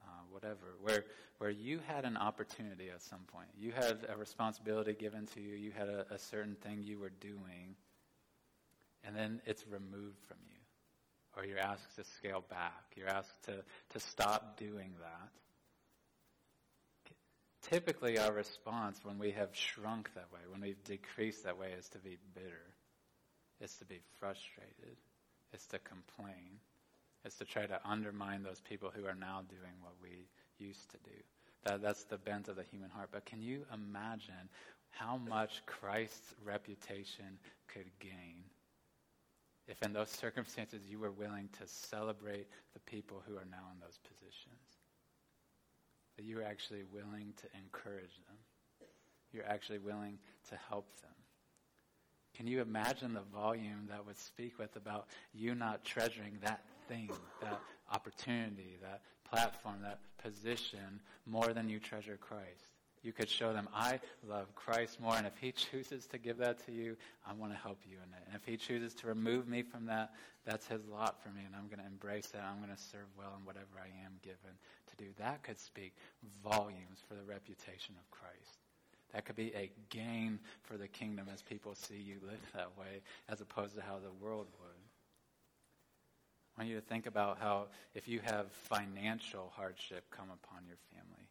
uh, 0.03 0.21
whatever, 0.31 0.75
where 0.81 1.03
where 1.37 1.49
you 1.49 1.79
had 1.85 2.05
an 2.05 2.17
opportunity 2.17 2.89
at 2.89 3.01
some 3.01 3.19
point. 3.27 3.49
You 3.59 3.71
had 3.71 4.07
a 4.09 4.17
responsibility 4.17 4.93
given 4.93 5.25
to 5.27 5.41
you. 5.41 5.55
You 5.55 5.71
had 5.77 5.89
a, 5.89 6.05
a 6.09 6.17
certain 6.17 6.55
thing 6.55 6.81
you 6.81 6.97
were 6.97 7.11
doing, 7.19 7.75
and 9.03 9.15
then 9.15 9.41
it's 9.45 9.65
removed 9.67 10.19
from 10.27 10.37
you 10.49 10.56
or 11.37 11.45
you're 11.45 11.59
asked 11.59 11.95
to 11.95 12.03
scale 12.03 12.43
back. 12.49 12.83
You're 12.95 13.09
asked 13.09 13.43
to, 13.45 13.63
to 13.91 13.99
stop 13.99 14.57
doing 14.57 14.93
that. 14.99 15.29
Typically, 17.69 18.17
our 18.17 18.31
response 18.31 18.99
when 19.03 19.19
we 19.19 19.31
have 19.31 19.49
shrunk 19.53 20.09
that 20.15 20.31
way, 20.33 20.39
when 20.49 20.61
we've 20.61 20.83
decreased 20.85 21.43
that 21.43 21.59
way, 21.59 21.73
is 21.77 21.87
to 21.89 21.99
be 21.99 22.17
bitter. 22.33 22.73
It's 23.59 23.75
to 23.77 23.85
be 23.85 23.99
frustrated. 24.19 24.97
It's 25.53 25.65
to 25.67 25.79
complain. 25.79 26.59
It's 27.25 27.35
to 27.37 27.45
try 27.45 27.65
to 27.65 27.79
undermine 27.85 28.43
those 28.43 28.61
people 28.61 28.91
who 28.95 29.05
are 29.05 29.15
now 29.15 29.41
doing 29.49 29.73
what 29.81 29.93
we 30.01 30.27
used 30.65 30.89
to 30.91 30.97
do. 31.03 31.17
That, 31.65 31.81
that's 31.81 32.03
the 32.05 32.17
bent 32.17 32.47
of 32.47 32.55
the 32.55 32.63
human 32.71 32.89
heart. 32.89 33.09
But 33.11 33.25
can 33.25 33.41
you 33.41 33.65
imagine 33.73 34.49
how 34.91 35.17
much 35.17 35.61
Christ's 35.65 36.33
reputation 36.45 37.37
could 37.67 37.89
gain 37.99 38.43
if 39.67 39.81
in 39.83 39.93
those 39.93 40.09
circumstances 40.09 40.81
you 40.89 40.99
were 40.99 41.11
willing 41.11 41.49
to 41.59 41.67
celebrate 41.67 42.47
the 42.73 42.79
people 42.81 43.21
who 43.27 43.35
are 43.35 43.47
now 43.51 43.67
in 43.73 43.79
those 43.79 43.99
positions. 44.03 44.61
That 46.15 46.23
you 46.23 46.37
were 46.37 46.43
actually 46.43 46.83
willing 46.91 47.33
to 47.37 47.47
encourage 47.61 48.15
them. 48.27 48.37
You're 49.31 49.45
actually 49.45 49.79
willing 49.79 50.17
to 50.49 50.55
help 50.69 50.87
them. 51.01 51.11
Can 52.35 52.47
you 52.47 52.61
imagine 52.61 53.13
the 53.13 53.23
volume 53.33 53.87
that 53.89 54.05
would 54.05 54.17
speak 54.17 54.57
with 54.57 54.75
about 54.75 55.07
you 55.33 55.55
not 55.55 55.83
treasuring 55.83 56.37
that 56.43 56.61
thing, 56.87 57.09
that 57.41 57.59
opportunity, 57.91 58.77
that 58.81 59.01
platform, 59.29 59.81
that 59.81 59.99
position 60.21 61.01
more 61.25 61.53
than 61.53 61.67
you 61.67 61.79
treasure 61.79 62.17
Christ? 62.17 62.76
You 63.07 63.13
could 63.13 63.29
show 63.29 63.53
them, 63.53 63.69
I 63.73 64.01
love 64.27 64.53
Christ 64.53 64.99
more, 64.99 65.15
and 65.15 65.25
if 65.25 65.37
He 65.39 65.51
chooses 65.71 66.07
to 66.07 66.17
give 66.17 66.39
that 66.39 66.65
to 66.65 66.73
you, 66.73 66.97
I 67.25 67.31
want 67.31 67.53
to 67.53 67.57
help 67.57 67.79
you 67.89 67.95
in 67.95 68.13
it. 68.13 68.23
And 68.27 68.35
if 68.35 68.43
He 68.43 68.57
chooses 68.57 68.93
to 68.95 69.07
remove 69.07 69.47
me 69.47 69.61
from 69.61 69.85
that, 69.85 70.11
that's 70.43 70.67
His 70.67 70.85
lot 70.87 71.23
for 71.23 71.29
me, 71.29 71.43
and 71.45 71.55
I'm 71.55 71.67
going 71.67 71.79
to 71.79 71.85
embrace 71.85 72.27
that. 72.33 72.43
I'm 72.43 72.61
going 72.61 72.75
to 72.75 72.83
serve 72.91 73.07
well 73.17 73.31
in 73.39 73.45
whatever 73.45 73.79
I 73.79 73.87
am 74.05 74.19
given 74.21 74.59
to 74.87 74.95
do. 74.97 75.05
That 75.19 75.41
could 75.41 75.57
speak 75.57 75.95
volumes 76.43 77.01
for 77.07 77.13
the 77.13 77.23
reputation 77.23 77.95
of 77.97 78.11
Christ. 78.11 78.59
That 79.13 79.23
could 79.23 79.37
be 79.37 79.53
a 79.55 79.71
gain 79.89 80.37
for 80.63 80.75
the 80.75 80.89
kingdom 80.89 81.27
as 81.33 81.41
people 81.41 81.75
see 81.75 81.95
you 81.95 82.15
live 82.27 82.43
that 82.55 82.77
way, 82.77 82.99
as 83.29 83.39
opposed 83.39 83.75
to 83.77 83.81
how 83.81 83.99
the 84.03 84.11
world 84.21 84.47
would. 84.59 84.81
I 86.57 86.61
want 86.61 86.69
you 86.69 86.75
to 86.75 86.85
think 86.85 87.05
about 87.05 87.37
how 87.39 87.67
if 87.95 88.05
you 88.05 88.19
have 88.25 88.51
financial 88.51 89.53
hardship 89.55 90.03
come 90.11 90.27
upon 90.27 90.65
your 90.67 90.77
family, 90.91 91.26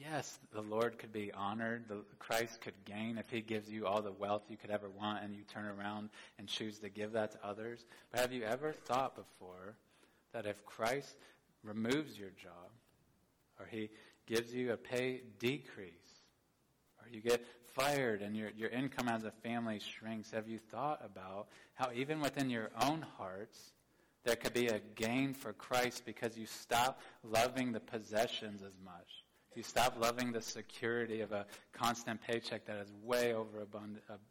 yes, 0.00 0.38
the 0.52 0.62
Lord 0.62 0.98
could 0.98 1.12
be 1.12 1.32
honored. 1.32 1.84
The, 1.88 2.02
Christ 2.18 2.60
could 2.60 2.74
gain 2.84 3.18
if 3.18 3.28
he 3.30 3.40
gives 3.40 3.68
you 3.68 3.86
all 3.86 4.02
the 4.02 4.12
wealth 4.12 4.42
you 4.48 4.56
could 4.56 4.70
ever 4.70 4.88
want 4.88 5.22
and 5.22 5.34
you 5.34 5.42
turn 5.42 5.66
around 5.66 6.10
and 6.38 6.48
choose 6.48 6.78
to 6.78 6.88
give 6.88 7.12
that 7.12 7.32
to 7.32 7.38
others. 7.46 7.84
But 8.10 8.20
have 8.20 8.32
you 8.32 8.44
ever 8.44 8.72
thought 8.72 9.14
before 9.14 9.76
that 10.32 10.46
if 10.46 10.64
Christ 10.64 11.16
removes 11.62 12.18
your 12.18 12.30
job 12.30 12.70
or 13.58 13.66
he 13.66 13.90
gives 14.26 14.54
you 14.54 14.72
a 14.72 14.76
pay 14.76 15.22
decrease 15.38 15.92
or 17.00 17.08
you 17.10 17.20
get 17.20 17.44
fired 17.74 18.22
and 18.22 18.36
your, 18.36 18.50
your 18.56 18.70
income 18.70 19.08
as 19.08 19.24
a 19.24 19.30
family 19.30 19.80
shrinks, 19.80 20.30
have 20.30 20.48
you 20.48 20.58
thought 20.58 21.00
about 21.04 21.48
how 21.74 21.90
even 21.94 22.20
within 22.20 22.48
your 22.48 22.70
own 22.80 23.04
hearts, 23.18 23.72
there 24.24 24.36
could 24.36 24.54
be 24.54 24.68
a 24.68 24.80
gain 24.94 25.34
for 25.34 25.52
Christ 25.52 26.04
because 26.04 26.36
you 26.36 26.46
stop 26.46 27.00
loving 27.24 27.72
the 27.72 27.80
possessions 27.80 28.62
as 28.62 28.74
much 28.84 29.24
you 29.54 29.62
stop 29.62 29.96
loving 30.00 30.32
the 30.32 30.40
security 30.40 31.20
of 31.20 31.32
a 31.32 31.46
constant 31.72 32.20
paycheck 32.22 32.64
that 32.66 32.78
is 32.78 32.92
way 33.02 33.34
over 33.34 33.66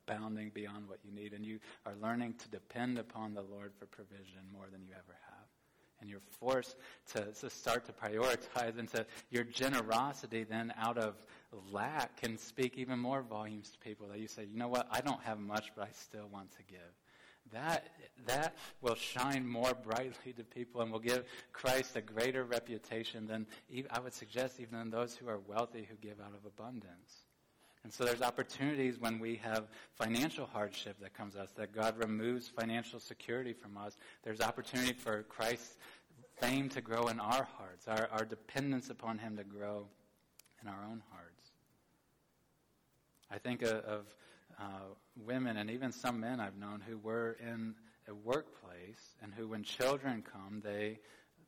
abounding 0.07 0.51
beyond 0.53 0.87
what 0.87 0.99
you 1.03 1.11
need, 1.11 1.33
and 1.33 1.45
you 1.45 1.59
are 1.85 1.93
learning 2.01 2.35
to 2.35 2.49
depend 2.49 2.97
upon 2.97 3.33
the 3.33 3.41
Lord 3.41 3.73
for 3.77 3.85
provision 3.85 4.41
more 4.53 4.67
than 4.71 4.81
you 4.81 4.93
ever 4.93 5.17
have. 5.27 5.35
And 6.01 6.09
you're 6.09 6.21
forced 6.39 6.77
to, 7.13 7.25
to 7.25 7.49
start 7.49 7.85
to 7.87 7.91
prioritize, 7.91 8.79
and 8.79 8.87
to 8.91 9.05
your 9.29 9.43
generosity 9.43 10.45
then 10.45 10.73
out 10.77 10.97
of 10.97 11.15
lack 11.71 12.15
can 12.21 12.37
speak 12.37 12.77
even 12.77 12.99
more 12.99 13.21
volumes 13.21 13.69
to 13.71 13.79
people 13.79 14.07
that 14.07 14.19
you 14.19 14.27
say, 14.27 14.45
you 14.45 14.57
know 14.57 14.69
what, 14.69 14.87
I 14.89 15.01
don't 15.01 15.21
have 15.23 15.39
much, 15.39 15.71
but 15.75 15.83
I 15.83 15.89
still 15.91 16.29
want 16.31 16.51
to 16.51 16.63
give 16.69 16.79
that, 17.53 17.87
that 18.25 18.55
will 18.81 18.95
shine 18.95 19.47
more 19.47 19.73
brightly 19.73 20.33
to 20.33 20.43
people 20.43 20.81
and 20.81 20.91
will 20.91 20.99
give 20.99 21.25
Christ 21.53 21.95
a 21.95 22.01
greater 22.01 22.43
reputation 22.43 23.27
than, 23.27 23.47
I 23.91 23.99
would 23.99 24.13
suggest, 24.13 24.59
even 24.59 24.79
than 24.79 24.89
those 24.89 25.15
who 25.15 25.27
are 25.27 25.39
wealthy 25.39 25.87
who 25.89 25.95
give 25.95 26.19
out 26.19 26.33
of 26.33 26.45
abundance. 26.45 27.25
And 27.83 27.93
so 27.93 28.03
there's 28.03 28.21
opportunities 28.21 28.99
when 28.99 29.19
we 29.19 29.37
have 29.37 29.67
financial 29.95 30.45
hardship 30.45 30.97
that 31.01 31.13
comes 31.13 31.35
to 31.35 31.41
us, 31.41 31.51
that 31.51 31.73
God 31.73 31.97
removes 31.97 32.47
financial 32.47 32.99
security 32.99 33.53
from 33.53 33.77
us. 33.77 33.97
There's 34.23 34.41
opportunity 34.41 34.93
for 34.93 35.23
Christ's 35.23 35.77
fame 36.41 36.69
to 36.69 36.81
grow 36.81 37.07
in 37.07 37.19
our 37.19 37.47
hearts, 37.57 37.87
our, 37.87 38.09
our 38.11 38.25
dependence 38.25 38.89
upon 38.89 39.17
Him 39.17 39.37
to 39.37 39.43
grow 39.43 39.87
in 40.61 40.67
our 40.67 40.83
own 40.89 41.01
hearts. 41.11 41.51
I 43.31 43.37
think 43.37 43.61
of, 43.61 43.71
of 43.85 44.05
uh, 44.59 44.93
women 45.25 45.57
and 45.57 45.69
even 45.69 45.91
some 45.91 46.19
men 46.19 46.39
I've 46.39 46.57
known 46.57 46.81
who 46.87 46.97
were 46.97 47.37
in 47.41 47.75
a 48.07 48.13
workplace 48.13 49.15
and 49.21 49.33
who, 49.33 49.47
when 49.47 49.63
children 49.63 50.23
come, 50.23 50.61
they 50.63 50.99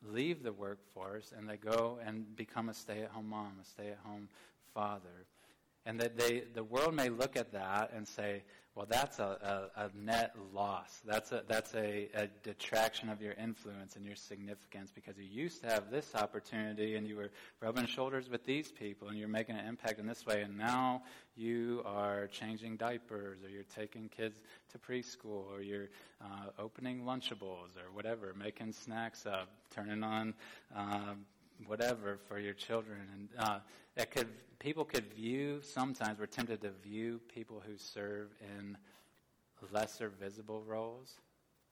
leave 0.03 0.43
the 0.43 0.53
workforce 0.53 1.33
and 1.35 1.47
they 1.47 1.57
go 1.57 1.99
and 2.05 2.35
become 2.35 2.69
a 2.69 2.73
stay-at-home 2.73 3.29
mom, 3.29 3.53
a 3.61 3.65
stay-at-home 3.65 4.29
father. 4.73 5.25
And 5.85 5.99
that 5.99 6.17
they, 6.17 6.43
the 6.53 6.63
world 6.63 6.93
may 6.93 7.09
look 7.09 7.35
at 7.35 7.53
that 7.53 7.91
and 7.95 8.07
say, 8.07 8.43
well, 8.73 8.85
that's 8.89 9.19
a, 9.19 9.69
a, 9.75 9.81
a 9.81 9.89
net 9.93 10.33
loss. 10.53 11.01
That's, 11.05 11.33
a, 11.33 11.43
that's 11.45 11.75
a, 11.75 12.07
a 12.13 12.27
detraction 12.41 13.09
of 13.09 13.21
your 13.21 13.33
influence 13.33 13.97
and 13.97 14.05
your 14.05 14.15
significance 14.15 14.91
because 14.93 15.17
you 15.17 15.25
used 15.25 15.61
to 15.63 15.67
have 15.67 15.91
this 15.91 16.15
opportunity 16.15 16.95
and 16.95 17.05
you 17.05 17.17
were 17.17 17.31
rubbing 17.59 17.85
shoulders 17.85 18.29
with 18.29 18.45
these 18.45 18.71
people 18.71 19.09
and 19.09 19.17
you're 19.17 19.27
making 19.27 19.55
an 19.57 19.67
impact 19.67 19.99
in 19.99 20.07
this 20.07 20.25
way, 20.25 20.41
and 20.41 20.57
now 20.57 21.03
you 21.35 21.81
are 21.85 22.27
changing 22.27 22.77
diapers 22.77 23.43
or 23.43 23.49
you're 23.49 23.63
taking 23.75 24.07
kids 24.07 24.41
to 24.71 24.77
preschool 24.77 25.51
or 25.51 25.61
you're 25.61 25.89
uh, 26.21 26.49
opening 26.57 27.03
Lunchables 27.03 27.75
or 27.75 27.91
whatever, 27.93 28.33
making 28.39 28.71
snacks 28.71 29.25
up, 29.25 29.49
turning 29.75 30.01
on. 30.01 30.33
Uh, 30.73 31.15
whatever 31.67 32.19
for 32.27 32.39
your 32.39 32.53
children. 32.53 32.99
And 33.13 33.29
uh, 33.37 33.59
that 33.95 34.11
could 34.11 34.27
people 34.59 34.85
could 34.85 35.11
view 35.13 35.59
sometimes 35.61 36.19
we're 36.19 36.27
tempted 36.27 36.61
to 36.61 36.69
view 36.83 37.19
people 37.33 37.61
who 37.65 37.77
serve 37.77 38.29
in 38.57 38.77
lesser 39.71 40.09
visible 40.09 40.63
roles 40.65 41.15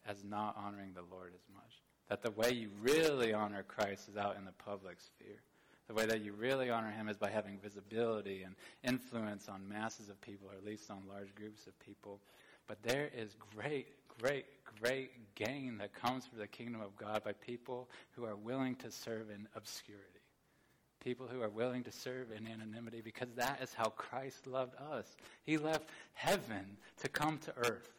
as 0.07 0.23
not 0.23 0.55
honoring 0.57 0.91
the 0.93 1.03
Lord 1.15 1.33
as 1.35 1.43
much. 1.53 1.81
That 2.09 2.23
the 2.23 2.31
way 2.31 2.51
you 2.51 2.69
really 2.81 3.33
honor 3.33 3.63
Christ 3.63 4.09
is 4.09 4.17
out 4.17 4.37
in 4.37 4.45
the 4.45 4.51
public 4.51 4.99
sphere. 4.99 5.41
The 5.87 5.93
way 5.93 6.05
that 6.05 6.21
you 6.21 6.33
really 6.33 6.69
honor 6.69 6.91
him 6.91 7.09
is 7.09 7.17
by 7.17 7.29
having 7.29 7.57
visibility 7.57 8.43
and 8.43 8.55
influence 8.83 9.49
on 9.49 9.67
masses 9.67 10.09
of 10.09 10.21
people, 10.21 10.47
or 10.49 10.55
at 10.55 10.63
least 10.63 10.91
on 10.91 11.01
large 11.09 11.33
groups 11.33 11.65
of 11.65 11.77
people. 11.79 12.19
But 12.67 12.81
there 12.83 13.09
is 13.15 13.35
great, 13.55 13.87
great, 14.21 14.45
great 14.81 15.11
gain 15.35 15.77
that 15.77 15.93
comes 15.93 16.25
for 16.25 16.35
the 16.35 16.47
kingdom 16.47 16.81
of 16.81 16.95
God 16.95 17.23
by 17.23 17.33
people 17.33 17.89
who 18.11 18.25
are 18.25 18.35
willing 18.35 18.75
to 18.77 18.91
serve 18.91 19.29
in 19.29 19.47
obscurity. 19.55 20.05
People 21.03 21.27
who 21.27 21.41
are 21.41 21.49
willing 21.49 21.83
to 21.83 21.91
serve 21.91 22.31
in 22.31 22.45
anonymity 22.45 23.01
because 23.01 23.29
that 23.35 23.61
is 23.61 23.73
how 23.73 23.89
Christ 23.89 24.45
loved 24.47 24.75
us. 24.91 25.15
He 25.45 25.57
left 25.57 25.87
heaven 26.13 26.77
to 27.01 27.07
come 27.07 27.37
to 27.39 27.53
earth. 27.55 27.89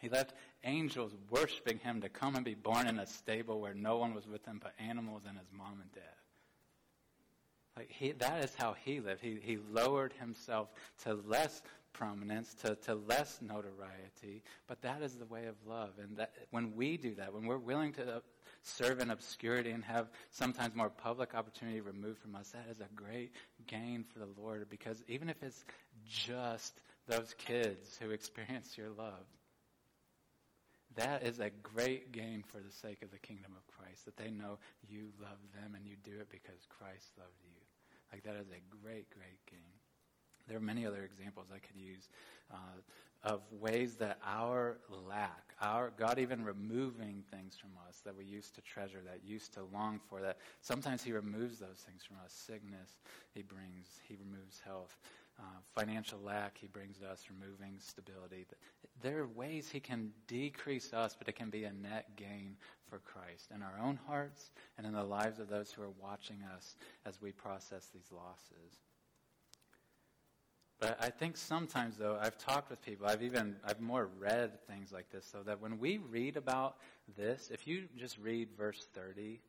He 0.00 0.08
left 0.08 0.34
angels 0.64 1.12
worshiping 1.30 1.78
him 1.78 2.00
to 2.00 2.08
come 2.08 2.34
and 2.34 2.44
be 2.44 2.54
born 2.54 2.86
in 2.86 2.98
a 2.98 3.06
stable 3.06 3.60
where 3.60 3.74
no 3.74 3.98
one 3.98 4.14
was 4.14 4.26
with 4.26 4.44
him 4.46 4.60
but 4.62 4.72
animals 4.78 5.22
and 5.28 5.38
his 5.38 5.48
mom 5.52 5.80
and 5.80 5.92
dad. 5.92 6.02
Like 7.76 7.90
he, 7.90 8.12
that 8.12 8.44
is 8.44 8.54
how 8.54 8.74
he 8.84 9.00
lived. 9.00 9.20
He, 9.20 9.38
he 9.42 9.58
lowered 9.72 10.12
himself 10.14 10.68
to 11.02 11.14
less 11.14 11.60
prominence, 11.94 12.52
to, 12.54 12.74
to 12.74 12.94
less 12.94 13.38
notoriety, 13.40 14.42
but 14.66 14.82
that 14.82 15.00
is 15.00 15.14
the 15.14 15.24
way 15.24 15.46
of 15.46 15.54
love. 15.66 15.92
And 15.98 16.18
that, 16.18 16.34
when 16.50 16.76
we 16.76 16.98
do 16.98 17.14
that, 17.14 17.32
when 17.32 17.46
we're 17.46 17.56
willing 17.56 17.94
to 17.94 18.16
uh, 18.16 18.20
serve 18.62 19.00
in 19.00 19.10
obscurity 19.10 19.70
and 19.70 19.82
have 19.84 20.08
sometimes 20.30 20.74
more 20.74 20.90
public 20.90 21.34
opportunity 21.34 21.80
removed 21.80 22.18
from 22.18 22.34
us, 22.34 22.50
that 22.50 22.66
is 22.70 22.80
a 22.80 22.94
great 22.94 23.32
gain 23.66 24.04
for 24.12 24.18
the 24.18 24.28
Lord 24.38 24.68
because 24.68 25.02
even 25.08 25.30
if 25.30 25.42
it's 25.42 25.64
just 26.06 26.78
those 27.08 27.34
kids 27.38 27.96
who 28.00 28.10
experience 28.10 28.76
your 28.76 28.90
love, 28.90 29.24
that 30.96 31.24
is 31.24 31.40
a 31.40 31.50
great 31.62 32.12
gain 32.12 32.44
for 32.46 32.58
the 32.58 32.70
sake 32.70 33.02
of 33.02 33.10
the 33.10 33.18
kingdom 33.18 33.52
of 33.56 33.66
Christ, 33.74 34.04
that 34.04 34.16
they 34.16 34.30
know 34.30 34.58
you 34.88 35.08
love 35.20 35.38
them 35.54 35.74
and 35.74 35.86
you 35.86 35.96
do 36.04 36.20
it 36.20 36.28
because 36.30 36.66
Christ 36.68 37.10
loved 37.18 37.40
you. 37.42 37.58
Like 38.12 38.22
that 38.24 38.36
is 38.36 38.46
a 38.50 38.62
great, 38.82 39.10
great 39.10 39.44
gain. 39.50 39.73
There 40.48 40.56
are 40.56 40.60
many 40.60 40.86
other 40.86 41.02
examples 41.02 41.46
I 41.54 41.58
could 41.58 41.76
use 41.76 42.08
uh, 42.52 42.56
of 43.24 43.40
ways 43.58 43.94
that 43.96 44.18
our 44.24 44.78
lack, 45.08 45.54
our 45.60 45.92
God 45.96 46.18
even 46.18 46.44
removing 46.44 47.24
things 47.30 47.56
from 47.56 47.70
us 47.88 48.02
that 48.04 48.14
we 48.14 48.24
used 48.24 48.54
to 48.56 48.60
treasure, 48.60 49.00
that 49.06 49.20
used 49.24 49.54
to 49.54 49.60
long 49.72 49.98
for, 50.10 50.20
that 50.20 50.36
sometimes 50.60 51.02
He 51.02 51.12
removes 51.12 51.58
those 51.58 51.82
things 51.88 52.02
from 52.06 52.16
us. 52.22 52.32
Sickness, 52.32 52.98
He 53.32 53.42
brings, 53.42 54.00
He 54.06 54.16
removes 54.16 54.60
health. 54.64 54.98
Uh, 55.36 55.42
financial 55.74 56.20
lack, 56.22 56.58
He 56.58 56.68
brings 56.68 56.98
to 56.98 57.08
us, 57.08 57.24
removing 57.28 57.76
stability. 57.78 58.46
There 59.02 59.20
are 59.20 59.26
ways 59.26 59.70
He 59.70 59.80
can 59.80 60.12
decrease 60.28 60.92
us, 60.92 61.16
but 61.18 61.26
it 61.26 61.34
can 61.34 61.50
be 61.50 61.64
a 61.64 61.72
net 61.72 62.16
gain 62.16 62.56
for 62.88 62.98
Christ 62.98 63.50
in 63.52 63.62
our 63.62 63.74
own 63.82 63.98
hearts 64.06 64.50
and 64.76 64.86
in 64.86 64.92
the 64.92 65.02
lives 65.02 65.40
of 65.40 65.48
those 65.48 65.72
who 65.72 65.82
are 65.82 65.90
watching 66.00 66.38
us 66.54 66.76
as 67.06 67.20
we 67.22 67.32
process 67.32 67.88
these 67.92 68.12
losses. 68.12 68.78
But 70.80 70.98
I 71.00 71.10
think 71.10 71.36
sometimes, 71.36 71.96
though, 71.96 72.18
I've 72.20 72.36
talked 72.36 72.70
with 72.70 72.82
people, 72.82 73.06
I've 73.06 73.22
even, 73.22 73.56
I've 73.64 73.80
more 73.80 74.08
read 74.18 74.58
things 74.66 74.92
like 74.92 75.10
this, 75.10 75.24
so 75.24 75.42
that 75.44 75.60
when 75.60 75.78
we 75.78 75.98
read 75.98 76.36
about 76.36 76.76
this, 77.16 77.50
if 77.52 77.66
you 77.66 77.84
just 77.96 78.18
read 78.18 78.48
verse 78.56 78.88
30 78.92 79.40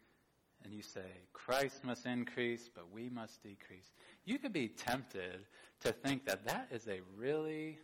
and 0.64 0.74
you 0.74 0.82
say, 0.82 1.02
Christ 1.34 1.84
must 1.84 2.06
increase, 2.06 2.70
but 2.74 2.92
we 2.94 3.10
must 3.10 3.42
decrease, 3.42 3.92
you 4.24 4.38
could 4.38 4.54
be 4.54 4.68
tempted 4.68 5.46
to 5.82 5.92
think 5.92 6.26
that 6.26 6.46
that 6.46 6.68
is 6.72 6.88
a 6.88 7.02
really 7.18 7.80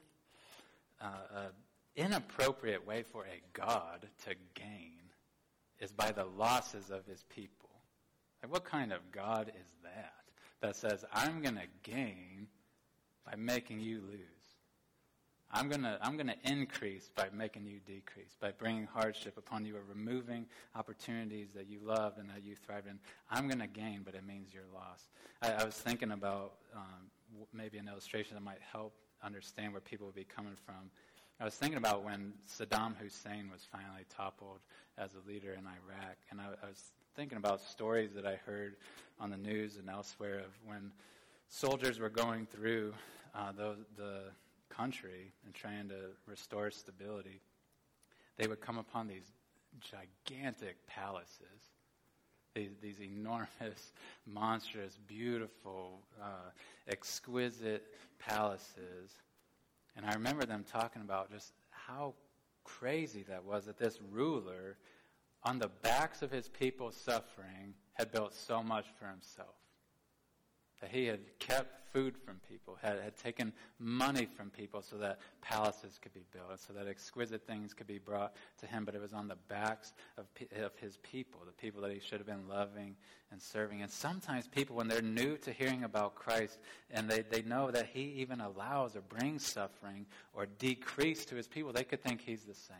uh, 1.01 1.05
uh, 1.35 1.39
inappropriate 1.95 2.85
way 2.85 3.03
for 3.03 3.25
a 3.25 3.41
God 3.53 4.07
to 4.25 4.35
gain 4.53 4.99
is 5.79 5.91
by 5.91 6.11
the 6.11 6.25
losses 6.25 6.91
of 6.91 7.05
his 7.05 7.23
people. 7.23 7.69
Like, 8.41 8.51
what 8.51 8.63
kind 8.63 8.93
of 8.93 8.99
God 9.11 9.49
is 9.49 9.67
that? 9.83 10.13
That 10.61 10.75
says, 10.75 11.03
I'm 11.11 11.41
going 11.41 11.55
to 11.55 11.67
gain 11.83 12.47
by 13.25 13.35
making 13.35 13.79
you 13.79 14.01
lose. 14.09 14.41
I'm 15.53 15.69
to 15.69 15.97
I'm 16.01 16.17
to 16.17 16.35
increase 16.49 17.09
by 17.13 17.27
making 17.33 17.65
you 17.65 17.79
decrease, 17.85 18.37
by 18.39 18.51
bringing 18.51 18.85
hardship 18.85 19.37
upon 19.37 19.65
you 19.65 19.75
or 19.75 19.81
removing 19.87 20.45
opportunities 20.75 21.49
that 21.55 21.67
you 21.67 21.79
loved 21.83 22.19
and 22.19 22.29
that 22.29 22.43
you 22.43 22.55
thrived 22.55 22.87
in. 22.87 22.99
I'm 23.29 23.49
to 23.49 23.67
gain, 23.67 24.01
but 24.05 24.15
it 24.15 24.25
means 24.25 24.53
you're 24.53 24.63
lost. 24.73 25.09
I, 25.41 25.61
I 25.61 25.65
was 25.65 25.75
thinking 25.75 26.11
about 26.11 26.53
um, 26.73 27.09
maybe 27.53 27.77
an 27.77 27.89
illustration 27.89 28.35
that 28.35 28.43
might 28.43 28.61
help 28.71 28.93
understand 29.23 29.73
where 29.73 29.81
people 29.81 30.05
would 30.05 30.15
be 30.15 30.23
coming 30.23 30.55
from. 30.65 30.89
I 31.39 31.43
was 31.43 31.55
thinking 31.55 31.77
about 31.77 32.03
when 32.03 32.33
Saddam 32.47 32.95
Hussein 32.97 33.49
was 33.51 33.67
finally 33.71 34.05
toppled 34.15 34.59
as 34.97 35.11
a 35.15 35.27
leader 35.27 35.51
in 35.51 35.65
Iraq, 35.65 36.17
and 36.29 36.39
I, 36.39 36.45
I 36.63 36.67
was 36.67 36.93
thinking 37.15 37.37
about 37.37 37.61
stories 37.61 38.11
that 38.15 38.25
I 38.25 38.35
heard 38.45 38.75
on 39.19 39.31
the 39.31 39.37
news 39.37 39.77
and 39.77 39.89
elsewhere 39.89 40.39
of 40.39 40.51
when 40.65 40.91
soldiers 41.51 41.99
were 41.99 42.09
going 42.09 42.47
through 42.47 42.93
uh, 43.35 43.51
the, 43.51 43.75
the 43.97 44.21
country 44.69 45.33
and 45.45 45.53
trying 45.53 45.89
to 45.89 45.99
restore 46.25 46.71
stability, 46.71 47.41
they 48.37 48.47
would 48.47 48.61
come 48.61 48.77
upon 48.77 49.05
these 49.05 49.33
gigantic 49.79 50.87
palaces, 50.87 51.69
these, 52.55 52.71
these 52.81 53.01
enormous, 53.01 53.91
monstrous, 54.25 54.97
beautiful, 55.07 55.99
uh, 56.21 56.51
exquisite 56.87 57.85
palaces. 58.17 59.11
And 59.97 60.05
I 60.05 60.13
remember 60.13 60.45
them 60.45 60.63
talking 60.71 61.01
about 61.01 61.29
just 61.29 61.51
how 61.69 62.13
crazy 62.63 63.23
that 63.27 63.43
was 63.43 63.65
that 63.65 63.77
this 63.77 63.99
ruler, 64.09 64.77
on 65.43 65.59
the 65.59 65.69
backs 65.81 66.21
of 66.21 66.31
his 66.31 66.47
people 66.47 66.91
suffering, 66.91 67.73
had 67.93 68.11
built 68.11 68.33
so 68.33 68.63
much 68.63 68.85
for 68.97 69.07
himself 69.07 69.60
that 70.81 70.89
he 70.89 71.05
had 71.05 71.19
kept 71.39 71.81
food 71.91 72.15
from 72.17 72.39
people, 72.49 72.77
had, 72.81 72.99
had 72.99 73.17
taken 73.17 73.51
money 73.79 74.25
from 74.25 74.49
people 74.49 74.81
so 74.81 74.97
that 74.97 75.19
palaces 75.41 75.99
could 76.01 76.13
be 76.13 76.23
built, 76.31 76.59
so 76.59 76.73
that 76.73 76.87
exquisite 76.87 77.45
things 77.45 77.73
could 77.73 77.87
be 77.87 77.99
brought 77.99 78.33
to 78.59 78.65
him, 78.65 78.85
but 78.85 78.95
it 78.95 79.01
was 79.01 79.13
on 79.13 79.27
the 79.27 79.37
backs 79.47 79.93
of, 80.17 80.25
of 80.63 80.71
his 80.77 80.97
people, 80.97 81.41
the 81.45 81.51
people 81.51 81.81
that 81.81 81.91
he 81.91 81.99
should 81.99 82.17
have 82.17 82.27
been 82.27 82.47
loving 82.47 82.95
and 83.31 83.41
serving. 83.41 83.81
And 83.81 83.91
sometimes 83.91 84.47
people, 84.47 84.75
when 84.75 84.87
they're 84.87 85.01
new 85.01 85.37
to 85.37 85.51
hearing 85.51 85.83
about 85.83 86.15
Christ 86.15 86.59
and 86.89 87.09
they, 87.09 87.21
they 87.21 87.41
know 87.41 87.71
that 87.71 87.87
he 87.93 88.01
even 88.17 88.41
allows 88.41 88.95
or 88.95 89.01
brings 89.01 89.45
suffering 89.45 90.05
or 90.33 90.45
decrease 90.45 91.25
to 91.25 91.35
his 91.35 91.47
people, 91.47 91.71
they 91.73 91.83
could 91.83 92.01
think 92.01 92.21
he's 92.21 92.43
the 92.43 92.55
same. 92.55 92.77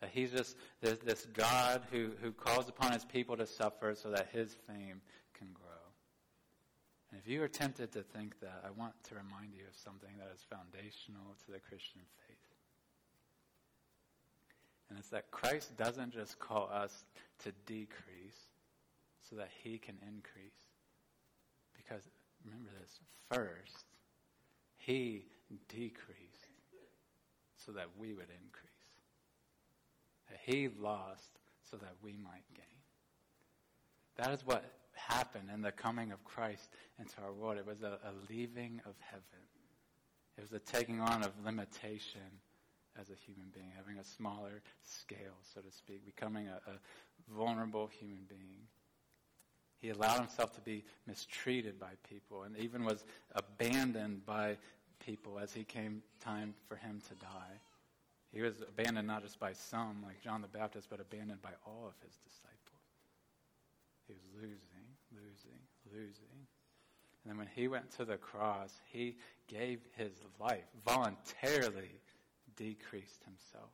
That 0.00 0.10
he's 0.12 0.30
just 0.30 0.56
this, 0.82 0.98
this 0.98 1.26
God 1.32 1.82
who, 1.90 2.10
who 2.20 2.30
calls 2.30 2.68
upon 2.68 2.92
his 2.92 3.04
people 3.04 3.36
to 3.38 3.46
suffer 3.46 3.94
so 3.94 4.10
that 4.10 4.28
his 4.30 4.54
fame 4.66 5.00
if 7.26 7.32
you 7.32 7.42
are 7.42 7.48
tempted 7.48 7.90
to 7.90 8.02
think 8.02 8.38
that, 8.38 8.62
I 8.64 8.70
want 8.78 8.92
to 9.08 9.16
remind 9.16 9.52
you 9.52 9.64
of 9.68 9.76
something 9.76 10.10
that 10.16 10.30
is 10.32 10.46
foundational 10.48 11.34
to 11.44 11.50
the 11.50 11.58
Christian 11.58 12.02
faith. 12.28 12.36
And 14.88 14.96
it's 14.96 15.08
that 15.08 15.32
Christ 15.32 15.76
doesn't 15.76 16.12
just 16.12 16.38
call 16.38 16.70
us 16.72 17.04
to 17.42 17.50
decrease 17.66 18.46
so 19.28 19.34
that 19.34 19.48
he 19.64 19.76
can 19.76 19.96
increase. 20.06 20.70
Because 21.76 22.04
remember 22.44 22.70
this 22.80 23.00
first, 23.28 23.86
he 24.76 25.24
decreased 25.68 26.46
so 27.56 27.72
that 27.72 27.88
we 27.98 28.12
would 28.12 28.30
increase. 28.30 28.70
That 30.30 30.38
he 30.44 30.68
lost 30.80 31.40
so 31.68 31.76
that 31.76 31.94
we 32.04 32.12
might 32.12 32.46
gain. 32.54 32.64
That 34.16 34.30
is 34.30 34.46
what 34.46 34.75
happened 34.96 35.48
in 35.52 35.62
the 35.62 35.72
coming 35.72 36.12
of 36.12 36.24
Christ 36.24 36.70
into 36.98 37.14
our 37.22 37.32
world. 37.32 37.58
It 37.58 37.66
was 37.66 37.82
a, 37.82 37.98
a 38.04 38.12
leaving 38.30 38.80
of 38.86 38.94
heaven. 39.00 39.22
It 40.36 40.42
was 40.42 40.52
a 40.52 40.58
taking 40.58 41.00
on 41.00 41.22
of 41.22 41.32
limitation 41.44 42.20
as 43.00 43.10
a 43.10 43.14
human 43.14 43.46
being, 43.54 43.70
having 43.76 43.98
a 43.98 44.04
smaller 44.04 44.62
scale, 44.82 45.36
so 45.54 45.60
to 45.60 45.70
speak, 45.70 46.04
becoming 46.04 46.48
a, 46.48 46.60
a 46.70 47.34
vulnerable 47.36 47.86
human 47.86 48.24
being. 48.28 48.66
He 49.78 49.90
allowed 49.90 50.18
himself 50.18 50.54
to 50.54 50.60
be 50.60 50.84
mistreated 51.06 51.78
by 51.78 51.90
people 52.08 52.44
and 52.44 52.56
even 52.56 52.84
was 52.84 53.04
abandoned 53.34 54.24
by 54.24 54.56
people 55.04 55.38
as 55.38 55.52
he 55.52 55.64
came 55.64 56.02
time 56.20 56.54
for 56.68 56.76
him 56.76 57.00
to 57.08 57.14
die. 57.16 57.60
He 58.32 58.42
was 58.42 58.54
abandoned 58.60 59.06
not 59.06 59.22
just 59.22 59.38
by 59.38 59.52
some, 59.52 60.02
like 60.04 60.20
John 60.20 60.42
the 60.42 60.48
Baptist, 60.48 60.88
but 60.90 61.00
abandoned 61.00 61.42
by 61.42 61.52
all 61.64 61.86
of 61.86 61.94
his 62.04 62.16
disciples. 62.16 62.56
He 64.06 64.12
was 64.12 64.22
losing, 64.36 64.75
losing. 65.96 66.46
And 67.24 67.32
then 67.32 67.38
when 67.38 67.48
he 67.54 67.68
went 67.68 67.90
to 67.96 68.04
the 68.04 68.16
cross, 68.16 68.72
he 68.92 69.16
gave 69.48 69.80
his 69.96 70.12
life, 70.40 70.64
voluntarily 70.84 72.00
decreased 72.56 73.24
himself. 73.24 73.70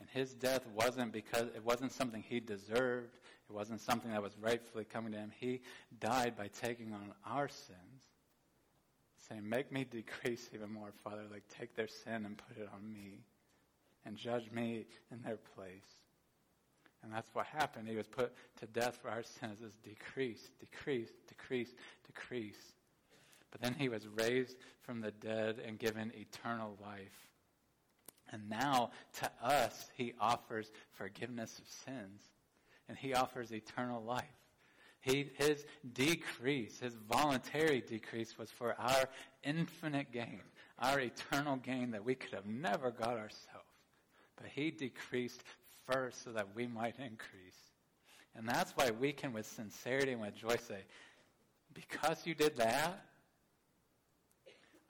And 0.00 0.08
his 0.10 0.34
death 0.34 0.66
wasn't 0.74 1.12
because 1.12 1.48
it 1.54 1.64
wasn't 1.64 1.92
something 1.92 2.22
he 2.22 2.40
deserved. 2.40 3.18
It 3.48 3.52
wasn't 3.52 3.80
something 3.80 4.10
that 4.10 4.22
was 4.22 4.36
rightfully 4.40 4.84
coming 4.84 5.12
to 5.12 5.18
him. 5.18 5.32
He 5.38 5.60
died 6.00 6.36
by 6.36 6.48
taking 6.48 6.92
on 6.92 7.12
our 7.26 7.48
sins, 7.48 8.02
saying, 9.28 9.48
Make 9.48 9.70
me 9.70 9.84
decrease 9.84 10.50
even 10.52 10.72
more, 10.72 10.92
Father. 11.02 11.22
Like, 11.30 11.44
take 11.48 11.74
their 11.76 11.88
sin 11.88 12.26
and 12.26 12.36
put 12.48 12.58
it 12.58 12.68
on 12.74 12.92
me, 12.92 13.20
and 14.04 14.16
judge 14.16 14.50
me 14.50 14.86
in 15.12 15.22
their 15.22 15.38
place. 15.54 16.03
And 17.04 17.12
that's 17.12 17.28
what 17.34 17.46
happened. 17.46 17.86
He 17.86 17.96
was 17.96 18.08
put 18.08 18.32
to 18.60 18.66
death 18.66 18.98
for 19.00 19.10
our 19.10 19.22
sins 19.22 19.58
as 19.64 19.74
decrease, 19.84 20.50
decrease, 20.58 21.10
decrease, 21.28 21.74
decrease. 22.06 22.72
But 23.50 23.60
then 23.60 23.74
he 23.74 23.90
was 23.90 24.08
raised 24.08 24.56
from 24.82 25.02
the 25.02 25.10
dead 25.10 25.60
and 25.64 25.78
given 25.78 26.12
eternal 26.16 26.78
life. 26.82 27.28
And 28.32 28.48
now 28.48 28.90
to 29.20 29.30
us, 29.42 29.90
he 29.96 30.14
offers 30.18 30.72
forgiveness 30.92 31.58
of 31.58 31.68
sins. 31.68 32.22
And 32.88 32.96
he 32.96 33.12
offers 33.14 33.52
eternal 33.52 34.02
life. 34.02 34.24
He, 35.00 35.30
his 35.36 35.66
decrease, 35.92 36.80
his 36.80 36.94
voluntary 36.94 37.82
decrease, 37.82 38.38
was 38.38 38.50
for 38.50 38.74
our 38.80 39.10
infinite 39.42 40.10
gain, 40.10 40.40
our 40.78 40.98
eternal 40.98 41.56
gain 41.56 41.90
that 41.90 42.04
we 42.04 42.14
could 42.14 42.32
have 42.32 42.46
never 42.46 42.90
got 42.90 43.10
ourselves. 43.10 43.68
But 44.36 44.46
he 44.54 44.70
decreased 44.70 45.44
first 45.86 46.24
so 46.24 46.30
that 46.30 46.48
we 46.54 46.66
might 46.66 46.96
increase. 46.98 47.58
And 48.36 48.48
that's 48.48 48.72
why 48.72 48.90
we 48.90 49.12
can, 49.12 49.32
with 49.32 49.46
sincerity 49.46 50.12
and 50.12 50.20
with 50.20 50.34
joy, 50.34 50.56
say, 50.56 50.80
Because 51.72 52.26
you 52.26 52.34
did 52.34 52.56
that, 52.56 53.04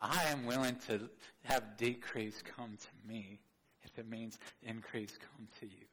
I 0.00 0.24
am 0.24 0.46
willing 0.46 0.76
to 0.88 1.08
have 1.42 1.76
decrease 1.76 2.42
come 2.56 2.76
to 2.76 3.08
me 3.08 3.40
if 3.82 3.98
it 3.98 4.08
means 4.08 4.38
increase 4.62 5.18
come 5.18 5.48
to 5.60 5.66
you. 5.66 5.84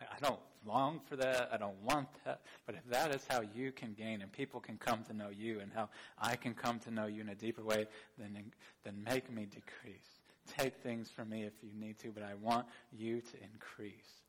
I 0.00 0.18
don't 0.20 0.40
long 0.66 1.00
for 1.06 1.16
that. 1.16 1.50
I 1.52 1.56
don't 1.56 1.80
want 1.82 2.08
that. 2.24 2.40
But 2.66 2.74
if 2.74 2.86
that 2.90 3.14
is 3.14 3.24
how 3.28 3.42
you 3.54 3.72
can 3.72 3.94
gain 3.94 4.22
and 4.22 4.32
people 4.32 4.60
can 4.60 4.78
come 4.78 5.02
to 5.04 5.14
know 5.14 5.28
you 5.28 5.60
and 5.60 5.72
how 5.72 5.88
I 6.18 6.36
can 6.36 6.54
come 6.54 6.78
to 6.80 6.90
know 6.90 7.06
you 7.06 7.20
in 7.20 7.28
a 7.28 7.34
deeper 7.34 7.62
way, 7.62 7.86
then, 8.18 8.38
then 8.84 9.04
make 9.04 9.30
me 9.30 9.46
decrease. 9.46 10.13
Take 10.58 10.76
things 10.76 11.10
from 11.10 11.30
me 11.30 11.44
if 11.44 11.52
you 11.62 11.70
need 11.78 11.98
to, 12.00 12.08
but 12.08 12.22
I 12.22 12.34
want 12.34 12.66
you 12.92 13.20
to 13.20 13.36
increase. 13.52 14.22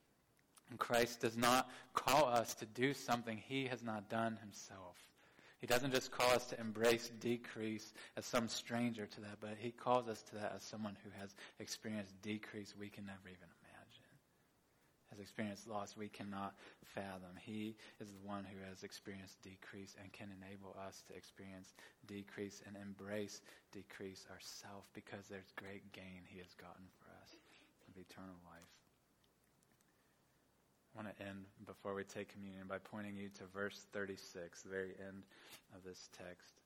And 0.69 0.79
Christ 0.79 1.21
does 1.21 1.37
not 1.37 1.69
call 1.93 2.25
us 2.25 2.53
to 2.55 2.65
do 2.65 2.93
something 2.93 3.37
he 3.37 3.65
has 3.67 3.83
not 3.83 4.09
done 4.09 4.37
himself. 4.41 4.97
He 5.59 5.67
doesn't 5.67 5.93
just 5.93 6.11
call 6.11 6.29
us 6.31 6.45
to 6.47 6.59
embrace 6.59 7.11
decrease 7.19 7.93
as 8.17 8.25
some 8.25 8.47
stranger 8.47 9.05
to 9.05 9.21
that, 9.21 9.37
but 9.39 9.55
he 9.57 9.71
calls 9.71 10.07
us 10.07 10.21
to 10.23 10.35
that 10.35 10.53
as 10.55 10.63
someone 10.63 10.97
who 11.03 11.09
has 11.19 11.35
experienced 11.59 12.21
decrease 12.21 12.75
we 12.79 12.89
can 12.89 13.05
never 13.05 13.27
even 13.27 13.49
has 15.15 15.23
experienced 15.23 15.67
loss 15.67 15.95
we 15.95 16.09
cannot 16.09 16.53
fathom. 16.83 17.31
He 17.39 17.75
is 18.01 18.11
the 18.11 18.27
one 18.27 18.43
who 18.43 18.59
has 18.67 18.83
experienced 18.83 19.41
decrease 19.41 19.95
and 20.01 20.11
can 20.11 20.27
enable 20.43 20.75
us 20.85 21.03
to 21.07 21.15
experience 21.15 21.73
decrease 22.05 22.61
and 22.67 22.75
embrace 22.75 23.41
decrease 23.71 24.27
ourselves 24.27 24.87
because 24.93 25.27
there's 25.31 25.55
great 25.55 25.87
gain 25.93 26.27
he 26.27 26.39
has 26.39 26.53
gotten 26.59 26.83
for 26.99 27.07
us 27.23 27.31
of 27.87 27.95
eternal 27.95 28.35
life. 28.43 28.71
I 30.95 31.03
want 31.03 31.15
to 31.15 31.23
end 31.23 31.45
before 31.65 31.93
we 31.93 32.03
take 32.03 32.31
communion 32.31 32.67
by 32.67 32.77
pointing 32.79 33.15
you 33.15 33.29
to 33.39 33.43
verse 33.53 33.85
36, 33.91 34.61
the 34.63 34.69
very 34.69 34.95
end 34.99 35.23
of 35.75 35.83
this 35.83 36.09
text. 36.17 36.59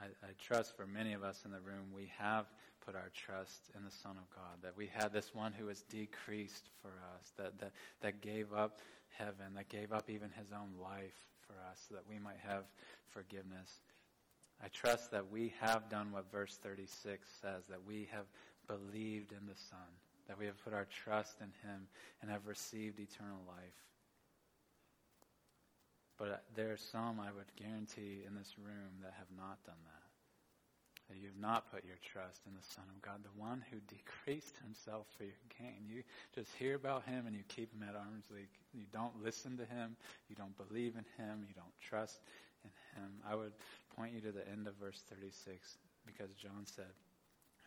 I, 0.00 0.06
I 0.26 0.30
trust 0.38 0.76
for 0.76 0.86
many 0.86 1.12
of 1.12 1.22
us 1.22 1.42
in 1.44 1.50
the 1.50 1.60
room, 1.60 1.92
we 1.94 2.10
have 2.18 2.46
put 2.84 2.94
our 2.94 3.10
trust 3.14 3.70
in 3.76 3.84
the 3.84 3.90
Son 3.90 4.16
of 4.16 4.28
God, 4.34 4.62
that 4.62 4.76
we 4.76 4.86
had 4.86 5.12
this 5.12 5.34
one 5.34 5.52
who 5.52 5.66
was 5.66 5.82
decreased 5.82 6.68
for 6.82 6.92
us, 7.14 7.32
that, 7.36 7.58
that, 7.58 7.72
that 8.00 8.20
gave 8.20 8.52
up 8.52 8.80
heaven, 9.10 9.54
that 9.56 9.68
gave 9.68 9.92
up 9.92 10.08
even 10.08 10.30
his 10.30 10.52
own 10.52 10.70
life 10.80 11.16
for 11.46 11.54
us, 11.70 11.84
so 11.88 11.94
that 11.94 12.04
we 12.08 12.18
might 12.18 12.38
have 12.46 12.64
forgiveness. 13.08 13.80
I 14.62 14.68
trust 14.68 15.10
that 15.10 15.30
we 15.30 15.54
have 15.60 15.88
done 15.88 16.12
what 16.12 16.30
verse 16.30 16.58
36 16.62 17.28
says, 17.40 17.64
that 17.68 17.84
we 17.86 18.08
have 18.12 18.26
believed 18.66 19.32
in 19.32 19.46
the 19.46 19.58
Son, 19.70 19.90
that 20.28 20.38
we 20.38 20.46
have 20.46 20.62
put 20.64 20.74
our 20.74 20.86
trust 20.86 21.40
in 21.40 21.52
him 21.68 21.86
and 22.22 22.30
have 22.30 22.46
received 22.46 23.00
eternal 23.00 23.40
life. 23.48 23.80
But 26.18 26.44
there 26.54 26.70
are 26.72 26.76
some, 26.76 27.18
I 27.18 27.32
would 27.32 27.50
guarantee, 27.56 28.22
in 28.26 28.34
this 28.34 28.54
room 28.58 29.00
that 29.02 29.14
have 29.16 29.30
not 29.36 29.64
done 29.64 29.80
that 29.86 29.99
that 31.10 31.18
you 31.18 31.26
have 31.26 31.42
not 31.42 31.70
put 31.74 31.84
your 31.84 31.98
trust 32.00 32.46
in 32.46 32.54
the 32.54 32.62
Son 32.62 32.86
of 32.86 33.02
God, 33.02 33.18
the 33.26 33.34
one 33.34 33.62
who 33.70 33.82
decreased 33.90 34.54
himself 34.62 35.10
for 35.18 35.26
your 35.26 35.42
gain. 35.58 35.90
You 35.90 36.06
just 36.34 36.54
hear 36.54 36.78
about 36.78 37.02
him 37.04 37.26
and 37.26 37.34
you 37.34 37.42
keep 37.50 37.74
him 37.74 37.82
at 37.82 37.98
arm's 37.98 38.30
length. 38.30 38.54
You 38.72 38.86
don't 38.94 39.18
listen 39.22 39.58
to 39.58 39.66
him. 39.66 39.96
You 40.30 40.36
don't 40.36 40.56
believe 40.56 40.94
in 40.94 41.04
him. 41.18 41.42
You 41.42 41.54
don't 41.58 41.74
trust 41.82 42.22
in 42.62 42.70
him. 42.94 43.10
I 43.26 43.34
would 43.34 43.52
point 43.98 44.14
you 44.14 44.20
to 44.22 44.32
the 44.32 44.46
end 44.48 44.70
of 44.70 44.78
verse 44.78 45.02
36 45.10 45.34
because 46.06 46.30
John 46.38 46.62
said, 46.64 46.94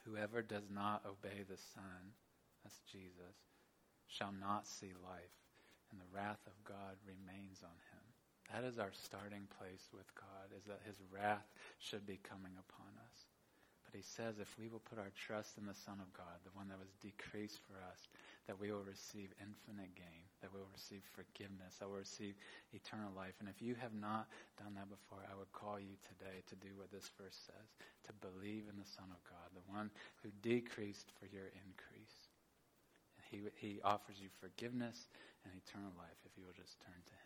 Whoever 0.05 0.41
does 0.41 0.67
not 0.71 1.03
obey 1.05 1.43
the 1.47 1.59
Son, 1.75 2.15
that's 2.63 2.79
Jesus, 2.91 3.35
shall 4.07 4.33
not 4.39 4.67
see 4.67 4.91
life, 5.03 5.35
and 5.91 5.99
the 5.99 6.11
wrath 6.15 6.43
of 6.47 6.55
God 6.63 6.95
remains 7.07 7.63
on 7.63 7.77
him. 7.91 8.03
That 8.51 8.67
is 8.67 8.79
our 8.79 8.91
starting 8.91 9.47
place 9.57 9.87
with 9.93 10.07
God, 10.15 10.51
is 10.57 10.65
that 10.65 10.81
his 10.85 10.99
wrath 11.11 11.47
should 11.79 12.05
be 12.05 12.19
coming 12.21 12.53
upon 12.59 12.91
us. 12.99 13.22
But 13.93 14.01
he 14.01 14.09
says 14.09 14.41
if 14.41 14.49
we 14.57 14.73
will 14.73 14.81
put 14.81 14.97
our 14.97 15.13
trust 15.13 15.61
in 15.61 15.69
the 15.69 15.77
Son 15.77 16.01
of 16.01 16.09
God, 16.17 16.41
the 16.41 16.57
one 16.57 16.65
that 16.73 16.81
was 16.81 16.89
decreased 16.97 17.61
for 17.61 17.77
us, 17.93 18.09
that 18.49 18.57
we 18.57 18.73
will 18.73 18.81
receive 18.81 19.29
infinite 19.37 19.93
gain, 19.93 20.25
that 20.41 20.49
we 20.49 20.57
will 20.57 20.73
receive 20.73 21.05
forgiveness, 21.13 21.77
that 21.77 21.85
we'll 21.85 22.01
receive 22.01 22.33
eternal 22.73 23.13
life. 23.13 23.37
And 23.37 23.45
if 23.45 23.61
you 23.61 23.77
have 23.77 23.93
not 23.93 24.33
done 24.57 24.73
that 24.81 24.89
before, 24.89 25.21
I 25.29 25.37
would 25.37 25.53
call 25.53 25.77
you 25.77 25.93
today 26.09 26.41
to 26.49 26.57
do 26.57 26.73
what 26.73 26.89
this 26.89 27.13
verse 27.21 27.37
says, 27.37 27.69
to 28.09 28.17
believe 28.17 28.65
in 28.65 28.81
the 28.81 28.89
Son 28.97 29.13
of 29.13 29.21
God, 29.29 29.45
the 29.53 29.69
one 29.69 29.93
who 30.25 30.33
decreased 30.41 31.13
for 31.21 31.29
your 31.29 31.53
increase. 31.53 32.33
And 33.13 33.23
he, 33.29 33.37
he 33.61 33.77
offers 33.85 34.17
you 34.17 34.33
forgiveness 34.41 35.05
and 35.45 35.53
eternal 35.53 35.93
life 36.01 36.17
if 36.25 36.33
you 36.33 36.49
will 36.49 36.57
just 36.57 36.81
turn 36.81 36.97
to 36.97 37.13
him 37.13 37.22